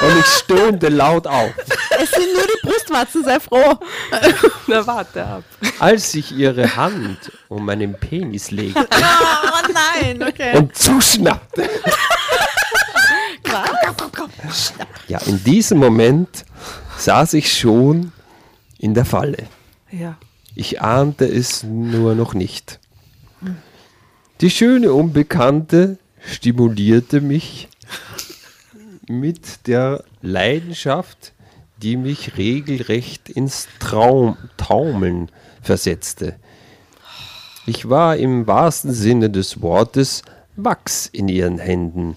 Und 0.02 0.18
ich 0.20 0.26
stöhnte 0.26 0.88
laut 0.88 1.26
auf. 1.26 1.50
Es 1.98 2.10
sind 2.10 2.32
nur 2.34 2.44
die 2.46 2.66
Brustwarzen, 2.68 3.24
sei 3.24 3.40
froh. 3.40 3.78
Na, 4.66 4.86
warte 4.86 5.24
ab. 5.24 5.42
Als 5.78 6.14
ich 6.14 6.32
ihre 6.32 6.76
Hand 6.76 7.32
um 7.48 7.64
meinen 7.64 7.94
Penis 7.94 8.50
legte 8.50 8.86
Oh 8.90 9.72
nein, 9.72 10.22
okay. 10.22 10.56
und 10.56 10.76
zuschnappte. 10.76 11.68
Ja, 15.08 15.18
in 15.26 15.42
diesem 15.42 15.78
Moment 15.78 16.44
saß 16.96 17.34
ich 17.34 17.52
schon 17.52 18.12
in 18.78 18.94
der 18.94 19.04
Falle. 19.04 19.46
Ja. 19.90 20.18
Ich 20.54 20.80
ahnte 20.80 21.26
es 21.26 21.62
nur 21.62 22.14
noch 22.14 22.34
nicht. 22.34 22.80
Die 24.40 24.50
schöne 24.50 24.92
Unbekannte 24.92 25.98
stimulierte 26.20 27.20
mich 27.20 27.68
mit 29.08 29.66
der 29.66 30.04
Leidenschaft, 30.22 31.32
die 31.82 31.96
mich 31.96 32.36
regelrecht 32.36 33.28
ins 33.28 33.68
Traum, 33.78 34.36
Taumeln 34.56 35.30
versetzte. 35.62 36.36
Ich 37.66 37.88
war 37.88 38.16
im 38.16 38.46
wahrsten 38.46 38.92
Sinne 38.92 39.30
des 39.30 39.60
Wortes 39.60 40.22
Wachs 40.56 41.06
in 41.06 41.28
ihren 41.28 41.58
Händen. 41.58 42.16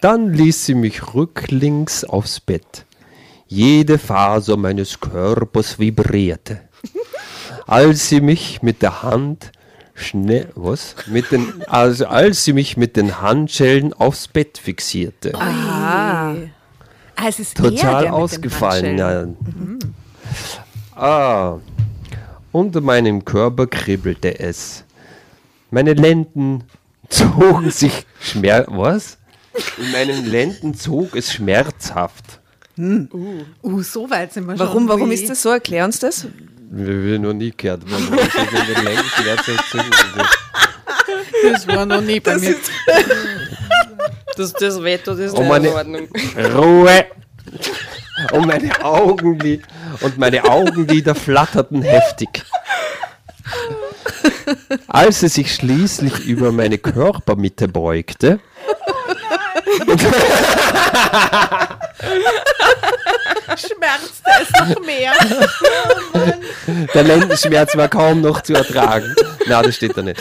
Dann 0.00 0.32
ließ 0.32 0.66
sie 0.66 0.74
mich 0.74 1.14
rücklings 1.14 2.04
aufs 2.04 2.40
Bett. 2.40 2.84
Jede 3.48 3.98
Faser 3.98 4.58
meines 4.58 5.00
Körpers 5.00 5.78
vibrierte. 5.78 6.60
Als 7.66 8.08
sie 8.08 8.20
mich 8.20 8.62
mit 8.62 8.82
der 8.82 9.02
Hand 9.02 9.52
schnell, 9.94 10.48
was? 10.54 10.94
Mit 11.06 11.32
den, 11.32 11.64
also 11.66 12.06
als 12.06 12.44
sie 12.44 12.52
mich 12.52 12.76
mit 12.76 12.96
den 12.96 13.20
Handschellen 13.20 13.94
aufs 13.94 14.28
Bett 14.28 14.58
fixierte. 14.58 15.34
Ah. 15.34 16.34
Es 17.26 17.40
ist 17.40 17.56
Total 17.56 17.72
der 17.72 17.94
mit 17.94 18.04
den 18.04 18.10
ausgefallen. 18.12 19.02
Handschellen. 19.02 19.78
Ja. 20.94 21.02
Ah, 21.02 21.60
unter 22.52 22.80
meinem 22.80 23.24
Körper 23.24 23.66
kribbelte 23.66 24.38
es. 24.38 24.84
Meine 25.70 25.94
Lenden 25.94 26.64
zogen 27.08 27.70
sich 27.70 28.06
schmer 28.20 28.64
was? 28.68 29.18
In 29.78 29.90
meinen 29.92 30.26
Lenden 30.26 30.74
zog 30.74 31.16
es 31.16 31.32
schmerzhaft. 31.32 32.37
Uh, 32.78 33.82
so 33.82 34.08
weit 34.10 34.32
sind 34.32 34.46
wir 34.46 34.56
schon. 34.56 34.66
Warum, 34.66 34.88
warum 34.88 35.10
ist 35.10 35.28
das 35.28 35.42
so? 35.42 35.50
Erklär 35.50 35.84
uns 35.84 35.98
das. 35.98 36.26
Wir 36.70 37.14
haben 37.16 37.22
noch 37.22 37.32
nie 37.32 37.52
gehört. 37.56 37.82
Warum 37.86 38.18
in 38.18 38.84
den. 38.84 38.98
Das 41.52 41.66
war 41.68 41.86
noch 41.86 42.00
nie 42.00 42.20
bei 42.20 42.36
mir. 42.38 42.54
Das, 44.36 44.52
das 44.52 44.82
Veto, 44.82 45.12
das 45.12 45.32
ist 45.32 45.34
Oh, 45.34 45.40
nicht 45.40 45.48
meine- 45.48 45.68
in 45.68 45.74
Ordnung. 45.74 46.08
Ruhe! 46.54 47.06
Und 48.32 48.46
meine 48.46 48.84
Augenlid 48.84 49.62
und 50.00 50.18
meine 50.18 50.44
Augenlider 50.44 51.14
flatterten 51.14 51.82
heftig. 51.82 52.44
Als 54.86 55.20
sie 55.20 55.28
sich 55.28 55.54
schließlich 55.54 56.26
über 56.26 56.52
meine 56.52 56.78
Körpermitte 56.78 57.68
beugte, 57.68 58.40
schmerzt 63.56 64.22
es 64.40 64.50
noch 64.68 64.80
mehr. 64.84 65.12
der 66.94 67.02
Lendenschmerz 67.02 67.76
war 67.76 67.88
kaum 67.88 68.20
noch 68.20 68.42
zu 68.42 68.54
ertragen. 68.54 69.14
Na, 69.46 69.62
das 69.62 69.76
steht 69.76 69.96
da 69.96 70.02
nicht. 70.02 70.20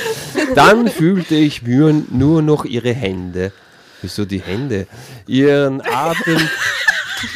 Dann 0.55 0.87
fühlte 0.87 1.35
ich 1.35 1.61
nur, 1.61 1.93
nur 2.09 2.41
noch 2.41 2.65
ihre 2.65 2.93
Hände. 2.93 3.51
Wieso 4.01 4.25
die 4.25 4.41
Hände? 4.41 4.87
Ihren 5.25 5.81
Atem, 5.81 6.49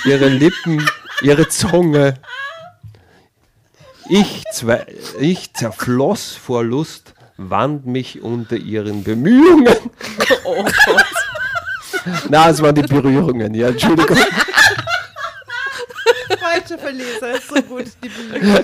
ihre 0.06 0.28
Lippen, 0.28 0.88
ihre 1.22 1.48
Zunge. 1.48 2.16
Ich, 4.10 4.44
zwei, 4.54 4.86
ich 5.20 5.54
zerfloss 5.54 6.32
vor 6.32 6.64
Lust, 6.64 7.14
wand 7.38 7.86
mich 7.86 8.22
unter 8.22 8.58
ihren 8.58 9.04
Bemühungen. 9.04 9.76
Oh 10.44 10.64
Gott. 10.64 11.06
Na, 12.30 12.50
es 12.50 12.62
waren 12.62 12.76
die 12.76 12.82
Berührungen, 12.82 13.54
ja, 13.54 13.70
Entschuldigung. 13.70 14.18
Falscher 16.40 16.78
Verleser, 16.78 17.36
ist 17.36 17.48
so 17.48 17.62
gut. 17.62 17.86
Die 18.04 18.10
Bemühungen. 18.10 18.64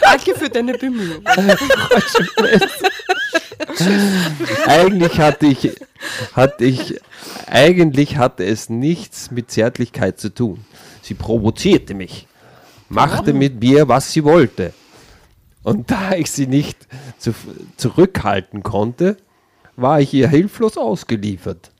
Danke 0.00 0.34
für 0.34 0.48
deine 0.48 0.74
Bemühungen. 0.74 1.24
Eigentlich 4.66 5.18
hatte 5.18 5.46
ich, 5.46 5.70
hatte 6.34 6.64
ich, 6.64 7.00
eigentlich 7.46 8.16
hatte 8.16 8.44
es 8.44 8.68
nichts 8.68 9.30
mit 9.30 9.50
Zärtlichkeit 9.50 10.20
zu 10.20 10.34
tun. 10.34 10.64
Sie 11.00 11.14
provozierte 11.14 11.94
mich, 11.94 12.26
machte 12.88 13.32
mit 13.32 13.60
mir, 13.60 13.88
was 13.88 14.12
sie 14.12 14.24
wollte. 14.24 14.72
Und 15.62 15.90
da 15.90 16.12
ich 16.12 16.30
sie 16.30 16.46
nicht 16.46 16.86
zu, 17.18 17.34
zurückhalten 17.76 18.62
konnte, 18.62 19.16
war 19.76 20.00
ich 20.00 20.12
ihr 20.12 20.28
hilflos 20.28 20.76
ausgeliefert. 20.76 21.70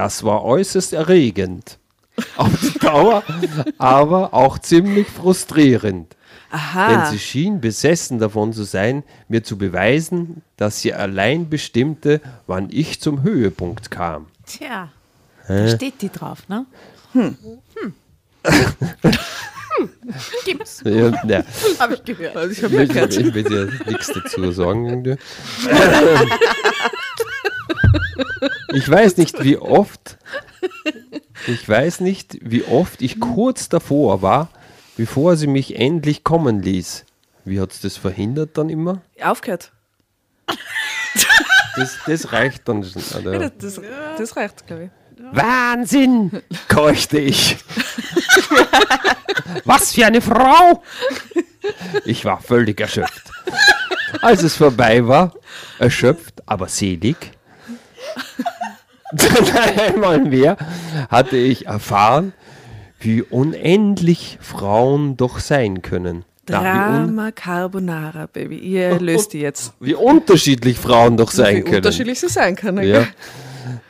Das 0.00 0.24
war 0.24 0.42
äußerst 0.44 0.94
erregend. 0.94 1.78
Auf 2.38 2.58
die 2.62 2.78
Dauer, 2.78 3.22
aber 3.76 4.32
auch 4.32 4.58
ziemlich 4.58 5.06
frustrierend. 5.06 6.16
Denn 6.50 6.58
Aha. 6.58 7.10
sie 7.10 7.18
schien 7.18 7.60
besessen 7.60 8.18
davon 8.18 8.54
zu 8.54 8.62
sein, 8.62 9.04
mir 9.28 9.44
zu 9.44 9.58
beweisen, 9.58 10.40
dass 10.56 10.80
sie 10.80 10.94
allein 10.94 11.50
bestimmte, 11.50 12.22
wann 12.46 12.68
ich 12.70 13.02
zum 13.02 13.22
Höhepunkt 13.22 13.90
kam. 13.90 14.28
Tja, 14.46 14.88
da 15.46 15.68
steht 15.68 16.00
die 16.00 16.08
drauf, 16.08 16.48
ne? 16.48 16.64
Gibt's. 20.46 20.82
Ja, 20.82 21.12
ja. 21.26 21.44
Habe 21.78 21.92
ich 21.96 22.04
gehört. 22.04 22.36
Also 22.38 22.52
ich 22.52 22.58
Ich 22.58 22.64
habe 22.64 22.72
will, 22.74 22.96
ja 22.96 23.04
ich 23.04 23.34
will 23.34 23.44
dir 23.44 23.70
nichts 23.86 24.10
dazu 24.14 24.50
sagen. 24.50 25.18
Ich 28.72 28.88
weiß 28.88 29.16
nicht, 29.16 29.42
wie 29.42 29.56
oft, 29.56 30.18
ich 31.46 31.68
weiß 31.68 32.00
nicht, 32.00 32.38
wie 32.42 32.64
oft 32.64 33.02
ich 33.02 33.20
kurz 33.20 33.68
davor 33.68 34.22
war, 34.22 34.48
bevor 34.96 35.36
sie 35.36 35.46
mich 35.46 35.76
endlich 35.76 36.24
kommen 36.24 36.62
ließ. 36.62 37.04
Wie 37.44 37.60
hat 37.60 37.72
es 37.72 37.80
das 37.80 37.96
verhindert 37.96 38.56
dann 38.58 38.68
immer? 38.68 39.02
Aufgehört. 39.22 39.72
Das, 41.76 41.98
das 42.06 42.32
reicht 42.32 42.68
dann 42.68 42.84
schon. 42.84 43.02
oder? 43.20 43.40
Ja, 43.40 43.50
das, 43.50 43.80
das 44.18 44.36
reicht, 44.36 44.66
glaube 44.66 44.84
ich. 44.84 44.90
Wahnsinn, 45.32 46.42
keuchte 46.68 47.18
ich. 47.18 47.56
Was 49.64 49.92
für 49.92 50.06
eine 50.06 50.20
Frau! 50.20 50.82
Ich 52.04 52.24
war 52.24 52.40
völlig 52.40 52.80
erschöpft. 52.80 53.30
Als 54.22 54.42
es 54.42 54.56
vorbei 54.56 55.06
war, 55.06 55.34
erschöpft, 55.78 56.42
aber 56.46 56.68
selig, 56.68 57.16
einmal 59.76 60.20
mehr 60.20 60.56
hatte 61.08 61.36
ich 61.36 61.66
erfahren, 61.66 62.32
wie 63.00 63.22
unendlich 63.22 64.38
Frauen 64.40 65.16
doch 65.16 65.38
sein 65.38 65.82
können. 65.82 66.24
Wie, 66.46 66.52
Drama 66.52 67.30
Carbonara, 67.30 68.26
Baby. 68.26 68.58
Ihr 68.58 68.98
löst 68.98 69.32
die 69.32 69.40
jetzt. 69.40 69.72
wie 69.80 69.94
unterschiedlich 69.94 70.78
Frauen 70.78 71.16
doch 71.16 71.30
sein 71.30 71.56
Wie 71.56 71.62
können. 71.62 71.76
unterschiedlich 71.76 72.20
sie 72.20 72.28
sein 72.28 72.56
können. 72.56 72.86
Ja. 72.86 73.06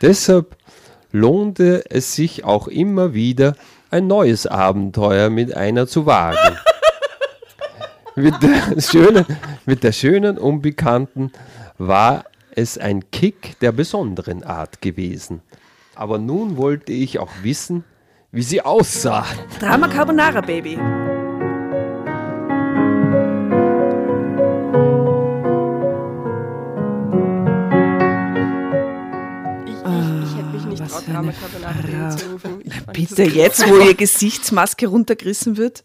Deshalb 0.02 0.56
lohnte 1.12 1.84
es 1.88 2.14
sich 2.14 2.44
auch 2.44 2.68
immer 2.68 3.14
wieder, 3.14 3.54
ein 3.90 4.06
neues 4.06 4.46
Abenteuer 4.46 5.30
mit 5.30 5.56
einer 5.56 5.86
zu 5.86 6.06
wagen. 6.06 6.56
mit, 8.14 8.34
der 8.42 8.80
schönen, 8.80 9.24
mit 9.66 9.82
der 9.82 9.92
schönen 9.92 10.38
Unbekannten 10.38 11.32
war 11.78 12.24
es 12.54 12.78
ein 12.78 13.10
Kick 13.10 13.58
der 13.60 13.72
besonderen 13.72 14.42
Art 14.42 14.80
gewesen. 14.80 15.42
Aber 15.94 16.18
nun 16.18 16.56
wollte 16.56 16.92
ich 16.92 17.18
auch 17.18 17.30
wissen, 17.42 17.84
wie 18.32 18.42
sie 18.42 18.62
aussah. 18.62 19.26
Drama 19.58 19.88
Carbonara, 19.88 20.40
Baby. 20.40 20.78
Ich, 29.66 29.74
ich, 29.74 29.82
ich 30.24 30.36
hätte 30.36 30.48
mich 30.52 30.64
nicht 30.64 30.82
Ah, 30.82 32.10
fand 32.38 32.92
Bitte 32.92 33.24
jetzt, 33.24 33.68
wo 33.68 33.78
ihr 33.78 33.94
Gesichtsmaske 33.94 34.86
runtergerissen 34.86 35.56
wird. 35.56 35.84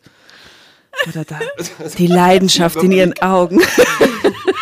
Oder 1.09 1.25
da. 1.25 1.39
Die 1.97 2.07
Leidenschaft 2.07 2.77
in 2.77 2.91
ihren 2.91 3.19
Augen. 3.21 3.59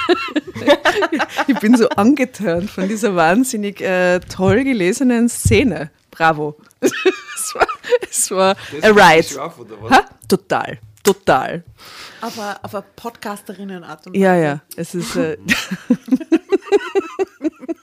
Ich 1.47 1.59
bin 1.59 1.75
so 1.77 1.89
angetörnt 1.89 2.69
von 2.69 2.87
dieser 2.87 3.15
wahnsinnig 3.15 3.81
äh, 3.81 4.19
toll 4.21 4.63
gelesenen 4.63 5.29
Szene. 5.29 5.91
Bravo. 6.11 6.57
Es 7.35 7.55
war, 7.55 7.67
es 8.09 8.31
war 8.31 8.55
a 8.81 8.87
ride. 8.87 9.27
Ha? 9.89 10.05
Total, 10.29 10.79
total. 11.03 11.63
Auf 12.21 12.39
eine, 12.39 12.63
auf 12.63 12.75
eine 12.75 12.85
Podcasterinnenart 12.95 14.07
und 14.07 14.13
Weise. 14.13 14.23
Ja, 14.23 14.35
ja. 14.35 14.61
Es 14.77 14.95
ist. 14.95 15.15
Äh, 15.17 15.37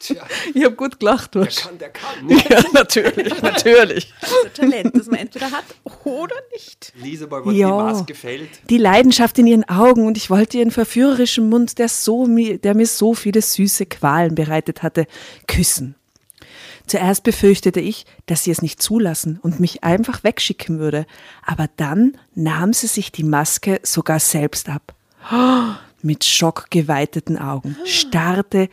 Tja, 0.00 0.26
ich 0.54 0.64
habe 0.64 0.74
gut 0.74 0.98
gelacht. 0.98 1.34
der 1.34 1.42
Was? 1.46 1.56
kann, 1.56 1.78
der 1.78 1.90
kann. 1.90 2.28
Ja, 2.28 2.62
natürlich, 2.72 3.42
natürlich. 3.42 4.12
Das 4.20 4.30
ist 4.30 4.44
ein 4.44 4.54
Talent, 4.70 4.96
das 4.96 5.06
man 5.06 5.20
entweder 5.20 5.50
hat 5.52 5.64
oder 6.04 6.34
nicht. 6.52 6.92
Mal, 7.30 7.44
was 7.44 7.54
Ja. 7.54 7.68
die 7.68 7.72
Maske 7.92 8.14
fällt. 8.14 8.48
Die 8.70 8.78
Leidenschaft 8.78 9.38
in 9.38 9.46
ihren 9.46 9.68
Augen 9.68 10.06
und 10.06 10.16
ich 10.16 10.30
wollte 10.30 10.58
ihren 10.58 10.70
verführerischen 10.70 11.48
Mund, 11.48 11.78
der, 11.78 11.88
so, 11.88 12.26
der 12.26 12.74
mir 12.74 12.86
so 12.86 13.14
viele 13.14 13.42
süße 13.42 13.86
Qualen 13.86 14.34
bereitet 14.34 14.82
hatte, 14.82 15.06
küssen. 15.46 15.94
Zuerst 16.86 17.22
befürchtete 17.22 17.78
ich, 17.78 18.04
dass 18.26 18.44
sie 18.44 18.50
es 18.50 18.62
nicht 18.62 18.82
zulassen 18.82 19.38
und 19.42 19.60
mich 19.60 19.84
einfach 19.84 20.24
wegschicken 20.24 20.80
würde, 20.80 21.06
aber 21.46 21.68
dann 21.76 22.16
nahm 22.34 22.72
sie 22.72 22.88
sich 22.88 23.12
die 23.12 23.22
Maske 23.22 23.80
sogar 23.84 24.18
selbst 24.18 24.68
ab. 24.68 24.94
Mit 26.02 26.24
schockgeweiteten 26.24 27.38
Augen 27.38 27.76
starrte 27.84 28.70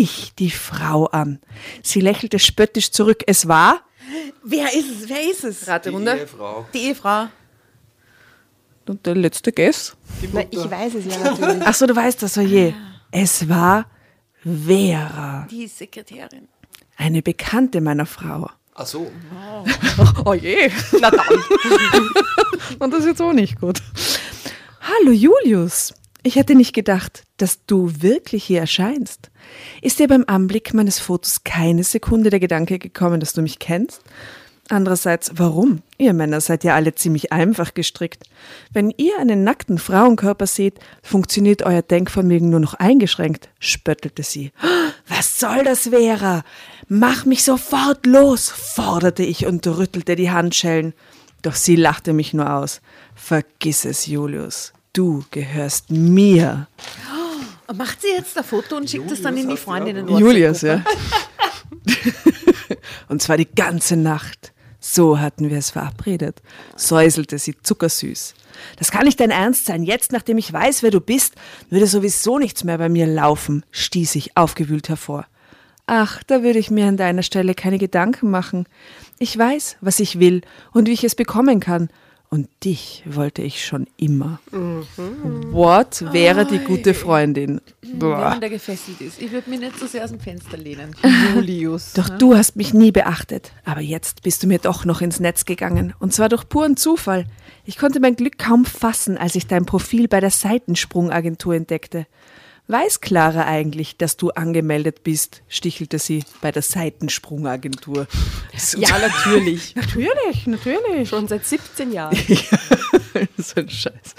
ich 0.00 0.34
die 0.34 0.50
Frau 0.50 1.06
an. 1.06 1.40
Sie 1.82 2.00
lächelte 2.00 2.38
spöttisch 2.38 2.90
zurück. 2.90 3.22
Es 3.26 3.48
war 3.48 3.80
Wer 4.44 4.72
ist 4.72 4.88
es? 5.02 5.08
Wer 5.08 5.30
ist 5.30 5.44
es? 5.44 5.66
Rate 5.66 5.90
Die 5.90 5.96
Ehefrau. 5.96 6.66
Die 6.72 6.78
Ehefrau. 6.78 7.26
Und 8.86 9.04
der 9.04 9.16
letzte 9.16 9.50
Guess. 9.52 9.96
Na, 10.32 10.42
ich 10.48 10.70
weiß 10.70 10.94
es 10.94 11.06
ja 11.06 11.18
natürlich. 11.18 11.62
Ach 11.66 11.74
so, 11.74 11.86
du 11.86 11.96
weißt 11.96 12.22
das, 12.22 12.38
oje. 12.38 12.72
Es 13.10 13.48
war 13.48 13.86
Vera, 14.44 15.48
Die 15.50 15.66
Sekretärin. 15.66 16.46
eine 16.96 17.20
Bekannte 17.22 17.80
meiner 17.80 18.06
Frau. 18.06 18.48
Ach 18.74 18.86
so. 18.86 19.10
Oh 20.24 20.34
je. 20.34 20.70
Na 21.00 21.10
dann. 21.10 21.26
Und 22.78 22.92
das 22.92 23.00
ist 23.00 23.06
jetzt 23.06 23.22
auch 23.22 23.32
nicht 23.32 23.60
gut. 23.60 23.80
Hallo 24.80 25.10
Julius. 25.10 25.94
Ich 26.22 26.36
hätte 26.36 26.54
nicht 26.54 26.74
gedacht, 26.74 27.24
dass 27.38 27.64
du 27.66 27.90
wirklich 28.02 28.44
hier 28.44 28.60
erscheinst. 28.60 29.30
Ist 29.82 29.98
dir 29.98 30.08
beim 30.08 30.24
Anblick 30.26 30.74
meines 30.74 30.98
Fotos 30.98 31.44
keine 31.44 31.84
Sekunde 31.84 32.30
der 32.30 32.40
Gedanke 32.40 32.78
gekommen, 32.78 33.20
dass 33.20 33.32
du 33.32 33.42
mich 33.42 33.58
kennst? 33.58 34.02
Andererseits, 34.68 35.30
warum? 35.34 35.82
Ihr 35.96 36.12
Männer 36.12 36.40
seid 36.40 36.64
ja 36.64 36.74
alle 36.74 36.94
ziemlich 36.94 37.32
einfach 37.32 37.74
gestrickt. 37.74 38.24
Wenn 38.72 38.92
ihr 38.96 39.12
einen 39.20 39.44
nackten 39.44 39.78
Frauenkörper 39.78 40.48
seht, 40.48 40.80
funktioniert 41.02 41.62
euer 41.62 41.82
Denkvermögen 41.82 42.50
nur 42.50 42.58
noch 42.58 42.74
eingeschränkt, 42.74 43.48
spöttelte 43.60 44.24
sie. 44.24 44.50
Was 45.08 45.38
soll 45.38 45.62
das, 45.62 45.88
Vera? 45.90 46.42
Mach 46.88 47.24
mich 47.26 47.44
sofort 47.44 48.06
los, 48.06 48.50
forderte 48.50 49.22
ich 49.22 49.46
und 49.46 49.64
rüttelte 49.66 50.16
die 50.16 50.32
Handschellen. 50.32 50.94
Doch 51.42 51.54
sie 51.54 51.76
lachte 51.76 52.12
mich 52.12 52.34
nur 52.34 52.52
aus. 52.52 52.80
Vergiss 53.14 53.84
es, 53.84 54.06
Julius. 54.06 54.72
Du 54.92 55.24
gehörst 55.30 55.90
mir. 55.90 56.66
Und 57.12 57.16
macht 57.74 58.02
sie 58.02 58.08
jetzt 58.08 58.36
ein 58.38 58.44
Foto 58.44 58.76
und 58.76 58.88
schickt 58.88 59.10
es 59.10 59.22
dann 59.22 59.36
in 59.36 59.48
die 59.48 59.56
Freundinnen 59.56 60.08
Julius, 60.08 60.62
ja. 60.62 60.84
und 63.08 63.22
zwar 63.22 63.36
die 63.36 63.48
ganze 63.52 63.96
Nacht. 63.96 64.52
So 64.78 65.18
hatten 65.18 65.50
wir 65.50 65.58
es 65.58 65.70
verabredet, 65.70 66.42
säuselte 66.76 67.38
sie 67.38 67.56
zuckersüß. 67.60 68.34
Das 68.78 68.90
kann 68.90 69.04
nicht 69.04 69.18
dein 69.18 69.32
Ernst 69.32 69.66
sein. 69.66 69.82
Jetzt, 69.82 70.12
nachdem 70.12 70.38
ich 70.38 70.52
weiß, 70.52 70.82
wer 70.82 70.90
du 70.90 71.00
bist, 71.00 71.34
würde 71.70 71.86
sowieso 71.86 72.38
nichts 72.38 72.62
mehr 72.62 72.78
bei 72.78 72.88
mir 72.88 73.06
laufen, 73.06 73.64
stieß 73.72 74.14
ich 74.14 74.36
aufgewühlt 74.36 74.88
hervor. 74.88 75.26
Ach, 75.86 76.22
da 76.24 76.42
würde 76.42 76.58
ich 76.58 76.70
mir 76.70 76.86
an 76.86 76.96
deiner 76.96 77.22
Stelle 77.22 77.54
keine 77.54 77.78
Gedanken 77.78 78.30
machen. 78.30 78.66
Ich 79.18 79.36
weiß, 79.36 79.76
was 79.80 80.00
ich 80.00 80.18
will 80.18 80.42
und 80.72 80.88
wie 80.88 80.92
ich 80.92 81.04
es 81.04 81.14
bekommen 81.14 81.60
kann. 81.60 81.88
Und 82.36 82.50
dich 82.64 83.02
wollte 83.06 83.40
ich 83.40 83.64
schon 83.64 83.86
immer. 83.96 84.40
What 84.50 86.04
wäre 86.12 86.44
die 86.44 86.58
gute 86.58 86.92
Freundin? 86.92 87.62
Wenn 87.80 87.98
Boah. 87.98 88.18
man 88.18 88.42
da 88.42 88.48
gefesselt 88.48 89.00
ist. 89.00 89.22
Ich 89.22 89.32
würde 89.32 89.48
mich 89.48 89.58
nicht 89.58 89.78
so 89.78 89.86
sehr 89.86 90.04
aus 90.04 90.10
dem 90.10 90.20
Fenster 90.20 90.58
lehnen. 90.58 90.94
Julius. 91.34 91.94
Doch 91.94 92.10
du 92.10 92.36
hast 92.36 92.54
mich 92.56 92.74
nie 92.74 92.92
beachtet. 92.92 93.52
Aber 93.64 93.80
jetzt 93.80 94.20
bist 94.20 94.42
du 94.42 94.48
mir 94.48 94.58
doch 94.58 94.84
noch 94.84 95.00
ins 95.00 95.18
Netz 95.18 95.46
gegangen. 95.46 95.94
Und 95.98 96.12
zwar 96.12 96.28
durch 96.28 96.46
puren 96.46 96.76
Zufall. 96.76 97.24
Ich 97.64 97.78
konnte 97.78 98.00
mein 98.00 98.16
Glück 98.16 98.36
kaum 98.36 98.66
fassen, 98.66 99.16
als 99.16 99.34
ich 99.34 99.46
dein 99.46 99.64
Profil 99.64 100.06
bei 100.06 100.20
der 100.20 100.30
Seitensprungagentur 100.30 101.54
entdeckte. 101.54 102.06
Weiß 102.68 103.00
Clara 103.00 103.44
eigentlich, 103.44 103.96
dass 103.96 104.16
du 104.16 104.30
angemeldet 104.30 105.04
bist? 105.04 105.42
stichelte 105.48 106.00
sie 106.00 106.24
bei 106.40 106.50
der 106.50 106.62
Seitensprungagentur. 106.62 108.08
Ja, 108.76 108.98
natürlich. 108.98 109.76
natürlich, 109.76 110.46
natürlich. 110.46 111.08
Schon 111.08 111.28
seit 111.28 111.46
17 111.46 111.92
Jahren. 111.92 112.16
so 113.38 113.60
ein 113.60 113.68
Scheiß. 113.68 114.14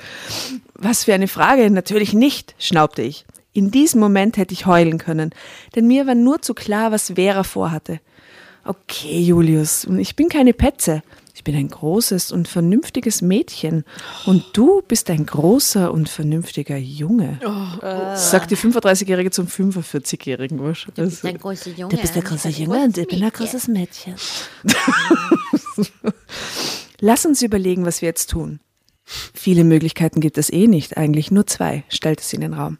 Was 0.76 1.04
für 1.04 1.14
eine 1.14 1.28
Frage. 1.28 1.70
Natürlich 1.70 2.14
nicht, 2.14 2.56
schnaubte 2.58 3.02
ich. 3.02 3.26
In 3.52 3.72
diesem 3.72 4.00
Moment 4.00 4.38
hätte 4.38 4.54
ich 4.54 4.66
heulen 4.66 4.98
können, 4.98 5.32
denn 5.76 5.88
mir 5.88 6.08
war 6.08 6.16
nur 6.16 6.42
zu 6.42 6.54
klar, 6.54 6.92
was 6.92 7.14
Vera 7.16 7.44
vorhatte. 7.44 8.00
Okay, 8.64 9.20
Julius, 9.20 9.88
ich 9.98 10.16
bin 10.16 10.30
keine 10.30 10.54
Petze. 10.54 11.02
Ich 11.38 11.44
bin 11.44 11.56
ein 11.56 11.68
großes 11.68 12.32
und 12.32 12.48
vernünftiges 12.48 13.22
Mädchen. 13.22 13.84
Und 14.26 14.44
du 14.54 14.82
bist 14.82 15.08
ein 15.12 15.24
großer 15.24 15.94
und 15.94 16.10
vernünftiger 16.10 16.78
Junge. 16.78 17.40
Sagt 18.16 18.50
die 18.50 18.58
35-Jährige 18.58 19.30
zum 19.30 19.46
45-Jährigen. 19.46 20.60
weißt 20.60 20.88
du? 20.96 21.04
Also, 21.04 21.28
Ein 21.28 21.38
großer 21.38 21.70
Junge. 21.70 21.94
Du 21.94 22.02
bist 22.02 22.16
ein 22.16 22.24
großer 22.24 22.50
Junge 22.50 22.86
und 22.86 22.98
ich 22.98 23.08
bin 23.08 23.24
ein 23.24 23.30
großes 23.30 23.68
Mädchen. 23.68 24.16
Lass 27.00 27.24
uns 27.28 27.44
überlegen, 27.44 27.86
was 27.86 28.02
wir 28.02 28.08
jetzt 28.08 28.32
tun. 28.32 28.60
Viele 29.06 29.64
Möglichkeiten 29.64 30.22
gibt 30.22 30.40
es 30.40 30.52
eh 30.52 30.66
nicht, 30.66 30.98
eigentlich 30.98 31.30
nur 31.30 31.46
zwei, 31.46 31.84
stellte 31.90 32.24
sie 32.24 32.38
in 32.38 32.42
den 32.42 32.56
Raum. 32.56 32.80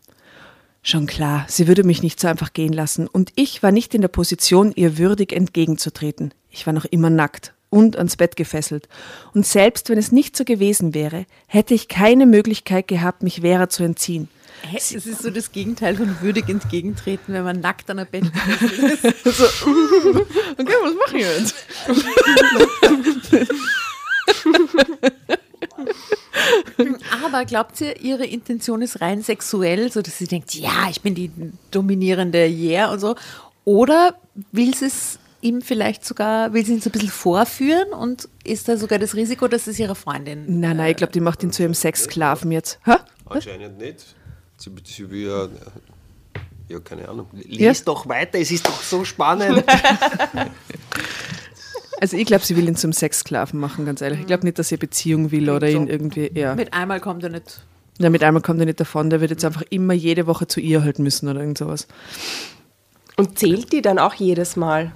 Schon 0.82 1.06
klar, 1.06 1.46
sie 1.48 1.68
würde 1.68 1.84
mich 1.84 2.02
nicht 2.02 2.20
so 2.20 2.28
einfach 2.28 2.54
gehen 2.54 2.74
lassen, 2.74 3.08
und 3.08 3.32
ich 3.36 3.62
war 3.62 3.72
nicht 3.72 3.94
in 3.94 4.02
der 4.02 4.08
Position, 4.08 4.72
ihr 4.76 4.98
würdig 4.98 5.32
entgegenzutreten. 5.32 6.34
Ich 6.50 6.66
war 6.66 6.74
noch 6.74 6.86
immer 6.86 7.12
nackt 7.12 7.54
und 7.70 7.98
ans 7.98 8.18
Bett 8.18 8.36
gefesselt, 8.36 8.88
und 9.34 9.46
selbst 9.46 9.90
wenn 9.90 9.98
es 9.98 10.12
nicht 10.12 10.36
so 10.38 10.44
gewesen 10.44 10.94
wäre, 10.94 11.26
hätte 11.48 11.74
ich 11.74 11.88
keine 11.88 12.26
Möglichkeit 12.26 12.88
gehabt, 12.88 13.24
mich 13.24 13.42
Vera 13.42 13.70
zu 13.70 13.84
entziehen. 13.84 14.30
Das 14.74 14.92
ist 14.92 15.22
so 15.22 15.30
das 15.30 15.52
Gegenteil 15.52 15.96
von 15.96 16.20
würdig 16.22 16.50
entgegentreten, 16.50 17.34
wenn 17.34 17.44
man 17.44 17.60
nackt 17.60 17.90
an 17.90 17.98
der 17.98 18.06
Bett 18.06 18.24
ist. 18.26 18.34
Okay, 20.60 20.74
was 20.82 20.94
mache 20.96 21.18
ich 21.18 21.24
jetzt? 21.24 21.56
Aber 27.24 27.46
glaubt 27.46 27.80
ihr, 27.82 28.02
ihre 28.02 28.26
Intention 28.26 28.82
ist 28.82 29.02
rein 29.02 29.22
sexuell, 29.22 29.92
so 29.92 30.02
dass 30.02 30.18
sie 30.18 30.28
denkt, 30.28 30.56
ja, 30.56 30.88
ich 30.90 31.02
bin 31.02 31.16
die 31.16 31.32
dominierende 31.72 32.48
Yeah 32.48 32.92
und 32.92 33.00
so? 33.00 33.16
Oder 33.66 34.16
will 34.52 34.74
sie 34.74 34.86
es 34.86 35.20
ihm 35.48 35.62
vielleicht 35.62 36.06
sogar, 36.06 36.54
will 36.54 36.66
sie 36.66 36.74
ihn 36.74 36.82
so 36.82 36.90
ein 36.90 36.92
bisschen 36.92 37.10
vorführen 37.10 37.90
und 37.94 38.28
ist 38.44 38.68
da 38.68 38.78
sogar 38.78 39.00
das 39.00 39.16
Risiko, 39.16 39.48
dass 39.48 39.68
es 39.68 39.80
ihre 39.80 39.96
Freundin 39.96 40.60
Nein, 40.60 40.78
nein, 40.78 40.92
ich 40.92 40.98
glaube, 40.98 41.14
die 41.14 41.20
macht 41.20 41.44
ihn 41.44 41.52
zu 41.52 41.64
ihrem 41.64 41.74
Sexsklaven 41.74 42.52
jetzt. 42.52 42.80
Hä? 42.86 42.96
Anscheinend 43.26 43.78
nicht. 43.78 44.16
Sie, 44.58 44.72
sie 44.84 45.10
will 45.10 45.28
ja, 45.28 45.48
ja, 46.70 46.80
keine 46.80 47.08
Ahnung. 47.08 47.28
Lies 47.34 47.80
Ja. 47.80 47.86
doch 47.86 48.08
weiter, 48.08 48.40
es 48.40 48.52
ist 48.52 48.68
doch 48.68 48.82
so 48.82 49.04
spannend. 49.06 49.64
Also 52.00 52.16
ich 52.16 52.26
glaube, 52.26 52.46
sie 52.46 52.56
will 52.56 52.68
ihn 52.68 52.76
zum 52.76 52.94
Sexsklaven 52.94 53.60
machen, 53.60 53.86
ganz 53.86 54.02
ehrlich. 54.02 54.20
Ich 54.20 54.28
glaube 54.28 54.46
nicht, 54.46 54.60
dass 54.60 54.68
sie 54.68 54.78
Beziehung 54.78 55.32
will 55.32 55.50
oder 55.50 55.68
ihn 55.68 55.88
irgendwie, 55.88 56.30
ja. 56.34 56.54
mit 56.54 56.74
einmal 56.74 57.00
kommt 57.00 57.24
er 57.24 57.30
nicht. 57.30 57.62
ja. 57.98 58.12
Mit 58.12 58.24
einmal 58.24 58.44
kommt 58.44 58.60
er 58.60 58.68
nicht 58.68 58.80
davon, 58.80 59.10
der 59.10 59.20
wird 59.20 59.32
jetzt 59.32 59.44
einfach 59.44 59.64
immer 59.72 59.94
jede 59.94 60.28
Woche 60.28 60.48
zu 60.48 60.60
ihr 60.60 60.84
halten 60.84 61.02
müssen 61.02 61.28
oder 61.28 61.40
irgend 61.40 61.58
sowas. 61.58 61.88
Und 63.16 63.40
zählt 63.40 63.74
die 63.74 63.82
dann 63.82 63.98
auch 63.98 64.14
jedes 64.14 64.56
Mal? 64.56 64.92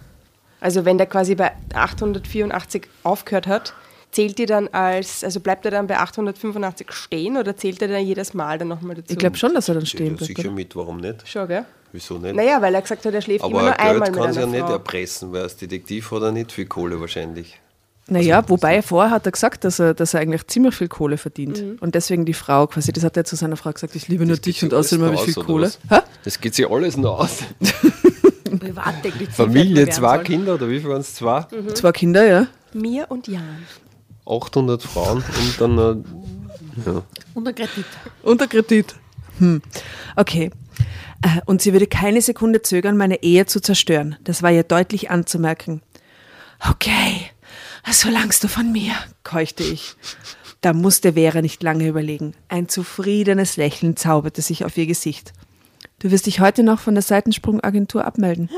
Also 0.62 0.86
wenn 0.86 0.98
der 0.98 1.08
quasi 1.08 1.36
bei 1.36 1.52
884 1.74 2.84
aufgehört 3.04 3.48
hat, 3.48 3.74
zählt 4.12 4.38
die 4.38 4.46
dann 4.46 4.68
als, 4.70 5.24
also 5.24 5.40
bleibt 5.40 5.66
er 5.66 5.72
dann 5.72 5.88
bei 5.88 5.98
885 5.98 6.92
stehen 6.92 7.36
oder 7.38 7.58
zählt 7.58 7.82
er 7.82 7.88
dann 7.90 8.06
jedes 8.06 8.34
Mal 8.34 8.58
dann 8.58 8.68
nochmal 8.70 8.96
dazu? 8.96 9.08
Ich 9.12 9.18
glaube 9.18 9.38
schon, 9.38 9.54
dass 9.54 9.68
er 9.70 9.74
dann 9.76 9.84
Ja, 9.84 9.88
stehen 9.90 10.16
bleibt. 10.16 10.26
sicher 10.28 10.40
oder? 10.48 10.52
mit, 10.52 10.76
warum 10.76 10.98
nicht? 10.98 11.28
Schon, 11.28 11.48
gell? 11.48 11.66
Wieso 11.92 12.18
nicht? 12.18 12.36
Naja, 12.36 12.62
weil 12.62 12.74
er 12.76 12.82
gesagt 12.82 13.06
hat, 13.06 13.14
er 13.14 13.22
schläft 13.22 13.44
immer 13.46 13.60
Aber 13.60 13.68
nur 13.70 13.80
einmal 13.80 14.00
Geld 14.12 14.16
mit 14.16 14.24
kann 14.24 14.34
sie 14.34 14.40
ja 14.40 14.46
einer 14.46 14.52
nicht 14.54 14.62
Frau. 14.66 14.72
erpressen, 14.74 15.32
weil 15.34 15.42
als 15.42 15.58
Detektiv 15.58 16.12
hat 16.12 16.22
er 16.22 16.32
nicht 16.32 16.52
viel 16.52 16.66
Kohle 16.66 17.02
wahrscheinlich. 17.02 17.60
Naja, 18.08 18.44
wobei 18.48 18.82
vorher 18.82 19.12
hat 19.12 19.26
er 19.26 19.32
gesagt, 19.32 19.64
dass 19.64 19.80
er, 19.80 19.94
dass 19.94 20.14
er 20.14 20.20
eigentlich 20.22 20.46
ziemlich 20.48 20.76
viel 20.76 20.88
Kohle 20.90 21.18
verdient. 21.18 21.82
Und 21.82 21.96
deswegen 21.96 22.26
die 22.26 22.34
Frau 22.34 22.68
quasi, 22.68 22.92
das 22.92 23.04
hat 23.04 23.16
er 23.16 23.24
zu 23.24 23.36
seiner 23.36 23.56
Frau 23.58 23.72
gesagt, 23.72 23.96
ich 23.96 24.08
liebe 24.10 24.26
nur 24.26 24.38
dich 24.38 24.64
und 24.64 24.74
außerdem 24.74 25.06
habe 25.06 25.16
ich 25.16 25.22
viel 25.22 25.34
Kohle. 25.36 25.72
Das 26.24 26.40
geht 26.42 26.56
sich 26.56 26.70
alles 26.70 26.98
noch 26.98 27.20
aus. 27.20 27.40
Privatdetektiv. 28.60 29.36
Familie, 29.36 29.90
zwei 29.90 30.14
werden 30.14 30.24
Kinder, 30.24 30.56
oder 30.56 30.70
wie 30.70 30.80
viel 30.80 30.90
waren 30.90 31.02
es? 31.02 31.16
Zwei? 31.16 31.46
Zwei 31.74 31.92
Kinder, 31.92 32.26
ja. 32.26 32.48
Mir 32.74 33.06
und 33.10 33.28
Jan. 33.28 33.66
800 34.26 34.82
Frauen 34.84 35.18
und 35.18 35.62
dann, 35.62 35.78
äh, 35.78 35.82
ja. 35.82 36.84
sollen. 36.84 37.04
Unter 37.34 37.54
Kredit. 37.54 37.86
Unter 38.24 38.48
Kredit. 38.48 38.96
Hm. 39.40 39.62
Okay. 40.16 40.52
Äh, 41.22 41.42
Und 41.46 41.62
sie 41.62 41.74
würde 41.74 41.88
keine 41.88 42.22
Sekunde 42.22 42.62
zögern, 42.62 42.98
meine 42.98 43.24
Ehe 43.24 43.46
zu 43.46 43.62
zerstören. 43.62 44.16
Das 44.24 44.44
war 44.44 44.52
ihr 44.52 44.64
deutlich 44.64 45.10
anzumerken. 45.10 45.82
Okay, 46.70 47.32
was 47.86 48.02
verlangst 48.04 48.44
du 48.44 48.48
von 48.48 48.72
mir? 48.72 48.94
keuchte 49.24 49.64
ich. 49.64 49.96
Da 50.62 50.74
musste 50.74 51.14
Vera 51.14 51.42
nicht 51.42 51.64
lange 51.64 51.88
überlegen. 51.88 52.36
Ein 52.48 52.70
zufriedenes 52.70 53.58
Lächeln 53.58 53.98
zauberte 53.98 54.44
sich 54.44 54.64
auf 54.64 54.78
ihr 54.78 54.86
Gesicht. 54.86 55.34
Du 56.02 56.10
wirst 56.10 56.26
dich 56.26 56.40
heute 56.40 56.64
noch 56.64 56.80
von 56.80 56.96
der 56.96 57.04
Seitensprungagentur 57.04 58.06
abmelden. 58.06 58.50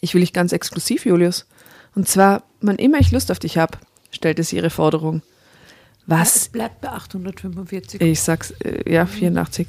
Ich 0.00 0.14
will 0.14 0.20
dich 0.20 0.32
ganz 0.32 0.52
exklusiv, 0.52 1.06
Julius. 1.06 1.46
Und 1.94 2.08
zwar, 2.08 2.42
wann 2.60 2.74
immer 2.74 2.98
ich 2.98 3.12
Lust 3.12 3.30
auf 3.30 3.38
dich 3.38 3.56
hab, 3.56 3.78
stellte 4.10 4.42
sie 4.42 4.56
ihre 4.56 4.70
Forderung. 4.70 5.22
Was 6.06 6.34
Es 6.34 6.48
bleibt 6.48 6.80
bei 6.80 6.88
845. 6.88 8.00
ich 8.00 8.20
sag's, 8.20 8.50
äh, 8.64 8.92
ja, 8.92 9.06
84. 9.06 9.68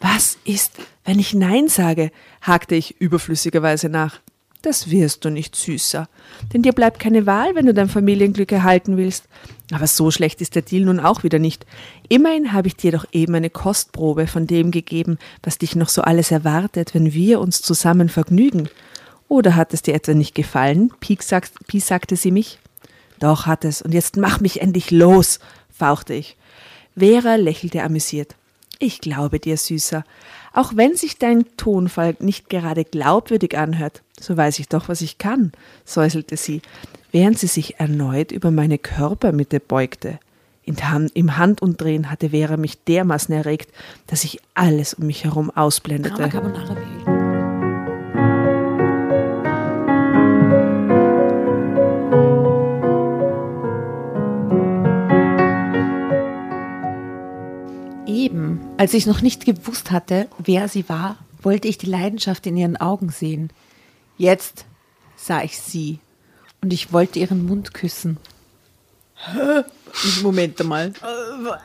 Was 0.00 0.38
ist, 0.44 0.78
wenn 1.04 1.18
ich 1.18 1.34
Nein 1.34 1.68
sage? 1.68 2.10
hakte 2.40 2.74
ich 2.74 2.98
überflüssigerweise 3.02 3.90
nach. 3.90 4.20
Das 4.62 4.90
wirst 4.90 5.24
du 5.24 5.30
nicht, 5.30 5.56
Süßer. 5.56 6.08
Denn 6.54 6.62
dir 6.62 6.72
bleibt 6.72 7.00
keine 7.00 7.26
Wahl, 7.26 7.54
wenn 7.54 7.66
du 7.66 7.74
dein 7.74 7.88
Familienglück 7.88 8.52
erhalten 8.52 8.96
willst. 8.96 9.28
Aber 9.72 9.86
so 9.86 10.10
schlecht 10.10 10.40
ist 10.40 10.54
der 10.54 10.62
Deal 10.62 10.84
nun 10.84 11.00
auch 11.00 11.22
wieder 11.22 11.38
nicht. 11.38 11.64
Immerhin 12.08 12.52
habe 12.52 12.68
ich 12.68 12.76
dir 12.76 12.92
doch 12.92 13.06
eben 13.12 13.34
eine 13.34 13.50
Kostprobe 13.50 14.26
von 14.26 14.46
dem 14.46 14.70
gegeben, 14.70 15.18
was 15.42 15.58
dich 15.58 15.76
noch 15.76 15.88
so 15.88 16.02
alles 16.02 16.30
erwartet, 16.30 16.94
wenn 16.94 17.12
wir 17.14 17.40
uns 17.40 17.62
zusammen 17.62 18.08
vergnügen. 18.08 18.68
Oder 19.28 19.56
hat 19.56 19.72
es 19.72 19.80
dir 19.80 19.94
etwa 19.94 20.12
nicht 20.12 20.34
gefallen? 20.34 20.92
Piek 21.00 21.22
sagt, 21.22 21.66
piesagte 21.66 22.16
sie 22.16 22.30
mich. 22.30 22.58
Doch 23.18 23.46
hat 23.46 23.64
es, 23.64 23.80
und 23.80 23.94
jetzt 23.94 24.16
mach 24.16 24.40
mich 24.40 24.60
endlich 24.60 24.90
los, 24.90 25.38
fauchte 25.70 26.12
ich. 26.12 26.36
Vera 26.96 27.36
lächelte 27.36 27.82
amüsiert. 27.82 28.34
Ich 28.78 29.00
glaube 29.00 29.38
dir, 29.38 29.56
Süßer. 29.56 30.04
Auch 30.52 30.76
wenn 30.76 30.96
sich 30.96 31.16
dein 31.16 31.46
Tonfall 31.56 32.16
nicht 32.18 32.50
gerade 32.50 32.84
glaubwürdig 32.84 33.56
anhört, 33.56 34.02
so 34.20 34.36
weiß 34.36 34.58
ich 34.58 34.68
doch, 34.68 34.88
was 34.88 35.00
ich 35.00 35.18
kann, 35.18 35.52
säuselte 35.84 36.36
sie, 36.36 36.60
während 37.12 37.38
sie 37.38 37.46
sich 37.46 37.78
erneut 37.78 38.32
über 38.32 38.50
meine 38.50 38.78
Körpermitte 38.78 39.60
beugte. 39.60 40.18
In 40.64 40.76
Hand, 40.90 41.12
Im 41.14 41.36
Handumdrehen 41.36 42.10
hatte 42.10 42.30
Vera 42.30 42.56
mich 42.56 42.82
dermaßen 42.84 43.34
erregt, 43.34 43.72
dass 44.06 44.24
ich 44.24 44.40
alles 44.54 44.94
um 44.94 45.06
mich 45.06 45.24
herum 45.24 45.50
ausblendete. 45.50 46.22
Eben, 58.06 58.60
als 58.78 58.94
ich 58.94 59.06
noch 59.06 59.20
nicht 59.20 59.44
gewusst 59.44 59.90
hatte, 59.90 60.28
wer 60.38 60.68
sie 60.68 60.88
war, 60.88 61.18
wollte 61.42 61.66
ich 61.66 61.76
die 61.76 61.86
Leidenschaft 61.86 62.46
in 62.46 62.56
ihren 62.56 62.76
Augen 62.76 63.10
sehen. 63.10 63.50
Jetzt 64.16 64.64
sah 65.16 65.42
ich 65.42 65.58
sie 65.58 65.98
und 66.62 66.72
ich 66.72 66.92
wollte 66.92 67.18
ihren 67.18 67.44
Mund 67.44 67.74
küssen. 67.74 68.16
Moment 70.22 70.60
einmal. 70.60 70.92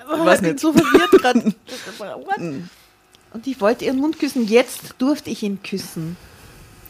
weiß 0.07 0.41
Ich 0.41 0.47
bin 0.47 0.57
so 0.57 0.73
verwirrt 0.73 1.11
gerade. 1.21 1.53
Und 3.33 3.47
ich 3.47 3.61
wollte 3.61 3.85
ihren 3.85 3.97
Mund 3.97 4.19
küssen. 4.19 4.47
Jetzt 4.47 4.95
durfte 4.97 5.29
ich 5.29 5.43
ihn 5.43 5.61
küssen. 5.63 6.17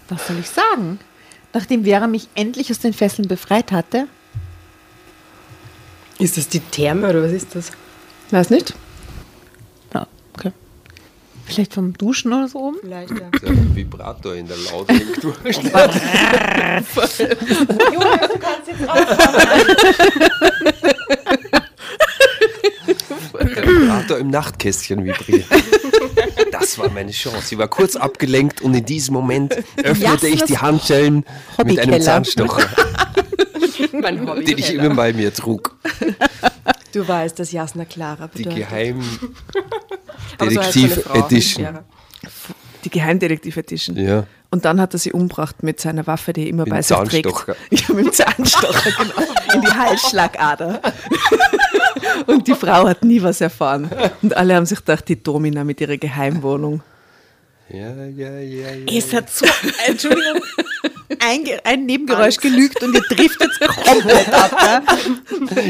Was 0.10 0.28
soll 0.28 0.39
ich 0.39 0.49
sagen? 0.49 0.99
Nachdem 1.53 1.84
Vera 1.84 2.08
mich 2.08 2.28
endlich 2.36 2.72
aus 2.72 2.80
den 2.80 2.93
Fesseln 2.93 3.28
befreit 3.28 3.72
hatte, 3.72 4.08
Ist 6.20 6.38
das 6.38 6.47
die 6.49 6.60
Therme 6.60 7.10
oder 7.10 7.24
was 7.24 7.32
ist 7.32 7.55
das? 7.55 7.72
Weiß 8.32 8.49
nicht? 8.49 8.74
Vielleicht 11.48 11.74
vom 11.74 11.93
Duschen 11.93 12.34
oder 12.34 12.48
so 12.48 12.60
oben? 12.60 12.78
Vielleicht, 12.82 13.12
ja. 13.12 13.30
Der 13.41 13.76
Vibrator 13.76 14.36
in 14.36 14.48
der 14.48 14.58
Laute 14.72 14.93
hängt 14.93 15.24
durch. 15.24 15.60
Der 23.34 23.68
Vibrator 23.68 24.18
im 24.18 24.30
Nachtkästchen 24.30 25.04
vibriert. 25.06 25.45
Das 26.52 26.78
war 26.78 26.89
meine 26.89 27.12
Chance. 27.12 27.54
Ich 27.54 27.58
war 27.58 27.68
kurz 27.68 27.95
abgelenkt 27.95 28.62
und 28.62 28.74
in 28.74 28.86
diesem 28.86 29.14
Moment 29.14 29.56
öffnete 29.84 30.28
ich 30.28 30.43
die 30.43 30.58
Handschellen 30.58 31.26
mit 31.64 31.80
einem. 31.80 32.02
Zahnstocher, 32.02 32.68
Mein 33.91 34.28
Hobby. 34.28 34.43
den 34.45 34.58
ich 34.60 34.74
immer 34.74 34.93
bei 34.93 35.12
mir 35.14 35.34
trug. 35.34 35.76
Du 36.93 37.08
weißt, 37.08 37.38
dass 37.39 37.52
Jasna 37.52 37.86
Clara 37.86 38.28
Die 38.28 38.43
bedeutet. 38.43 38.70
Geheim 38.70 39.02
Aber 39.02 39.56
so 39.56 39.56
heißt 39.56 39.56
seine 39.56 40.07
Detektiv 40.40 41.04
Frau, 41.04 41.26
Edition. 41.26 41.80
Die 42.84 42.90
Geheimdetektiv 42.90 43.58
Edition. 43.58 43.98
Ja. 43.98 44.26
Und 44.50 44.64
dann 44.66 44.80
hat 44.80 44.94
er 44.94 45.00
sie 45.00 45.12
umgebracht 45.12 45.62
mit 45.62 45.80
seiner 45.80 46.08
Waffe, 46.08 46.32
die 46.32 46.44
er 46.44 46.50
immer 46.50 46.64
Mit 46.64 46.72
bei 46.72 46.82
sich 46.82 46.98
trägt. 46.98 47.28
Ja, 47.70 47.94
mit 47.94 48.06
dem 48.06 48.14
Zahnstocher, 48.14 48.92
genau. 48.92 49.54
In 49.54 49.62
die 49.62 49.68
Halsschlagader. 49.68 50.82
Und 52.28 52.48
die 52.48 52.56
Frau 52.56 52.88
hat 52.88 53.04
nie 53.04 53.22
was 53.22 53.42
erfahren. 53.42 53.90
Und 54.22 54.36
alle 54.36 54.56
haben 54.56 54.66
sich 54.66 54.80
gedacht, 54.80 55.08
die 55.10 55.22
Domina 55.22 55.64
mit 55.64 55.82
ihrer 55.82 55.98
Geheimwohnung. 55.98 56.82
Ja, 57.70 57.93
ja, 58.15 58.39
ja, 58.39 58.70
ja. 58.72 58.97
Es 58.97 59.11
hat 59.13 59.30
so, 59.30 59.45
Entschuldigung, 59.88 60.41
ein, 61.20 61.43
ein 61.65 61.86
Nebengeräusch 61.86 62.38
genügt 62.38 62.82
und 62.82 62.93
ihr 62.93 63.01
trifft 63.01 63.41
jetzt 63.41 63.59
komplett 63.59 64.34
ab. 64.34 64.57
Ja? 64.61 64.84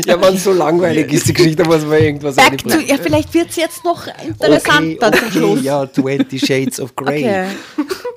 Ja, 0.06 0.22
wenn 0.22 0.36
es 0.36 0.44
so 0.44 0.54
langweilig 0.54 1.12
ist, 1.12 1.28
die 1.28 1.34
Geschichte, 1.34 1.64
muss 1.64 1.84
man 1.84 2.00
irgendwas 2.00 2.36
Back 2.36 2.60
to, 2.60 2.80
ja, 2.80 2.98
vielleicht 3.02 3.34
wird 3.34 3.50
es 3.50 3.56
jetzt 3.56 3.84
noch 3.84 4.06
interessanter 4.24 5.12
zum 5.12 5.32
Schluss. 5.32 5.64
ja, 5.64 5.92
20 5.92 6.40
Shades 6.46 6.80
of 6.80 6.96
Grey. 6.96 7.48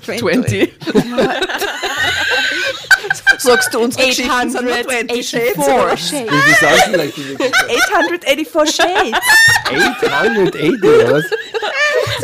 Okay. 0.03 0.19
20. 0.19 0.73
Sagst 3.43 3.73
du, 3.75 3.81
unsere 3.81 4.07
Geschichten 4.09 4.51
sind 4.51 4.65
nur 4.65 4.75
20 4.83 5.29
Shades? 5.29 5.59
884 5.59 6.13
Wie 6.13 6.27
viel 6.27 6.55
sind 6.55 6.93
vielleicht 6.93 7.17
diese 7.17 7.35
Geschichte? 7.37 7.57
884 7.95 8.77
Shades. 8.77 9.19
880 9.67 10.83
oder 10.85 11.13
was? 11.13 11.25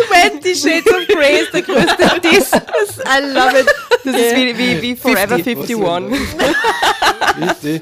20 0.09 0.59
Shades 0.61 0.93
of 0.93 1.07
Grey 1.09 1.41
ist 1.41 1.53
der 1.55 1.63
größte 1.63 2.21
Diss. 2.31 2.51
I 2.53 3.33
love 3.33 3.59
it. 3.61 3.67
Das 4.05 4.15
ist 4.15 4.37
wie, 4.37 4.59
wie, 4.59 4.83
wie 4.83 4.97
Forever 4.97 5.39
50. 5.39 5.77
51. 5.77 6.17
Wisst 7.39 7.65
ihr? 7.65 7.81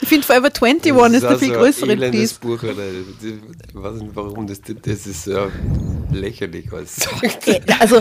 Ich 0.00 0.08
finde 0.08 0.26
Forever 0.26 0.50
21 0.60 1.14
ist 1.14 1.22
der 1.22 1.38
viel 1.38 1.52
ein 1.52 1.58
größere 1.58 1.92
elendes 1.92 2.20
Diss. 2.20 2.32
Buch, 2.34 2.62
oder? 2.62 2.72
Ich 2.88 3.74
weiß 3.74 3.94
nicht 4.00 4.10
warum, 4.14 4.46
das, 4.46 4.60
das 4.62 5.06
ist 5.06 5.26
ja 5.26 5.48
lächerlich, 6.12 6.66
was 6.70 6.82
es 6.82 6.96
sagt. 7.04 7.48
Äh, 7.48 7.60
Also, 7.78 8.00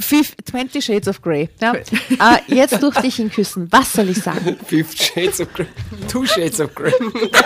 20 0.00 0.80
Shades 0.80 1.08
of 1.08 1.22
Grey. 1.22 1.48
Ja. 1.60 1.74
Ah, 2.18 2.38
jetzt 2.46 2.82
durfte 2.82 3.06
ich 3.06 3.18
ihn 3.18 3.30
küssen. 3.30 3.68
Was 3.70 3.92
soll 3.92 4.08
ich 4.10 4.22
sagen? 4.22 4.58
Fifth 4.66 5.02
Shades 5.02 5.40
of 5.40 5.52
Grey. 5.52 5.66
Two 6.10 6.26
Shades 6.26 6.60
of 6.60 6.74
Grey. 6.74 6.92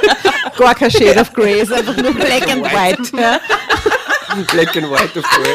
Gar 0.59 0.74
kein 0.74 0.90
Shade 0.90 1.20
of 1.20 1.32
Grey, 1.32 1.61
ist 1.61 1.72
einfach 1.72 1.96
nur 1.96 2.12
Black 2.14 2.48
and 2.48 2.64
White. 2.64 3.16
Ja. 3.16 3.40
Black 4.53 4.76
and 4.76 4.90
White 4.90 5.18
of 5.18 5.24
Grey. 5.24 5.55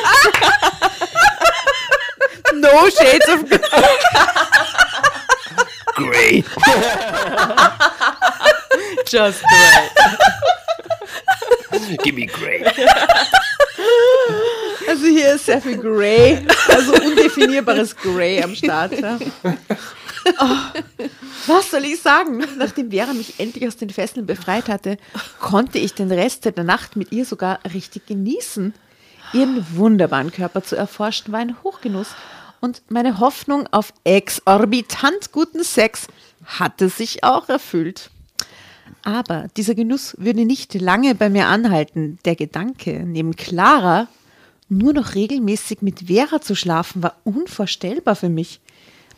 No 2.53 2.89
Shades 2.89 3.27
of 3.29 3.45
Grey. 3.47 3.59
Grey. 5.95 6.43
Just 9.05 9.43
right. 9.43 9.89
Give 12.03 12.15
me 12.15 12.25
Grey. 12.25 12.63
Also 14.97 15.09
hier 15.09 15.35
ist 15.35 15.45
sehr 15.45 15.61
viel 15.61 15.77
Grey, 15.77 16.43
also 16.69 16.93
undefinierbares 16.93 17.95
Grey 17.95 18.41
am 18.41 18.55
Start. 18.55 18.99
Ja. 18.99 19.19
Oh, 20.41 20.81
was 21.45 21.69
soll 21.69 21.85
ich 21.85 22.01
sagen? 22.01 22.43
Nachdem 22.57 22.89
Vera 22.89 23.13
mich 23.13 23.39
endlich 23.39 23.67
aus 23.67 23.77
den 23.77 23.91
Fesseln 23.91 24.25
befreit 24.25 24.67
hatte, 24.67 24.97
konnte 25.39 25.77
ich 25.77 25.93
den 25.93 26.11
Rest 26.11 26.45
der 26.45 26.63
Nacht 26.63 26.95
mit 26.95 27.11
ihr 27.11 27.25
sogar 27.25 27.59
richtig 27.71 28.07
genießen. 28.07 28.73
Ihren 29.33 29.67
wunderbaren 29.75 30.31
Körper 30.31 30.63
zu 30.63 30.75
erforschen 30.75 31.31
war 31.31 31.41
ein 31.41 31.55
Hochgenuss 31.63 32.15
und 32.59 32.81
meine 32.89 33.19
Hoffnung 33.19 33.67
auf 33.71 33.93
exorbitant 34.03 35.31
guten 35.31 35.63
Sex 35.63 36.07
hatte 36.43 36.89
sich 36.89 37.23
auch 37.23 37.49
erfüllt. 37.49 38.09
Aber 39.03 39.45
dieser 39.55 39.75
Genuss 39.75 40.15
würde 40.17 40.43
nicht 40.43 40.73
lange 40.73 41.13
bei 41.13 41.29
mir 41.29 41.45
anhalten. 41.45 42.17
Der 42.25 42.35
Gedanke, 42.35 43.03
neben 43.05 43.35
Clara 43.35 44.07
Nur 44.69 44.93
noch 44.93 45.15
regelmäßig 45.15 45.81
mit 45.81 46.07
Vera 46.07 46.41
zu 46.41 46.55
schlafen 46.55 47.01
war 47.03 47.15
unvorstellbar 47.23 48.15
für 48.15 48.29
mich. 48.29 48.59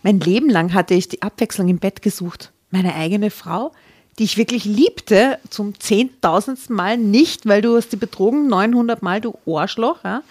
Mein 0.04 0.20
Leben 0.20 0.50
lang 0.50 0.74
hatte 0.74 0.94
ich 0.94 1.10
die 1.10 1.22
Abwechslung 1.22 1.68
im 1.70 1.80
Bett 1.80 2.02
gesucht. 2.02 2.52
Meine 2.72 2.94
eigene 2.96 3.32
Frau, 3.32 3.72
die 4.20 4.24
ich 4.26 4.38
wirklich 4.38 4.66
liebte, 4.66 5.40
zum 5.50 5.80
zehntausendsten 5.80 6.76
Mal 6.76 6.98
nicht, 6.98 7.48
weil 7.48 7.62
du 7.62 7.76
hast 7.76 7.92
die 7.92 7.96
betrogen 7.98 8.48
900 8.48 9.02
Mal, 9.02 9.22
du 9.22 9.34
Arschloch. 9.48 10.04
Ja? 10.04 10.22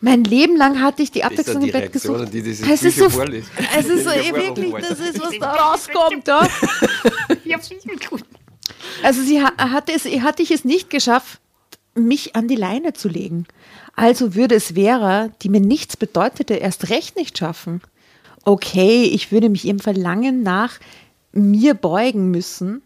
Mein 0.00 0.24
Leben 0.24 0.56
lang 0.56 0.80
hatte 0.80 1.02
ich 1.02 1.10
die 1.10 1.24
Abwechslung 1.24 1.62
die 1.62 1.70
im 1.70 1.72
Bett 1.72 1.92
gesucht. 1.92 2.32
die 2.32 2.42
diese 2.42 2.70
es 2.70 2.82
ist 2.82 2.98
so, 2.98 3.10
vorliest. 3.10 3.50
es 3.78 3.86
ist 3.86 4.04
so 4.04 4.10
eh 4.10 4.32
wirklich, 4.32 4.72
das 4.88 5.00
ist, 5.00 5.20
was 5.20 5.38
da 5.38 5.52
rauskommt. 5.52 6.28
Ja? 6.28 6.48
Also 9.02 9.22
sie 9.22 9.42
ha- 9.42 9.52
hatte, 9.58 9.92
es, 9.92 10.04
hatte 10.04 10.42
ich 10.42 10.50
es 10.50 10.64
nicht 10.64 10.90
geschafft, 10.90 11.40
mich 11.94 12.34
an 12.36 12.48
die 12.48 12.56
Leine 12.56 12.92
zu 12.94 13.08
legen. 13.08 13.46
Also 13.94 14.34
würde 14.34 14.54
es 14.54 14.72
Vera, 14.72 15.28
die 15.42 15.48
mir 15.48 15.60
nichts 15.60 15.96
bedeutete, 15.96 16.54
erst 16.54 16.90
recht 16.90 17.16
nicht 17.16 17.38
schaffen. 17.38 17.80
Okay, 18.44 19.04
ich 19.04 19.30
würde 19.30 19.48
mich 19.48 19.64
ihrem 19.64 19.78
Verlangen 19.78 20.42
nach 20.42 20.80
mir 21.32 21.74
beugen 21.74 22.30
müssen. 22.30 22.82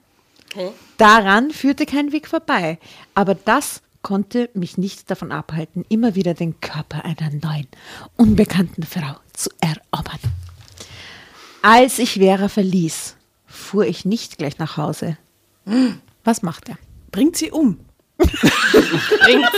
Daran 0.97 1.51
führte 1.51 1.87
kein 1.87 2.13
Weg 2.13 2.29
vorbei. 2.29 2.79
Aber 3.15 3.35
das 3.35 3.83
konnte 4.03 4.51
mich 4.55 4.79
nicht 4.79 5.11
davon 5.11 5.33
abhalten, 5.33 5.85
immer 5.89 6.15
wieder 6.15 6.35
den 6.35 6.61
Körper 6.61 7.05
einer 7.05 7.31
neuen, 7.31 7.67
unbekannten 8.17 8.85
Frau 8.85 9.17
zu 9.33 9.51
erobern. 9.61 10.21
Als 11.63 11.99
ich 11.99 12.15
Vera 12.15 12.49
verließ, 12.49 13.17
fuhr 13.47 13.87
ich 13.87 14.05
nicht 14.05 14.39
gleich 14.39 14.59
nach 14.59 14.77
Hause. 14.77 15.19
Was 16.23 16.43
macht 16.43 16.69
er? 16.69 16.79
Bringt 17.11 17.37
sie 17.37 17.51
um. 17.51 17.81
Bringt. 19.21 19.51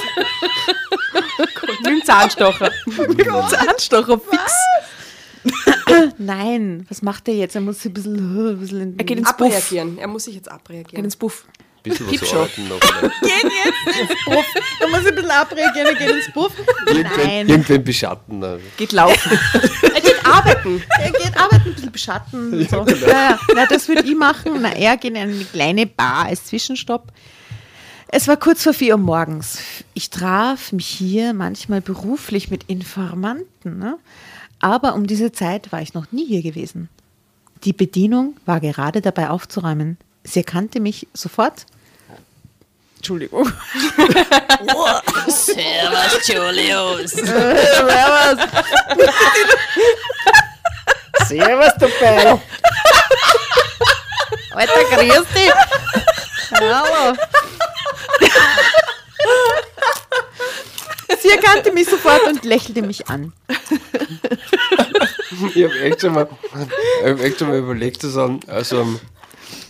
Mit 1.69 1.87
dem 1.87 2.05
Zahnstocher. 2.05 2.71
Zahnstocher 3.51 4.19
fix. 4.21 4.53
Nein, 6.19 6.85
was 6.89 7.03
macht 7.03 7.29
er 7.29 7.35
jetzt? 7.35 7.55
Er 7.55 7.61
muss 7.61 7.85
ein 7.85 7.93
bisschen, 7.93 8.17
ein 8.51 8.59
bisschen 8.59 8.81
in 8.81 8.99
Er 8.99 9.05
geht 9.05 9.19
ins 9.19 9.33
Buff. 9.37 9.47
Abreagieren. 9.47 9.99
Er 9.99 10.09
muss 10.09 10.25
sich 10.25 10.35
jetzt 10.35 10.45
Geht 10.47 10.53
abreagieren. 10.55 11.05
ins 11.05 11.17
Buff. 11.17 11.45
Bisschen 11.85 12.07
was 12.11 12.33
arbeiten 12.35 12.69
noch. 12.69 12.77
oder? 14.27 14.45
Er 14.81 14.89
muss 14.89 15.07
ein 15.07 15.15
bisschen 15.15 15.31
abreagieren, 15.31 15.87
er 15.87 15.95
geht 15.95 16.11
ins 16.11 16.33
Buff. 16.33 16.53
Irgendwen, 16.87 17.13
Nein, 17.25 17.49
irgendwen 17.49 17.85
beschatten. 17.85 18.43
also. 18.43 18.61
Geht 18.77 18.93
laufen. 18.93 19.39
er 19.95 20.01
geht 20.01 20.27
arbeiten. 20.27 20.83
Er 21.01 21.11
geht 21.13 21.37
arbeiten, 21.37 21.69
ein 21.69 21.75
bisschen 21.75 21.93
beschatten. 21.93 22.53
und 22.53 22.69
So. 22.69 22.85
Ja, 23.07 23.31
ja. 23.31 23.39
Na, 23.55 23.67
das 23.67 23.87
würde 23.89 24.03
ich 24.03 24.17
machen. 24.17 24.61
Na, 24.61 24.73
er 24.73 24.97
geht 24.97 25.13
in 25.13 25.17
eine 25.19 25.45
kleine 25.45 25.87
Bar 25.87 26.27
als 26.27 26.45
Zwischenstopp. 26.47 27.13
Es 28.11 28.27
war 28.27 28.39
kurz 28.39 28.63
vor 28.63 28.73
vier 28.73 28.95
Uhr 28.95 29.01
morgens. 29.01 29.59
Ich 29.93 30.09
traf 30.09 30.73
mich 30.73 30.87
hier 30.87 31.35
manchmal 31.35 31.83
beruflich 31.83 32.51
mit 32.51 32.65
Informanten, 32.65 33.79
ne? 33.79 33.99
aber 34.61 34.95
um 34.95 35.07
diese 35.07 35.31
Zeit 35.31 35.71
war 35.73 35.83
ich 35.83 35.93
noch 35.93 36.11
nie 36.11 36.27
hier 36.27 36.43
gewesen. 36.43 36.89
Die 37.65 37.75
Bedienung 37.75 38.35
war 38.47 38.61
gerade 38.61 39.03
dabei 39.03 39.29
aufzuräumen. 39.29 39.99
Sie 40.25 40.41
erkannte 40.41 40.81
mich 40.81 41.07
sofort. 41.13 41.67
Entschuldigung. 42.97 43.45
Servus, 45.29 46.27
Julius. 46.27 47.11
Servus, 51.27 51.73
du 51.79 51.89
Beil. 52.01 52.41
Alter, 54.53 54.85
grüß 54.97 55.27
dich. 55.35 55.53
Hallo. 56.53 57.17
Sie 61.21 61.31
erkannte 61.31 61.73
mich 61.73 61.89
sofort 61.89 62.23
und 62.27 62.45
lächelte 62.45 62.83
mich 62.83 63.09
an. 63.09 63.33
Ich 65.55 65.65
habe 65.65 65.81
echt, 65.81 66.01
schon 66.01 66.15
mal- 66.15 66.29
ich 67.03 67.11
hab 67.11 67.21
echt 67.21 67.39
schon 67.39 67.49
mal 67.49 67.59
überlegt, 67.59 68.03
so 68.03 68.23
einen, 68.25 68.41
also 68.47 68.81
einen, 68.81 69.01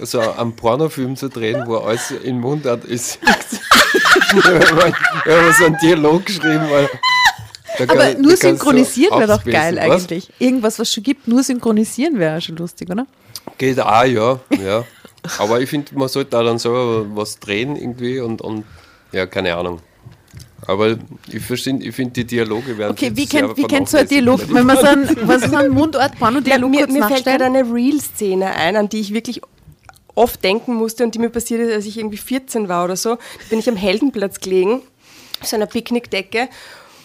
so 0.00 0.20
einen 0.20 0.54
Pornofilm 0.56 1.16
zu 1.16 1.28
drehen, 1.28 1.64
wo 1.66 1.76
alles 1.78 2.10
in 2.10 2.38
Mundart 2.40 2.84
ist. 2.84 3.18
ich 3.22 4.44
habe 4.44 4.74
mal 4.74 5.52
so 5.58 5.64
einen 5.66 5.78
Dialog 5.78 6.26
geschrieben. 6.26 6.68
Weil 6.70 6.88
da 7.78 7.84
Aber 7.92 8.12
kann- 8.12 8.20
nur 8.20 8.36
synchronisieren 8.36 9.18
wäre 9.18 9.28
doch 9.38 9.44
geil 9.44 9.76
Was? 9.76 10.02
eigentlich. 10.02 10.30
Irgendwas, 10.38 10.78
was 10.78 10.92
schon 10.92 11.02
gibt, 11.04 11.28
nur 11.28 11.42
synchronisieren 11.42 12.18
wäre 12.18 12.40
schon 12.40 12.56
lustig, 12.56 12.90
oder? 12.90 13.06
Geht 13.56 13.80
auch, 13.80 14.04
ja. 14.04 14.40
ja. 14.50 14.84
Aber 15.38 15.60
ich 15.60 15.68
finde, 15.68 15.94
man 15.98 16.08
sollte 16.08 16.38
auch 16.38 16.44
dann 16.44 16.58
selber 16.58 17.04
was 17.14 17.38
drehen 17.38 17.76
irgendwie 17.76 18.20
und, 18.20 18.40
und 18.40 18.64
ja, 19.12 19.26
keine 19.26 19.54
Ahnung. 19.56 19.80
Aber 20.66 20.96
ich, 21.32 21.42
verstehe- 21.42 21.80
ich 21.80 21.94
finde, 21.94 22.12
die 22.12 22.24
Dialoge 22.24 22.76
werden 22.76 22.92
Okay, 22.92 23.06
viel 23.06 23.16
wie 23.16 23.26
kennt, 23.26 23.56
wie 23.56 23.62
kennt 23.64 23.88
so 23.88 23.96
ein. 23.98 24.08
Dialog, 24.08 24.40
wenn 24.52 24.66
man 24.66 24.76
so 24.76 24.86
einen, 24.86 25.16
was 25.22 25.44
ist 25.44 25.54
ein 25.54 25.70
Mundort, 25.70 26.18
Porno-Dialog 26.18 26.70
mir 26.70 26.86
mir 26.88 27.06
fällt 27.06 27.24
gerade 27.24 27.44
eine 27.44 27.62
Real-Szene 27.62 28.46
ein, 28.54 28.76
an 28.76 28.88
die 28.88 29.00
ich 29.00 29.14
wirklich 29.14 29.40
oft 30.14 30.42
denken 30.42 30.74
musste 30.74 31.04
und 31.04 31.14
die 31.14 31.20
mir 31.20 31.30
passiert 31.30 31.60
ist, 31.60 31.72
als 31.72 31.86
ich 31.86 31.96
irgendwie 31.98 32.16
14 32.16 32.68
war 32.68 32.84
oder 32.84 32.96
so. 32.96 33.14
Da 33.14 33.20
bin 33.50 33.60
ich 33.60 33.68
am 33.68 33.76
Heldenplatz 33.76 34.40
gelegen, 34.40 34.82
auf 35.40 35.46
so 35.46 35.54
einer 35.56 35.66
Picknickdecke 35.66 36.48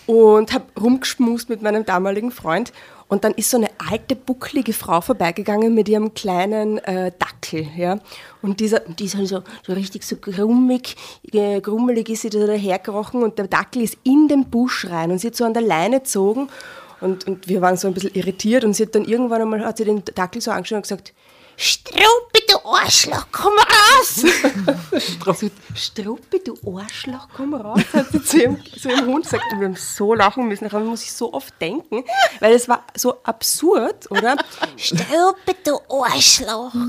und 0.08 0.52
habe 0.52 0.66
rumgeschmust 0.82 1.48
mit 1.50 1.62
meinem 1.62 1.86
damaligen 1.86 2.32
Freund. 2.32 2.74
Und 3.14 3.24
dann 3.24 3.34
ist 3.36 3.52
so 3.52 3.58
eine 3.58 3.70
alte, 3.92 4.16
bucklige 4.16 4.74
Frau 4.74 5.00
vorbeigegangen 5.00 5.76
mit 5.76 5.88
ihrem 5.88 6.16
kleinen 6.16 6.80
äh, 6.80 7.12
Dackel. 7.20 7.68
Ja? 7.78 8.00
Und 8.42 8.60
dieser, 8.60 8.80
die 8.80 9.06
ist 9.06 9.16
halt 9.16 9.28
so, 9.28 9.44
so 9.62 9.74
richtig 9.74 10.04
so 10.04 10.16
grummig, 10.16 10.96
äh, 11.32 11.62
grummelig 11.62 12.10
ist 12.10 12.24
sie 12.24 12.32
da 12.32 12.48
daherkrochen 12.48 13.22
und 13.22 13.38
der 13.38 13.48
Dackel 13.48 13.84
ist 13.84 14.00
in 14.04 14.28
den 14.28 14.46
Busch 14.46 14.88
rein 14.90 15.12
und 15.12 15.20
sie 15.20 15.28
hat 15.28 15.36
so 15.36 15.46
an 15.46 15.54
der 15.54 15.62
Leine 15.62 16.00
gezogen 16.00 16.50
und, 17.02 17.28
und 17.28 17.48
wir 17.48 17.62
waren 17.62 17.78
so 17.78 17.88
ein 17.88 17.94
bisschen 17.94 18.16
irritiert 18.16 18.66
und 18.66 18.74
sie 18.74 18.82
hat 18.82 18.96
dann 18.96 19.06
irgendwann 19.06 19.44
einmal, 19.44 19.64
hat 19.64 19.78
sie 19.78 19.86
den 19.86 20.04
Dackel 20.16 20.42
so 20.42 20.50
angeschaut 20.50 20.78
und 20.78 20.82
gesagt, 20.82 21.14
Struppi, 21.56 22.42
du 22.50 22.58
Arschloch, 22.68 23.28
komm 23.32 23.54
raus! 23.54 24.26
so, 25.36 25.50
Struppi, 25.76 26.42
du 26.44 26.58
Arschloch, 26.78 27.28
komm 27.36 27.54
raus, 27.54 27.82
hat 27.94 28.12
sie 28.12 28.24
zu 28.24 28.38
ihrem, 28.38 28.58
zu 28.66 28.90
ihrem 28.90 29.06
Hund 29.08 29.24
gesagt. 29.24 29.44
Und 29.52 29.60
wir 29.60 29.68
haben 29.68 29.76
so 29.76 30.14
lachen 30.14 30.48
müssen, 30.48 30.66
daran 30.66 30.86
muss 30.86 31.04
ich 31.04 31.12
so 31.12 31.34
oft 31.34 31.54
denken, 31.62 32.04
weil 32.40 32.54
es 32.54 32.68
war 32.68 32.84
so 32.96 33.22
absurd, 33.24 34.10
oder? 34.10 34.36
Struppi, 34.78 35.56
du 35.64 35.80
Arschloch. 35.90 36.74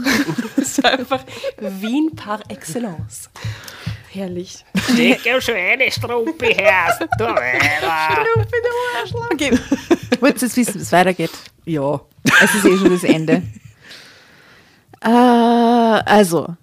Es 0.57 0.83
war 0.83 0.93
einfach 0.93 1.23
Wien 1.59 2.15
par 2.17 2.41
excellence. 2.49 3.29
Herrlich. 4.11 4.65
Ja 5.25 5.41
schon 5.41 5.57
eine 5.57 5.91
Struppi 5.91 6.55
her. 6.55 6.99
Du 7.19 7.25
Weiber. 7.25 8.27
Okay. 9.33 9.59
Wollt 10.21 10.37
ihr 10.37 10.43
jetzt 10.43 10.57
wissen, 10.57 10.75
wie 10.75 10.83
es 10.83 10.93
weitergeht? 10.93 11.31
Ja. 11.65 12.01
Es 12.43 12.55
ist 12.55 12.65
eh 12.65 12.79
schon 12.79 12.91
das 12.91 13.05
Ende. 13.05 13.43
Äh, 15.05 15.09
also, 15.09 16.57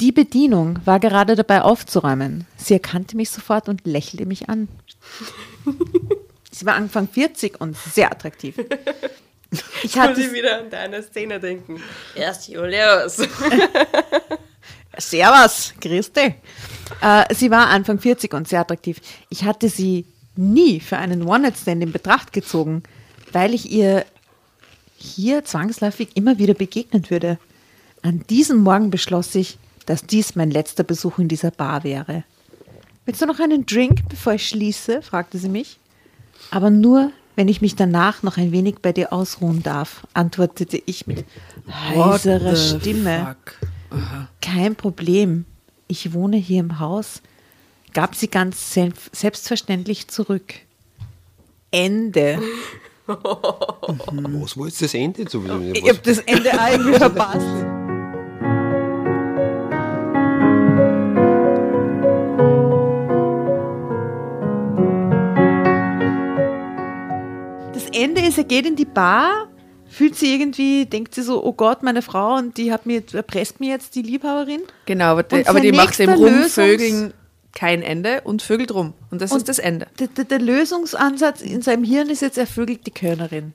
die 0.00 0.12
Bedienung 0.12 0.80
war 0.84 0.98
gerade 1.00 1.36
dabei 1.36 1.62
aufzuräumen. 1.62 2.46
Sie 2.56 2.74
erkannte 2.74 3.16
mich 3.16 3.30
sofort 3.30 3.68
und 3.68 3.86
lächelte 3.86 4.26
mich 4.26 4.48
an. 4.48 4.68
Sie 6.50 6.66
war 6.66 6.74
Anfang 6.74 7.08
40 7.08 7.60
und 7.60 7.76
sehr 7.76 8.10
attraktiv. 8.10 8.56
Ich 9.82 9.96
hatte 9.96 10.20
Muss 10.20 10.28
ich 10.28 10.32
wieder 10.32 10.58
an 10.58 10.70
deine 10.70 11.02
Szene 11.02 11.38
denken. 11.38 11.80
Erst 12.16 12.48
Julius. 12.48 13.16
Servus, 14.98 15.74
dich. 15.80 16.34
Äh, 17.00 17.34
sie 17.34 17.50
war 17.50 17.68
Anfang 17.68 18.00
40 18.00 18.34
und 18.34 18.48
sehr 18.48 18.60
attraktiv. 18.60 19.00
Ich 19.30 19.44
hatte 19.44 19.68
sie 19.68 20.06
nie 20.36 20.80
für 20.80 20.96
einen 20.96 21.22
One-Night-Stand 21.22 21.82
in 21.82 21.92
Betracht 21.92 22.32
gezogen, 22.32 22.82
weil 23.32 23.54
ich 23.54 23.70
ihr 23.70 24.04
hier 24.96 25.44
zwangsläufig 25.44 26.16
immer 26.16 26.38
wieder 26.38 26.54
begegnen 26.54 27.08
würde. 27.10 27.38
An 28.04 28.22
diesem 28.28 28.58
Morgen 28.62 28.90
beschloss 28.90 29.34
ich, 29.34 29.58
dass 29.86 30.04
dies 30.06 30.36
mein 30.36 30.50
letzter 30.50 30.84
Besuch 30.84 31.18
in 31.18 31.26
dieser 31.28 31.50
Bar 31.50 31.84
wäre. 31.84 32.22
Willst 33.06 33.22
du 33.22 33.26
noch 33.26 33.40
einen 33.40 33.64
Drink, 33.64 34.08
bevor 34.10 34.34
ich 34.34 34.46
schließe? 34.48 35.00
fragte 35.00 35.38
sie 35.38 35.48
mich. 35.48 35.78
Aber 36.50 36.68
nur, 36.68 37.10
wenn 37.34 37.48
ich 37.48 37.62
mich 37.62 37.76
danach 37.76 38.22
noch 38.22 38.36
ein 38.36 38.52
wenig 38.52 38.76
bei 38.82 38.92
dir 38.92 39.10
ausruhen 39.12 39.62
darf, 39.62 40.06
antwortete 40.12 40.80
ich 40.84 41.06
mit 41.06 41.24
heiserer 41.70 42.56
Stimme. 42.56 43.36
fuck? 43.90 44.00
Kein 44.42 44.76
Problem. 44.76 45.46
Ich 45.88 46.12
wohne 46.12 46.36
hier 46.36 46.60
im 46.60 46.78
Haus, 46.80 47.22
gab 47.94 48.14
sie 48.14 48.28
ganz 48.28 48.74
selbst- 48.74 49.16
selbstverständlich 49.16 50.08
zurück. 50.08 50.54
Ende. 51.70 52.38
Was 53.06 54.56
war 54.58 54.66
jetzt 54.66 54.82
das 54.82 54.92
Ende? 54.94 55.24
So, 55.28 55.42
Ich 55.72 55.88
habe 55.88 55.98
das 56.02 56.18
Ende 56.18 56.50
irgendwie 56.70 56.92
verpasst. 56.98 57.83
Ende 67.94 68.20
ist, 68.20 68.38
er 68.38 68.44
geht 68.44 68.66
in 68.66 68.76
die 68.76 68.84
Bar, 68.84 69.48
fühlt 69.88 70.16
sie 70.16 70.34
irgendwie, 70.34 70.86
denkt 70.86 71.14
sie 71.14 71.22
so, 71.22 71.44
oh 71.44 71.52
Gott, 71.52 71.82
meine 71.82 72.02
Frau, 72.02 72.36
und 72.36 72.56
die 72.56 72.72
hat 72.72 72.86
mir, 72.86 73.02
erpresst 73.12 73.60
mir 73.60 73.70
jetzt 73.70 73.94
die 73.94 74.02
Liebhaberin. 74.02 74.62
Genau, 74.86 75.04
aber 75.06 75.22
die, 75.22 75.36
Und 75.36 75.48
aber 75.48 75.60
die 75.60 75.72
macht 75.72 75.98
nächster 75.98 76.14
Rumvögeln 76.14 77.14
kein 77.54 77.82
Ende 77.82 78.22
und 78.22 78.42
vögelt 78.42 78.74
rum. 78.74 78.94
Und 79.10 79.22
das 79.22 79.32
ist 79.32 79.48
das 79.48 79.60
Ende. 79.60 79.86
Der, 79.98 80.08
der, 80.08 80.24
der 80.24 80.40
Lösungsansatz 80.40 81.40
in 81.40 81.62
seinem 81.62 81.84
Hirn 81.84 82.10
ist 82.10 82.20
jetzt, 82.20 82.36
er 82.36 82.48
vögelt 82.48 82.86
die 82.86 82.90
Kölnerin. 82.90 83.52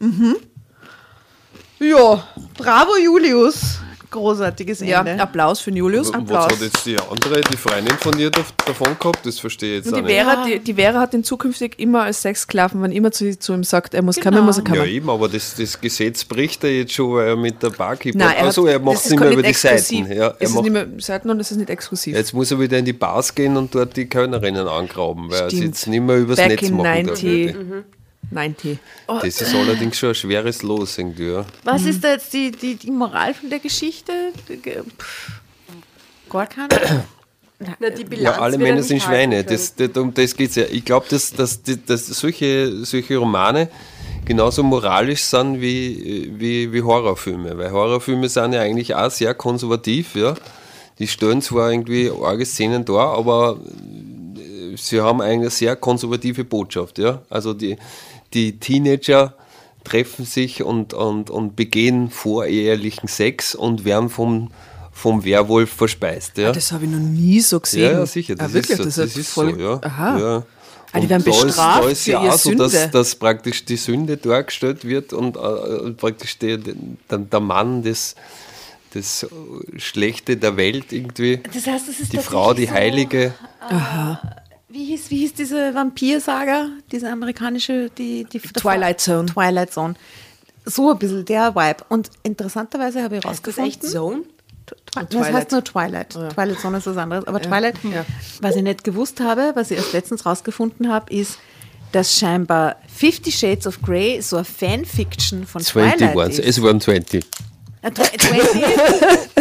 Ja, 1.80 2.28
bravo 2.58 2.98
Julius. 2.98 3.80
Großartiges 4.12 4.80
Ja, 4.82 5.02
Ende. 5.02 5.22
Applaus 5.22 5.60
für 5.60 5.72
Julius. 5.72 6.08
Was 6.10 6.16
Applaus. 6.16 6.52
hat 6.52 6.62
jetzt 6.62 6.86
die 6.86 6.98
andere, 7.00 7.42
die 7.42 7.58
Freundin 7.58 7.96
von 7.98 8.18
dir 8.18 8.32
dav- 8.32 8.54
davon 8.66 8.98
gehabt? 9.00 9.26
Das 9.26 9.40
verstehe 9.40 9.80
ich 9.80 9.86
jetzt 9.86 9.96
die 9.96 10.02
nicht. 10.02 10.12
Vera, 10.14 10.46
die, 10.46 10.60
die 10.60 10.74
Vera 10.74 11.00
hat 11.00 11.14
ihn 11.14 11.24
zukünftig 11.24 11.78
immer 11.80 12.04
als 12.04 12.22
Sexsklaven, 12.22 12.82
wenn 12.82 12.92
immer 12.92 13.12
zu, 13.12 13.38
zu 13.38 13.54
ihm 13.54 13.64
sagt, 13.64 13.94
er 13.94 14.02
muss 14.02 14.16
Genau. 14.16 14.32
kommen, 14.38 14.46
muss 14.46 14.58
er 14.58 14.64
Ja, 14.66 14.70
kommen. 14.76 14.86
eben, 14.90 15.10
aber 15.10 15.30
das, 15.30 15.56
das 15.56 15.80
Gesetz 15.80 16.24
bricht 16.26 16.64
er 16.64 16.76
jetzt 16.76 16.94
schon, 16.94 17.14
weil 17.16 17.28
er 17.30 17.36
mit 17.36 17.62
der 17.62 17.70
Barkeeper. 17.70 18.18
Nein, 18.18 18.36
er, 18.38 18.48
hat- 18.48 18.58
er 18.58 18.80
macht 18.80 18.98
es 18.98 19.10
nicht 19.10 19.20
mehr 19.20 19.32
über 19.32 19.44
die 19.44 19.50
exklusiv. 19.50 20.08
Seiten. 20.08 20.18
Ja, 20.18 20.28
er 20.28 20.36
es 20.40 20.50
ist 20.50 20.56
macht, 20.56 20.64
nicht 20.64 20.74
mehr 20.74 20.88
Seiten 20.98 21.30
und 21.30 21.40
es 21.40 21.52
ist 21.52 21.58
nicht 21.58 21.70
exklusiv. 21.70 22.16
jetzt 22.16 22.34
muss 22.34 22.52
er 22.52 22.60
wieder 22.60 22.78
in 22.78 22.86
die 22.86 22.94
Bars 22.94 23.34
gehen 23.36 23.56
und 23.58 23.74
dort 23.76 23.96
die 23.96 24.08
Kölnerinnen 24.08 24.68
angraben, 24.68 25.30
weil 25.30 25.40
er 25.42 25.46
es 25.48 25.54
Stimmt. 25.54 25.66
jetzt 25.66 25.88
nicht 25.88 26.02
mehr 26.02 26.18
übers 26.18 26.38
Back 26.38 26.50
Netz 26.50 26.62
in 26.64 26.76
machen 26.78 27.06
90. 27.06 27.54
darf. 27.54 27.84
90. 28.32 28.78
Das 29.08 29.42
ist 29.42 29.56
allerdings 29.56 29.98
schon 29.98 30.10
ein 30.10 30.16
schweres 30.16 30.62
Los 30.64 30.98
irgendwie. 30.98 31.32
Ja. 31.32 31.46
Was 31.64 31.84
ist 31.86 32.04
da 32.04 32.12
jetzt 32.12 32.34
die, 32.34 32.52
die, 32.52 32.76
die 32.76 32.92
Moral 32.92 33.34
von 33.34 33.50
der 33.50 33.60
Geschichte? 33.60 34.14
Pff, 34.48 35.32
Gar 36.30 36.48
keine. 36.48 36.70
Na, 37.80 37.90
die 37.90 38.06
Bilanz 38.06 38.38
Ja, 38.38 38.42
alle 38.42 38.56
er 38.56 38.60
Männer 38.60 38.84
sind 38.84 39.02
Schweine. 39.02 39.44
Das, 39.44 39.76
das, 39.76 39.90
um 39.98 40.14
das 40.14 40.36
geht 40.36 40.52
es 40.52 40.56
ja. 40.56 40.64
Ich 40.72 40.86
glaube, 40.86 41.08
dass, 41.10 41.34
dass, 41.34 41.62
dass, 41.62 41.86
dass 41.86 42.08
solche, 42.08 42.86
solche 42.86 43.18
Romane 43.18 43.68
genauso 44.26 44.64
moralisch 44.64 45.24
sind 45.24 45.60
wie, 45.60 46.32
wie, 46.38 46.72
wie 46.72 46.82
Horrorfilme. 46.82 47.58
Weil 47.58 47.72
Horrorfilme 47.72 48.30
sind 48.30 48.54
ja 48.54 48.62
eigentlich 48.62 48.96
auch 48.96 49.12
sehr 49.12 49.34
konservativ. 49.34 50.16
Ja. 50.16 50.36
Die 51.00 51.08
stellen 51.08 51.42
zwar 51.42 51.72
irgendwie 51.72 52.10
arge 52.10 52.46
Szenen 52.46 52.86
dar, 52.86 53.18
aber 53.18 53.60
äh, 54.38 54.78
sie 54.78 55.02
haben 55.02 55.20
eigentlich 55.20 55.40
eine 55.40 55.50
sehr 55.50 55.76
konservative 55.76 56.46
Botschaft. 56.46 56.98
Ja. 56.98 57.24
Also 57.30 57.54
die, 57.54 57.76
die 58.34 58.60
Teenager 58.60 59.34
treffen 59.84 60.26
sich 60.26 60.62
und, 60.64 60.94
und, 60.94 61.30
und 61.30 61.56
begehen 61.56 62.10
vorehelichen 62.10 63.08
Sex 63.08 63.56
und 63.56 63.86
werden 63.86 64.10
vom, 64.10 64.52
vom 64.92 65.24
Werwolf 65.24 65.72
verspeist. 65.72 66.38
Ja. 66.38 66.52
Das 66.52 66.72
habe 66.72 66.86
ich 66.86 66.92
noch 66.92 67.00
nie 67.00 67.40
so 67.40 67.60
gesehen. 67.60 67.84
Ja, 67.94 68.00
ja, 68.00 68.06
sicher. 68.06 68.36
Das 68.36 68.52
ah, 68.52 68.54
wirklich, 68.54 68.72
ist 68.72 68.78
so. 68.78 68.84
das, 68.84 68.96
Das, 68.96 69.06
ist 69.12 69.18
ist 69.18 69.30
voll, 69.30 69.54
so, 69.56 69.60
ja. 69.60 69.80
Aha. 69.82 70.20
ja. 70.20 70.44
Ah, 70.92 71.00
die 71.00 71.04
Und 71.04 71.10
werden 71.10 71.24
da 71.24 71.32
ist- 71.32 71.42
bestraft 71.44 71.84
da 71.84 71.90
ist 71.90 72.04
für 72.04 72.12
ja 72.12 72.24
ihre 72.24 72.34
auch 72.34 72.38
so, 72.40 72.54
dass, 72.56 72.92
dass 72.92 73.16
praktisch 73.16 73.64
die 73.66 73.78
Sünde 73.78 74.18
dargestellt 74.18 74.86
wird 74.86 75.14
und 75.14 75.38
äh, 75.38 75.92
praktisch 75.92 76.38
der, 76.40 76.58
der, 76.58 76.74
der 77.20 77.40
Mann 77.40 77.84
das, 77.84 78.16
das 78.94 79.28
Schlechte 79.78 80.36
der 80.38 80.58
Welt 80.58 80.92
irgendwie. 80.92 81.42
Das 81.54 81.68
heißt, 81.68 81.88
es 81.90 82.00
ist 82.00 82.14
Die 82.14 82.18
Frau, 82.18 82.54
die 82.54 82.66
tatsächlich 82.66 82.72
Heilige. 82.72 83.34
Wie 84.70 84.86
hieß, 84.86 85.10
wie 85.10 85.18
hieß 85.18 85.34
diese 85.34 85.74
Vampir-Saga? 85.74 86.70
Diese 86.92 87.10
amerikanische, 87.10 87.90
die, 87.98 88.26
die 88.26 88.40
Twilight 88.40 89.02
Zone. 89.02 89.26
Twilight 89.28 89.74
Zone. 89.74 89.96
So 90.66 90.92
ein 90.92 91.00
bisschen 91.00 91.26
der 91.26 91.56
Vibe. 91.56 91.84
Und 91.90 92.12
interessanterweise 92.24 93.02
habe 93.02 93.16
ich 93.18 93.26
Ist 93.26 93.48
das 93.48 93.58
rausgefunden. 93.58 93.72
echt 93.72 93.84
Zone? 93.84 94.22
Twi- 94.94 95.06
Das 95.10 95.32
heißt 95.32 95.52
nur 95.52 95.64
Twilight. 95.64 96.10
Twilight 96.12 96.60
Zone 96.60 96.78
ist 96.78 96.86
was 96.86 96.98
anderes. 96.98 97.26
Aber 97.28 97.42
Twilight, 97.42 97.76
Ja. 97.84 98.06
was 98.42 98.56
ich 98.56 98.62
nicht 98.62 98.84
gewusst 98.84 99.20
habe, 99.22 99.54
was 99.56 99.72
ich 99.72 99.78
erst 99.78 99.94
letztens 99.94 100.26
rausgefunden 100.28 100.90
habe, 100.92 101.12
ist, 101.12 101.40
dass 101.92 102.16
scheinbar 102.20 102.76
Fifty 102.88 103.32
Shades 103.32 103.66
of 103.66 103.82
Grey 103.82 104.22
so 104.22 104.36
eine 104.36 104.46
Fanfiction 104.46 105.48
von 105.48 105.62
20 105.64 105.98
Twilight 105.98 106.16
waren 106.16 106.30
ist. 106.30 106.40
es. 106.40 106.62
waren 106.62 106.80
20. 106.80 107.26
Äh, 107.82 107.88
tw- 107.88 108.20
20, 108.20 108.64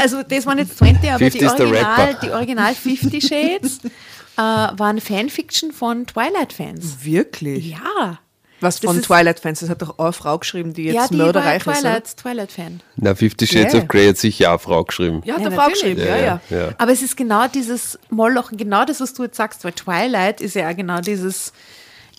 also 0.01 0.23
das 0.23 0.47
waren 0.47 0.59
jetzt 0.59 0.79
20, 0.79 1.11
aber 1.11 1.19
50 1.19 1.41
die 1.41 1.47
Original, 1.47 2.19
die 2.23 2.31
Original 2.31 2.75
50 2.75 3.27
Shades 3.27 3.81
äh, 4.39 4.79
waren 4.79 5.01
Fanfiction 5.01 5.73
von 5.73 6.07
Twilight-Fans. 6.07 6.99
Wirklich? 7.05 7.71
Ja. 7.73 8.21
Was 8.61 8.81
Das 8.81 8.89
von 8.91 8.99
ist- 8.99 9.07
Twilight-Fans, 9.07 9.61
das 9.61 9.69
hat 9.69 9.83
doch 9.83 9.99
eine 9.99 10.13
Frau 10.13 10.39
geschrieben, 10.39 10.73
die 10.73 10.85
jetzt 10.85 10.95
ja, 10.97 11.07
die 11.09 11.17
mörderreich 11.17 11.65
war 11.67 11.75
ist. 11.75 11.81
Twilight, 11.83 12.17
Twilight-Fan. 12.17 12.81
Na, 12.97 13.15
Fifty 13.15 13.47
Shades 13.47 13.73
Ja. 13.75 13.81
of 13.81 13.89
Grey 13.89 14.09
hat 14.09 14.17
sicher 14.17 14.49
auch 14.49 14.53
eine 14.55 14.59
Frau 14.59 14.83
geschrieben. 14.85 15.23
Ja, 15.25 15.35
hat 15.35 15.43
Ja, 15.43 15.47
eine 15.49 15.57
Frau 15.57 15.69
geschrieben, 15.69 16.01
ja, 16.01 16.17
ja. 16.17 16.41
ja. 16.51 16.69
Aber 16.79 16.91
es 16.93 17.03
ist 17.03 17.17
genau 17.17 17.47
dieses 17.47 17.99
Moloch, 18.11 18.51
genau 18.53 18.85
das, 18.85 19.01
was 19.01 19.15
du 19.15 19.23
jetzt 19.25 19.37
sagst, 19.37 19.63
weil 19.65 19.73
Twilight 19.73 20.41
ist 20.41 20.55
ja 20.57 20.71
auch 20.71 20.75
genau 20.77 21.01
dieses 21.01 21.53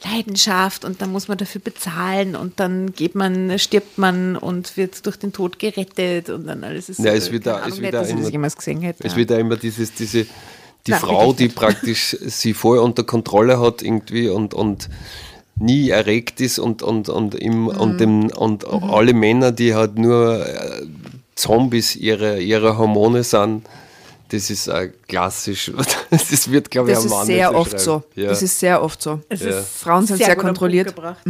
Leidenschaft 0.06 0.86
und 0.86 1.02
dann 1.02 1.12
muss 1.12 1.28
man 1.28 1.38
dafür 1.38 1.60
bezahlen 1.62 2.38
und 2.38 2.60
dann 2.62 2.94
geht 2.94 3.16
man, 3.16 3.60
stirbt 3.60 3.98
man 3.98 4.38
und 4.38 4.78
wird 4.78 5.06
durch 5.06 5.18
den 5.18 5.34
Tod 5.34 5.60
gerettet 5.60 6.30
und 6.30 6.48
dann 6.48 6.64
alles 6.64 6.88
ist 6.88 7.00
Ja, 7.00 7.12
so, 7.12 7.18
es 7.18 7.32
wird 7.34 7.44
keine 7.44 7.58
da- 7.62 7.68
es 7.68 7.82
wird 7.82 7.94
da 7.94 8.02
immer- 8.04 8.22
das 8.22 8.32
jemals 8.32 8.56
gesehen 8.56 8.82
hätte. 8.82 9.04
Es 9.06 9.12
ja. 9.12 9.18
wird 9.18 9.30
ja 9.32 9.38
immer 9.40 9.58
dieses, 9.58 9.94
diese, 9.94 10.26
die 10.90 10.94
Nein, 10.94 11.02
Frau, 11.02 11.34
die 11.34 11.48
praktisch 11.62 12.18
sie 12.22 12.54
voll 12.54 12.80
unter 12.80 13.04
Kontrolle 13.04 13.60
hat 13.60 13.82
irgendwie 13.84 14.28
und, 14.30 14.54
und 14.54 14.90
nie 15.56 15.90
erregt 15.90 16.42
ist 16.42 16.58
und, 16.58 16.82
und, 16.82 17.10
und, 17.10 17.36
im, 17.36 17.64
Mhm. 17.64 17.68
und, 17.68 17.98
dem, 18.00 18.28
und 18.32 18.66
alle 18.66 19.14
Männer, 19.14 19.52
die 19.52 19.76
halt 19.76 19.98
nur 19.98 20.46
äh, 20.48 20.86
Zombies 21.36 21.96
ihrer 21.96 22.38
ihre 22.38 22.78
Hormone 22.78 23.24
sind, 23.24 23.68
das 24.30 24.50
ist 24.50 24.68
äh, 24.68 24.90
klassisch. 25.08 25.72
Das 26.12 26.52
wird, 26.52 26.72
glaube 26.72 26.90
ich, 26.92 26.96
Das 26.96 27.06
ein 27.06 27.12
ist 27.20 27.26
sehr 27.28 27.54
oft 27.56 27.80
so. 27.80 28.04
Ja. 28.16 28.30
Das 28.30 28.42
ist 28.42 28.60
sehr 28.60 28.82
oft 28.82 29.02
so. 29.02 29.20
Es 29.30 29.42
Ja. 29.42 29.50
ist 29.60 29.68
Frauen 29.78 30.06
sind 30.08 30.18
sehr, 30.18 30.36
den 30.36 30.42
kontrolliert. 30.42 30.96
Punkt 30.96 31.24
gebracht, 31.24 31.26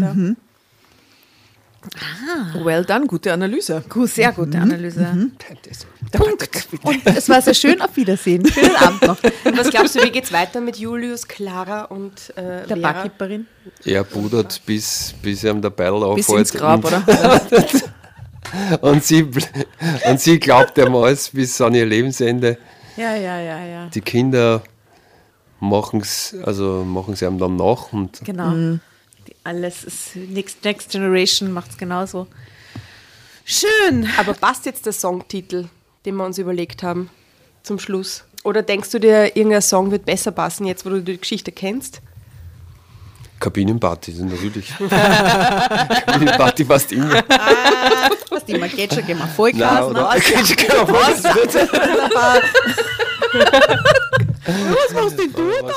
ja. 2.55 2.65
Well 2.65 2.83
done, 2.85 3.05
gute 3.07 3.31
Analyse. 3.33 3.83
Gut, 3.89 4.09
sehr 4.09 4.31
gute 4.31 4.57
Mhm. 4.57 4.63
Analyse. 4.63 5.29
Punkt. 6.11 6.67
Und 6.83 7.05
es 7.05 7.29
war 7.29 7.41
sehr 7.41 7.53
schön. 7.53 7.81
Auf 7.81 7.95
Wiedersehen. 7.95 8.45
Schönen 8.45 8.75
Abend 8.75 9.01
noch. 9.03 9.17
Und 9.45 9.57
was 9.57 9.69
glaubst 9.69 9.95
du, 9.95 10.03
wie 10.03 10.11
geht's 10.11 10.31
weiter 10.33 10.59
mit 10.61 10.77
Julius, 10.77 11.27
Clara 11.27 11.83
und 11.85 12.31
äh, 12.35 12.65
Der 12.67 12.77
Vera? 12.77 12.79
Barkeeperin. 12.93 13.47
er 13.85 14.03
pudert, 14.03 14.61
bis, 14.65 15.13
bis 15.21 15.43
ihm 15.43 15.61
der 15.61 15.69
Beil 15.69 15.91
Bis 16.15 16.29
auffällt. 16.29 16.39
ins 16.39 16.53
Grab, 16.53 16.83
und, 16.83 16.85
oder? 16.85 17.41
Und 18.81 19.03
sie, 19.03 19.29
und 20.09 20.19
sie 20.19 20.39
glaubt 20.39 20.75
ihm 20.79 20.95
alles 20.95 21.29
bis 21.29 21.61
an 21.61 21.75
ihr 21.75 21.85
Lebensende. 21.85 22.57
Ja, 22.97 23.13
ja, 23.15 23.39
ja, 23.39 23.63
ja. 23.63 23.85
die 23.93 24.01
Kinder 24.01 24.63
machen 25.59 25.99
es 26.01 26.35
also 26.43 26.83
machen's 26.83 27.21
einem 27.21 27.37
dann 27.37 27.57
nach 27.57 27.93
und 27.93 28.21
Genau. 28.23 28.49
Die, 28.51 28.79
alles 29.43 29.83
ist 29.83 30.15
Next, 30.15 30.63
Next 30.63 30.91
Generation 30.91 31.51
macht 31.51 31.71
es 31.71 31.77
genauso. 31.77 32.27
Schön. 33.45 34.07
Aber 34.17 34.33
passt 34.33 34.65
jetzt 34.65 34.85
der 34.85 34.93
Songtitel, 34.93 35.67
den 36.05 36.15
wir 36.15 36.25
uns 36.25 36.37
überlegt 36.37 36.83
haben, 36.83 37.09
zum 37.63 37.79
Schluss? 37.79 38.23
Oder 38.43 38.61
denkst 38.61 38.91
du 38.91 38.99
dir, 38.99 39.35
irgendein 39.35 39.61
Song 39.61 39.91
wird 39.91 40.05
besser 40.05 40.31
passen, 40.31 40.65
jetzt 40.65 40.85
wo 40.85 40.89
du 40.89 41.01
die 41.01 41.17
Geschichte 41.17 41.51
kennst? 41.51 42.01
Kabinenparty 43.39 44.11
sind 44.11 44.31
natürlich. 44.31 44.67
Kabinenparty 46.05 46.65
passt 46.65 46.91
immer. 46.91 47.23
Was 48.29 48.45
die 48.45 48.57
mal 48.57 48.69
geht 48.69 48.93
schon, 48.93 49.05
gehen 49.05 49.17
wir 49.17 49.27
voll 49.27 49.51
Nein, 49.53 49.83
oder? 49.83 50.01
raus. 50.03 50.21
Was 54.49 54.93
machst 54.93 55.19
denn 55.19 55.33
du 55.33 55.51
da? 55.61 55.73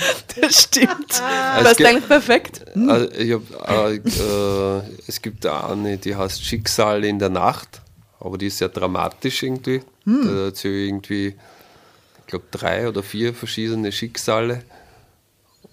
Das 0.40 0.62
stimmt. 0.62 1.10
Es 1.10 1.64
Das 1.64 1.80
eigentlich 1.80 2.06
perfekt. 2.06 2.64
Also 2.88 3.10
ich 3.12 3.32
hab, 3.32 3.70
äh, 3.70 3.96
äh, 3.96 4.82
es 5.06 5.20
gibt 5.20 5.44
eine, 5.46 5.98
die 5.98 6.14
heißt 6.16 6.44
Schicksal 6.44 7.04
in 7.04 7.18
der 7.18 7.28
Nacht, 7.28 7.82
aber 8.18 8.38
die 8.38 8.46
ist 8.46 8.58
sehr 8.58 8.68
dramatisch 8.68 9.42
irgendwie. 9.42 9.82
Da 10.04 10.44
erzähle 10.46 10.82
ich 10.82 10.88
irgendwie, 10.88 11.26
ich 11.26 12.26
glaube, 12.26 12.44
drei 12.50 12.88
oder 12.88 13.02
vier 13.02 13.34
verschiedene 13.34 13.92
Schicksale. 13.92 14.62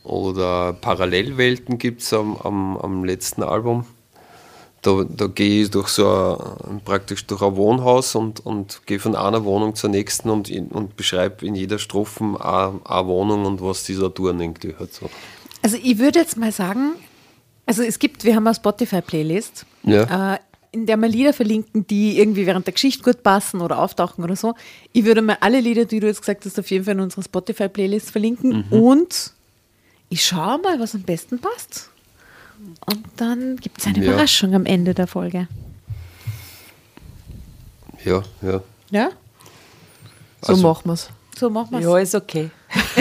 Oder 0.03 0.73
Parallelwelten 0.73 1.77
gibt 1.77 2.01
es 2.01 2.13
am, 2.13 2.37
am, 2.37 2.77
am 2.77 3.03
letzten 3.03 3.43
Album. 3.43 3.85
Da, 4.87 5.03
da 5.09 5.27
gehe 5.27 5.63
ich 5.63 5.69
durch 5.69 5.89
so 5.89 6.07
ein, 6.69 6.79
praktisch 6.83 7.25
durch 7.27 7.41
ein 7.41 7.55
Wohnhaus 7.57 8.15
und, 8.15 8.45
und 8.45 8.81
gehe 8.85 8.99
von 8.99 9.15
einer 9.15 9.43
Wohnung 9.43 9.75
zur 9.75 9.89
nächsten 9.89 10.29
und, 10.29 10.49
und 10.49 10.95
beschreibe 10.95 11.45
in 11.45 11.55
jeder 11.55 11.77
Strophe 11.77 12.23
eine, 12.39 12.79
eine 12.85 13.07
Wohnung 13.07 13.45
und 13.45 13.61
was 13.61 13.83
dieser 13.83 14.13
Touren 14.13 14.39
irgendwie 14.39 14.75
hat. 14.79 14.93
So. 14.93 15.09
Also 15.61 15.77
ich 15.83 15.97
würde 15.97 16.19
jetzt 16.19 16.37
mal 16.37 16.53
sagen, 16.53 16.93
also 17.65 17.83
es 17.83 17.99
gibt, 17.99 18.23
wir 18.23 18.33
haben 18.35 18.47
eine 18.47 18.55
Spotify-Playlist, 18.55 19.65
Ja. 19.83 20.35
äh, 20.35 20.39
in 20.71 20.85
der 20.85 20.95
wir 20.97 21.07
Lieder 21.09 21.33
verlinken, 21.33 21.85
die 21.87 22.17
irgendwie 22.19 22.45
während 22.45 22.65
der 22.67 22.73
Geschichte 22.73 23.03
gut 23.03 23.23
passen 23.23 23.59
oder 23.61 23.79
auftauchen 23.79 24.23
oder 24.23 24.35
so. 24.37 24.53
Ich 24.93 25.03
würde 25.05 25.21
mal 25.21 25.37
alle 25.41 25.59
Lieder, 25.59 25.83
die 25.85 25.99
du 25.99 26.07
jetzt 26.07 26.21
gesagt 26.21 26.45
hast, 26.45 26.57
auf 26.59 26.69
jeden 26.71 26.85
Fall 26.85 26.93
in 26.93 27.01
unserer 27.01 27.23
Spotify-Playlist 27.23 28.11
verlinken 28.11 28.63
und 28.69 29.33
ich 30.09 30.23
schaue 30.25 30.59
mal, 30.59 30.79
was 30.79 30.95
am 30.95 31.01
besten 31.03 31.39
passt. 31.39 31.89
Und 32.85 33.03
dann 33.17 33.57
gibt 33.57 33.79
es 33.79 33.87
eine 33.87 33.97
Ja. 34.03 34.11
Überraschung 34.13 34.53
am 34.55 34.65
Ende 34.65 34.93
der 34.93 35.07
Folge. 35.07 35.47
Ja, 38.05 38.23
ja. 38.41 38.61
Ja? 38.91 39.09
So 40.41 40.53
Also- 40.53 40.67
machen 40.67 40.85
wir 40.85 40.93
es. 40.93 41.09
So 41.37 41.49
machen 41.51 41.71
wir 41.71 41.79
es. 41.79 41.85
Ja, 41.85 41.97
ist 41.99 42.15
okay. 42.15 42.49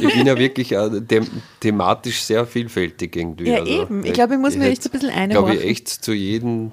Ich 0.00 0.14
bin 0.14 0.26
ja 0.26 0.36
wirklich 0.36 0.72
äh, 0.72 1.00
them 1.02 1.26
thematisch 1.60 2.22
sehr 2.22 2.44
vielfältig 2.46 3.14
irgendwie. 3.14 3.48
Ja, 3.50 3.58
also, 3.60 3.70
eben. 3.82 4.04
Ich 4.04 4.12
glaube, 4.12 4.34
ich 4.34 4.40
muss 4.40 4.54
mir 4.56 4.64
hätte, 4.64 4.72
echt 4.72 4.86
ein 4.86 4.90
bisschen 4.92 5.10
Glaube 5.10 5.20
ich 5.28 5.36
einhorchen. 5.60 5.60
echt 5.70 5.88
zu 5.88 6.12
jedem 6.12 6.72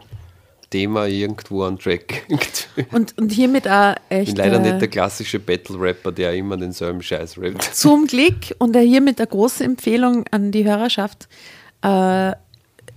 Thema 0.70 1.06
irgendwo 1.06 1.64
an 1.64 1.78
Track. 1.78 2.24
ich 2.76 2.92
Und, 2.94 3.18
und 3.18 3.32
hiermit 3.32 3.68
auch 3.68 3.96
echt. 4.10 4.28
bin 4.28 4.36
leider 4.38 4.58
äh, 4.58 4.72
nicht 4.72 4.82
der 4.82 4.88
klassische 4.88 5.40
Battle-Rapper, 5.40 6.12
der 6.12 6.34
immer 6.34 6.58
denselben 6.58 7.02
Scheiß 7.02 7.38
rappt. 7.38 7.64
Zum 7.76 8.08
Glück 8.08 8.56
und 8.58 8.76
hiermit 8.76 9.20
eine 9.20 9.28
große 9.28 9.64
Empfehlung 9.64 10.26
an 10.32 10.52
die 10.52 10.64
Hörerschaft. 10.66 11.28
Äh, 11.82 12.34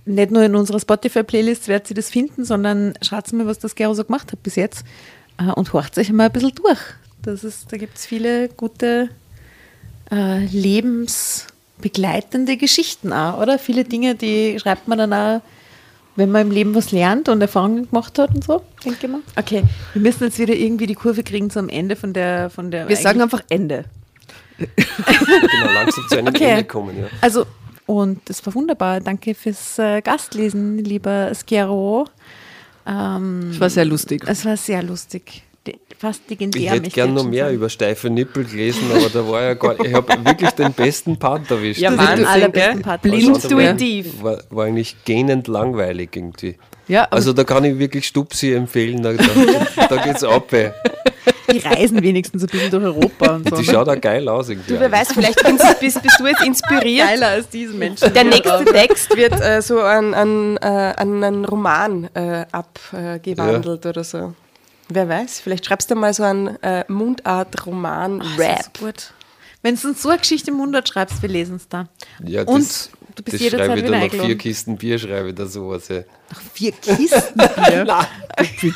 nicht 0.05 0.31
nur 0.31 0.43
in 0.43 0.55
unserer 0.55 0.79
Spotify-Playlist 0.79 1.67
werdet 1.67 1.91
ihr 1.91 1.95
das 1.95 2.09
finden, 2.09 2.45
sondern 2.45 2.93
schreibt 3.01 3.33
mir, 3.33 3.45
was 3.45 3.59
das 3.59 3.75
Gero 3.75 3.93
so 3.93 4.03
gemacht 4.03 4.31
hat 4.31 4.41
bis 4.43 4.55
jetzt 4.55 4.83
äh, 5.37 5.51
und 5.51 5.73
horcht 5.73 5.95
euch 5.97 6.11
mal 6.11 6.25
ein 6.25 6.31
bisschen 6.31 6.55
durch. 6.55 6.79
Das 7.21 7.43
ist, 7.43 7.71
da 7.71 7.77
gibt 7.77 7.97
es 7.97 8.07
viele 8.07 8.49
gute 8.49 9.09
äh, 10.11 10.43
lebensbegleitende 10.45 12.57
Geschichten 12.57 13.13
auch, 13.13 13.39
oder? 13.39 13.59
Viele 13.59 13.83
Dinge, 13.83 14.15
die 14.15 14.57
schreibt 14.59 14.87
man 14.87 14.97
dann 14.97 15.13
auch, 15.13 15.41
wenn 16.15 16.31
man 16.31 16.47
im 16.47 16.51
Leben 16.51 16.73
was 16.75 16.91
lernt 16.91 17.29
und 17.29 17.39
Erfahrungen 17.41 17.89
gemacht 17.89 18.19
hat 18.19 18.35
und 18.35 18.43
so, 18.43 18.61
denke 18.83 19.05
ich 19.05 19.11
mal. 19.11 19.21
Okay, 19.37 19.63
wir 19.93 20.01
müssen 20.01 20.25
jetzt 20.25 20.39
wieder 20.39 20.53
irgendwie 20.53 20.87
die 20.87 20.95
Kurve 20.95 21.23
kriegen 21.23 21.49
zum 21.49 21.69
Ende 21.69 21.95
von 21.95 22.11
der 22.13 22.49
von 22.49 22.69
der 22.71 22.89
Wir 22.89 22.97
sagen 22.97 23.21
einfach 23.21 23.43
Ende. 23.49 23.85
genau, 24.57 25.71
langsam 25.73 26.03
zu 26.09 26.17
einem 26.17 26.27
Okay. 26.27 26.49
Ende 26.49 26.65
kommen. 26.65 26.99
Ja. 26.99 27.05
Also, 27.21 27.45
und 27.91 28.21
das 28.25 28.45
war 28.45 28.53
wunderbar. 28.55 29.01
Danke 29.01 29.35
fürs 29.35 29.77
äh, 29.79 30.01
Gastlesen, 30.01 30.77
lieber 30.77 31.33
Skero. 31.35 32.05
Ähm, 32.87 33.49
Es 33.51 33.59
war 33.59 33.69
sehr 33.69 33.85
lustig. 33.85 34.23
es 34.25 34.45
war 34.45 34.55
sehr 34.55 34.81
lustig. 34.81 35.43
Die, 35.67 35.75
fast 35.99 36.27
legendär. 36.29 36.61
Ich 36.61 36.69
hätte 36.71 36.89
gern 36.89 37.13
noch 37.13 37.25
mehr 37.25 37.45
sagen. 37.45 37.55
über 37.57 37.69
steife 37.69 38.09
Nippel 38.09 38.45
gelesen, 38.45 38.83
aber 38.95 39.09
da 39.09 39.27
war 39.27 39.41
ja 39.43 39.53
gar 39.53 39.79
Ich 39.85 39.93
habe 39.93 40.07
wirklich 40.25 40.49
den 40.51 40.73
besten 40.73 41.17
Part 41.17 41.51
erwischt. 41.51 41.79
Ja, 41.81 41.91
ist 41.91 41.99
der 41.99 42.29
allerbesten? 42.29 42.81
Part. 42.81 43.05
Also, 43.05 43.33
intuitiv. 43.33 44.23
War, 44.23 44.41
war 44.49 44.65
eigentlich 44.65 44.95
gähnend 45.05 45.47
langweilig 45.47 46.15
irgendwie. 46.15 46.55
Ja, 46.87 47.03
Also 47.11 47.33
da 47.33 47.43
kann 47.43 47.63
ich 47.65 47.77
wirklich 47.77 48.07
Stupsi 48.07 48.53
empfehlen, 48.53 49.03
da, 49.03 49.13
da, 49.13 49.87
da 49.89 49.97
geht's 50.03 50.23
ab. 50.23 50.51
ey. 50.53 50.71
Die 51.51 51.59
reisen 51.59 52.01
wenigstens 52.01 52.43
ein 52.43 52.47
bisschen 52.47 52.71
durch 52.71 52.83
Europa 52.83 53.35
und 53.35 53.49
so. 53.49 53.55
Die 53.57 53.65
schaut 53.65 53.89
auch 53.89 53.99
geil 53.99 54.27
aus 54.29 54.49
irgendwie. 54.49 54.73
Du, 54.73 54.79
wer 54.79 54.91
weiß, 54.91 55.13
vielleicht 55.13 55.43
bist, 55.79 56.01
bist 56.01 56.19
du 56.19 56.27
jetzt 56.27 56.43
inspiriert. 56.43 57.07
Geiler 57.07 57.27
als 57.27 57.49
diesen 57.49 57.77
Menschen. 57.79 58.13
Der 58.13 58.23
nächste 58.23 58.65
Text 58.65 59.15
wird 59.15 59.39
äh, 59.41 59.61
so 59.61 59.81
an, 59.81 60.13
an, 60.13 60.57
äh, 60.57 60.65
an 60.65 61.23
einen 61.23 61.45
Roman 61.45 62.09
äh, 62.13 62.45
abgewandelt 62.51 63.85
oder 63.85 64.03
so. 64.03 64.33
Wer 64.89 65.07
weiß, 65.07 65.39
vielleicht 65.39 65.65
schreibst 65.65 65.89
du 65.89 65.95
mal 65.95 66.13
so 66.13 66.23
einen 66.23 66.61
äh, 66.63 66.83
Mundart-Roman-Rap. 66.87 68.79
Gut. 68.79 69.13
Wenn 69.61 69.75
du 69.75 69.87
uns 69.89 70.01
so 70.01 70.09
eine 70.09 70.19
Geschichte 70.19 70.51
im 70.51 70.57
Mundart 70.57 70.89
schreibst, 70.89 71.21
wir 71.21 71.29
lesen 71.29 71.57
es 71.57 71.67
da. 71.69 71.87
Ja, 72.25 72.43
Und 72.43 72.61
das, 72.61 72.89
du 73.15 73.23
bist 73.23 73.33
das 73.35 73.41
jederzeit 73.41 73.65
schreibe 73.67 73.79
ich 73.79 73.85
wieder 73.85 73.91
dann 73.91 74.01
nach 74.01 74.09
vier 74.09 74.19
eingeladen. 74.21 74.37
Kisten 74.37 74.77
Bier, 74.77 74.99
schreibe 74.99 75.29
ich 75.29 75.35
da 75.35 75.45
sowas. 75.45 75.89
ey. 75.89 76.05
Vier 76.53 76.71
Kisten 76.73 77.37
Bier. 77.37 77.97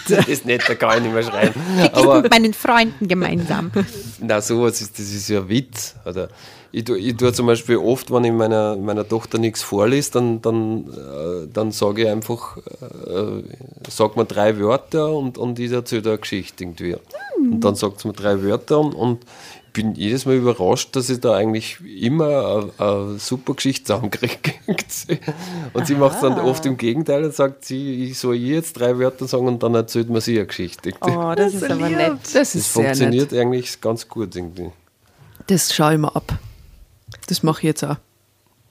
Das 0.09 0.27
ist 0.27 0.45
nicht, 0.45 0.67
da 0.69 0.75
kann 0.75 0.97
ich 0.97 1.03
nicht 1.03 1.13
mehr 1.13 1.23
schreiben. 1.23 1.59
Aber 1.93 2.21
mit 2.21 2.29
meinen 2.31 2.53
Freunden 2.53 3.07
gemeinsam. 3.07 3.71
na, 4.19 4.39
sowas 4.41 4.81
ist, 4.81 4.99
das 4.99 5.05
ist 5.11 5.29
ja 5.29 5.47
Witz. 5.49 5.95
Oder 6.05 6.27
ich, 6.71 6.83
tu- 6.83 6.95
ich 6.95 7.15
tue 7.15 7.31
zum 7.33 7.47
Beispiel 7.47 7.77
oft, 7.77 8.11
wenn 8.11 8.25
ich 8.25 8.31
meiner, 8.33 8.75
meiner 8.75 9.07
Tochter 9.07 9.37
nichts 9.37 9.63
vorlese, 9.63 10.11
dann, 10.11 10.41
dann, 10.41 10.87
äh, 10.93 11.47
dann 11.51 11.71
sage 11.71 12.03
ich 12.03 12.09
einfach, 12.09 12.57
äh, 12.57 13.41
sag 13.89 14.17
mir 14.17 14.25
drei 14.25 14.59
Wörter 14.59 15.09
und, 15.13 15.37
und 15.37 15.57
ich 15.57 15.71
erzähle 15.71 16.09
eine 16.09 16.17
Geschichte 16.19 16.63
irgendwie. 16.65 16.97
Und 17.37 17.61
dann 17.61 17.75
sagt 17.75 18.01
sie 18.01 18.07
mir 18.09 18.13
drei 18.13 18.43
Wörter 18.43 18.79
und, 18.79 18.93
und 18.93 19.23
ich 19.23 19.54
bin 19.75 19.93
jedes 19.93 20.25
Mal 20.25 20.35
überrascht, 20.35 20.95
dass 20.95 21.09
ich 21.09 21.19
da 21.19 21.35
eigentlich 21.35 21.77
immer 21.81 22.71
eine, 22.79 22.89
eine 22.89 23.19
super 23.19 23.53
Geschichte 23.53 23.83
zusammenkriege. 23.83 24.53
und 25.73 25.85
sie 25.85 25.95
macht 25.95 26.15
es 26.15 26.21
dann 26.21 26.39
oft 26.39 26.65
im 26.65 26.77
Gegenteil 26.77 27.25
und 27.25 27.35
sagt 27.35 27.65
sie, 27.65 28.05
ich 28.05 28.17
soll 28.17 28.37
ihr 28.37 28.55
jetzt 28.55 28.79
drei 28.79 28.97
Wörter 28.97 29.27
sagen 29.27 29.47
und 29.47 29.61
dann 29.61 29.75
erzählt 29.75 30.09
man 30.09 30.21
sie 30.21 30.37
eine 30.37 30.47
Geschichte. 30.47 30.93
Oh, 31.01 31.33
das 31.35 31.53
ist 31.53 31.69
aber 31.69 31.89
nett. 31.89 32.13
das 32.23 32.31
Das 32.31 32.55
ist 32.55 32.67
funktioniert 32.67 33.33
nett. 33.33 33.41
eigentlich 33.41 33.81
ganz 33.81 34.07
gut 34.07 34.33
irgendwie. 34.35 34.71
Das 35.47 35.73
schaue 35.75 35.93
ich 35.93 35.99
mir 35.99 36.15
ab. 36.15 36.39
Das 37.27 37.43
mache 37.43 37.59
ich 37.59 37.63
jetzt 37.65 37.83
auch. 37.83 37.97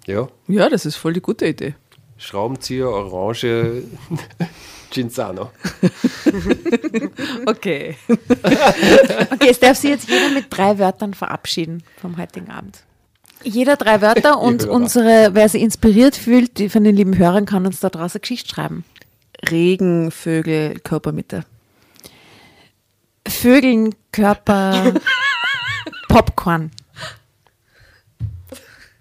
Ja, 0.07 0.29
Ja, 0.49 0.69
das 0.69 0.87
ist 0.87 0.97
voll 0.97 1.13
die 1.13 1.21
gute 1.21 1.47
Idee. 1.47 1.75
Schraubenzieher, 2.25 2.89
Orange, 2.89 3.83
Cinzano. 4.91 5.51
Okay. 7.47 7.97
Okay, 8.09 9.51
es 9.51 9.61
darf 9.61 9.77
sich 9.77 9.91
jetzt 9.91 10.09
jeder 10.09 10.31
mit 10.31 10.47
drei 10.49 10.79
Wörtern 10.79 11.13
verabschieden 11.13 11.83
vom 12.01 12.17
heutigen 12.17 12.51
Abend. 12.51 12.83
Jeder 13.43 13.77
drei 13.77 14.01
Wörter 14.01 14.41
und 14.41 14.65
unsere, 14.65 15.35
wer 15.35 15.49
sich 15.49 15.61
inspiriert 15.61 16.17
fühlt, 16.17 16.59
die 16.59 16.71
von 16.71 16.85
den 16.85 16.97
lieben 16.97 17.19
Hörern, 17.19 17.45
kann 17.45 17.67
uns 17.67 17.81
da 17.81 17.91
draußen 17.91 18.21
Geschichte 18.21 18.49
schreiben. 18.49 18.85
Regen, 19.51 20.11
Vögel, 20.11 20.79
Körpermitte. 20.81 21.45
Vögeln, 23.29 23.95
Körper, 24.13 24.95
Popcorn. 26.09 26.71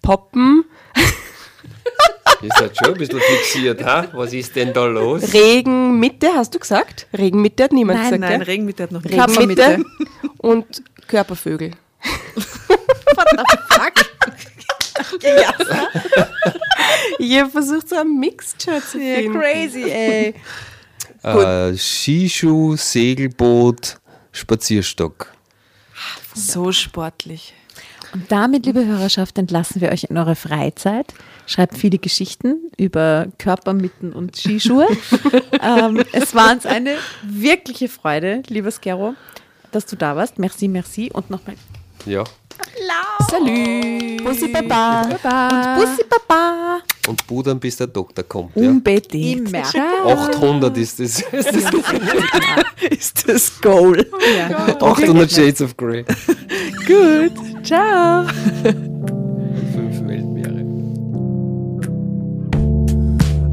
Poppen, 0.02 0.66
Ihr 2.44 2.50
seid 2.60 2.78
schon 2.78 2.94
ein 2.94 3.00
bisschen 3.00 3.20
fixiert, 3.20 3.84
ha? 3.84 4.08
Was 4.12 4.34
ist 4.34 4.56
denn 4.56 4.74
da 4.74 4.86
los? 4.86 5.34
Regenmitte, 5.34 6.28
hast 6.36 6.54
du 6.54 6.60
gesagt? 6.60 7.08
Regenmitte 7.14 7.64
hat 7.64 7.72
niemand 7.72 8.00
Nein, 8.00 8.06
gesagt, 8.06 8.22
nein, 8.22 8.40
gell? 8.40 8.48
Regenmitte 8.48 8.84
hat 8.84 8.92
noch 8.92 9.04
nicht. 9.04 9.18
Regenmitte 9.18 9.84
und 10.40 10.84
Körpervögel. 11.08 11.72
Ich 17.20 17.40
habe 17.40 17.50
versucht, 17.50 17.90
so 17.90 17.96
einen 17.96 18.20
Mixture 18.20 18.82
zu 18.82 19.00
finden. 19.00 19.40
Crazy, 19.40 19.84
ey. 19.90 20.36
Äh, 21.24 21.78
Skischuh, 21.78 22.76
Segelboot, 22.76 23.98
Spazierstock. 24.32 25.32
So 26.34 26.72
sportlich. 26.72 27.54
Und 28.14 28.32
damit, 28.32 28.66
liebe 28.66 28.86
Hörerschaft, 28.86 29.38
entlassen 29.38 29.82
wir 29.82 29.92
euch 29.92 30.06
in 30.06 30.18
eure 30.18 30.36
Freizeit. 30.36 31.14
Schreibt 31.46 31.78
viele 31.78 31.98
Geschichten 31.98 32.72
über 32.78 33.28
Körpermitten 33.38 34.14
und 34.14 34.38
Skischuhe. 34.38 34.88
ähm, 35.62 36.04
es 36.12 36.34
war 36.34 36.52
uns 36.52 36.66
eine 36.66 36.96
wirkliche 37.24 37.90
Freude, 37.90 38.44
lieber 38.48 38.72
Skero, 38.72 39.16
dass 39.72 39.86
du 39.86 39.96
da 39.96 40.16
warst. 40.16 40.40
Merci, 40.40 40.68
merci. 40.68 41.10
Und 41.12 41.30
nochmal 41.30 41.56
Ja. 42.06 42.24
Salut. 43.30 44.24
Bussi 44.24 44.48
Baba. 44.48 45.02
Und 45.02 45.22
Bussi 45.80 46.04
Baba. 46.10 46.80
Und 47.08 47.28
Budern, 47.28 47.60
bis 47.60 47.78
der 47.78 47.88
Doktor 47.88 48.24
kommt. 48.24 48.56
Ja. 48.56 48.70
Unbedingt. 48.70 49.50
Immer. 49.50 49.64
800 50.06 50.78
ist 50.78 51.00
das. 51.00 51.22
Ist 51.34 51.54
das 51.54 51.74
ist 52.90 53.30
das 53.30 53.62
Goal. 53.62 54.06
800 54.80 55.32
Shades 55.32 55.62
of 55.62 55.76
Grey. 55.76 56.06
Gut. 56.86 57.66
Ciao. 57.66 58.26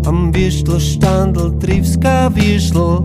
Am 0.07 0.34
Würstelstandel 0.34 1.59
triffst 1.59 2.01
kein 2.01 2.34
Würstel. 2.34 3.03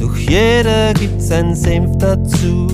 Doch 0.00 0.16
jeder 0.16 0.94
gibt 0.94 1.20
seinen 1.20 1.54
Senf 1.54 1.96
dazu. 1.98 2.66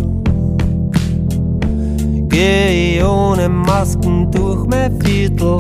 Geh 2.29 3.03
ohne 3.03 3.49
Masken 3.49 4.31
durch 4.31 4.67
mein 4.67 5.01
Viertel. 5.01 5.59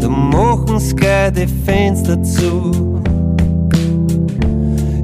Da 0.00 0.08
machen's 0.08 0.94
gleich 0.94 1.32
die 1.32 1.46
Fans 1.64 2.02
dazu. 2.02 3.00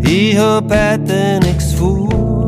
Ich 0.01 0.37
hab 0.37 0.65
heute 0.65 1.41
nix 1.45 1.73
vor 1.75 2.47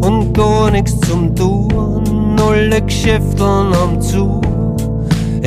und 0.00 0.32
gar 0.34 0.70
nix 0.70 0.98
zum 1.00 1.34
Tun. 1.34 2.36
Alle 2.38 2.82
Geschäfteln 2.82 3.72
am 3.74 4.00
zu. 4.00 4.40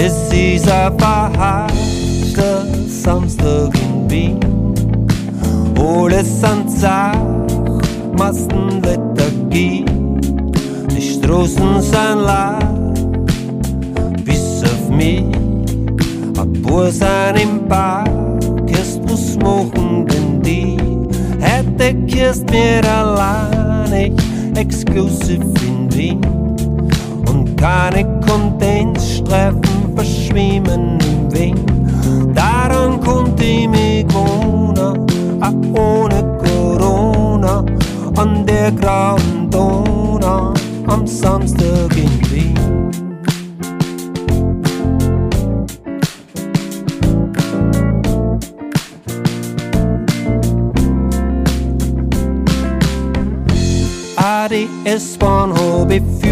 Es 0.02 0.32
ist 0.32 0.72
ein 0.72 0.98
verhasster 0.98 2.66
Samstag 2.88 3.70
in 3.82 4.10
Wien. 4.10 4.40
Alles 5.78 6.42
an 6.42 6.70
Zach, 6.70 7.18
Massenlethargie. 8.18 9.84
Die 10.96 11.02
Straßen 11.02 11.82
sind 11.82 12.22
leer, 12.24 12.60
bis 14.24 14.64
auf 14.64 14.90
mich. 14.90 15.26
Ein 16.40 16.62
paar 16.64 16.92
sind 16.92 17.42
im 17.42 17.68
Park, 17.68 18.08
erst 18.68 19.02
was 19.04 19.36
machen 19.44 20.08
denn 20.08 20.42
die? 20.42 20.78
Heute 21.42 21.94
kehrst 22.08 22.50
mir 22.50 22.82
allein, 22.90 24.16
exklusiv 24.56 25.42
in 25.68 25.94
Wien. 25.94 26.22
Und 27.28 27.58
keine 27.58 28.06
Kondensstreifen 28.22 29.89
men 30.70 30.98
nu 30.98 31.30
vet 31.30 31.68
Där 32.36 32.70
han 32.70 33.00
kom 33.00 33.38
till 33.38 33.70
mig 33.70 34.08
corona. 34.10 34.90
Att 35.42 35.54
hon 35.54 36.12
är 36.12 36.40
dona 39.52 40.54
Am 40.88 41.08
samstök 41.08 41.98
in 41.98 42.24
vind 42.32 42.60
Ari 54.18 54.68
är 54.86 55.00
span 55.00 55.54
HB4 55.54 56.29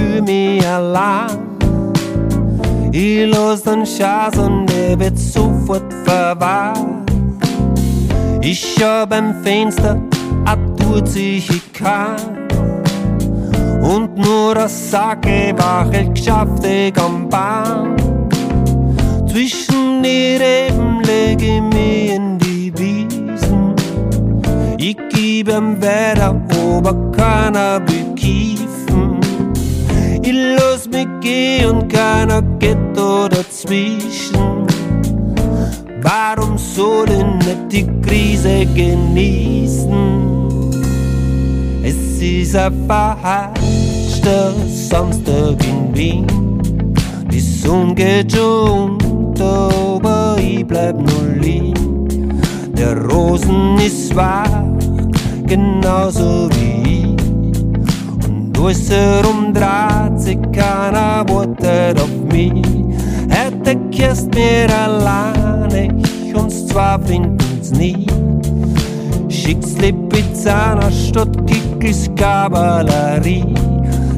Schatz 3.97 4.37
und 4.37 4.67
der 4.67 4.99
wird 4.99 5.17
sofort 5.17 5.91
verwahrt. 6.05 7.09
Ich 8.41 8.75
schau 8.77 9.05
beim 9.07 9.43
Fenster, 9.43 9.99
a 10.45 10.55
tut 10.77 11.07
sich 11.07 11.49
ich 11.49 11.73
kann. 11.73 12.47
Und 13.81 14.17
nur 14.17 14.53
das 14.53 14.91
Sacke 14.91 15.53
wachelt 15.57 16.15
geschafft 16.15 16.63
ich 16.65 16.97
am 16.99 17.27
Bahn. 17.29 17.95
Zwischen 19.27 20.03
die 20.03 20.37
Reben 20.37 21.01
leg 21.03 21.41
ich 21.41 21.61
mich 21.61 22.11
in 22.11 22.37
die 22.37 22.71
Wiesen. 22.77 23.73
Ich 24.77 24.97
geb 25.09 25.49
ihm 25.49 25.81
weiter, 25.81 26.35
aber 26.51 27.11
keiner 27.11 27.79
bekiefen. 27.79 28.56
Ich 30.29 30.33
los 30.33 30.89
mich 30.89 31.07
gehen 31.21 31.69
und 31.69 31.87
keiner 31.87 32.41
geht 32.59 32.77
da 32.93 33.29
dazwischen. 33.29 34.67
Warum 36.01 36.57
soll 36.57 37.05
ich 37.09 37.47
nicht 37.47 37.71
die 37.71 37.87
Krise 38.01 38.65
genießen? 38.65 39.93
Es 41.81 42.21
ist 42.21 42.57
ein 42.57 42.73
verhaschter 42.87 44.51
Samstag 44.67 45.65
in 45.65 45.95
Wien. 45.95 46.27
Die 47.31 47.39
Sonne 47.39 47.95
geht 47.95 48.33
schon 48.33 49.01
unter, 49.01 49.69
aber 49.95 50.35
ich 50.41 50.67
bleib 50.67 50.97
nur 50.97 51.35
liegen. 51.39 52.09
Der 52.77 53.01
Rosen 53.01 53.77
ist 53.77 54.13
wach, 54.13 54.61
genauso 55.45 56.49
wie. 56.51 56.66
Herum 58.57 59.53
dreht 59.53 60.19
sich 60.19 60.39
keiner 60.51 61.23
wartet 61.29 62.01
auf 62.01 62.09
mich. 62.31 62.63
Heute 63.29 63.75
kirst 63.91 64.33
mir 64.33 64.67
alleine, 64.75 65.89
ich 66.01 66.35
uns 66.35 66.65
zwar 66.65 66.99
finden's 66.99 67.71
nie. 67.71 68.07
Schick's 69.29 69.77
Lipizzaner 69.77 70.91
statt 70.91 71.29
Kickels 71.45 72.09
Kavallerie. 72.15 73.53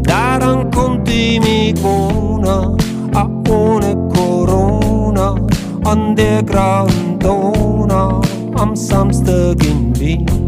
Daran 0.04 0.72
konnte 0.72 1.12
ich 1.12 1.40
mich 1.42 1.84
wohnen, 1.84 2.78
auch 3.14 3.52
ohne 3.52 3.96
Corona, 4.14 5.36
an 5.84 6.16
der 6.16 6.42
grauen 6.44 7.20
Donau 7.20 8.22
am 8.56 8.76
Samstag 8.76 9.64
in 9.66 10.00
Wien. 10.00 10.39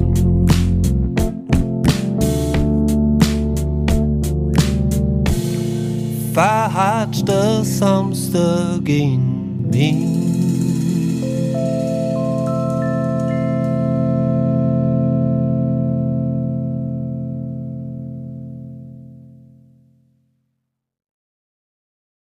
Verhatschter 6.34 7.64
Samstag 7.66 8.88
in 8.88 9.66
Wien. 9.70 10.21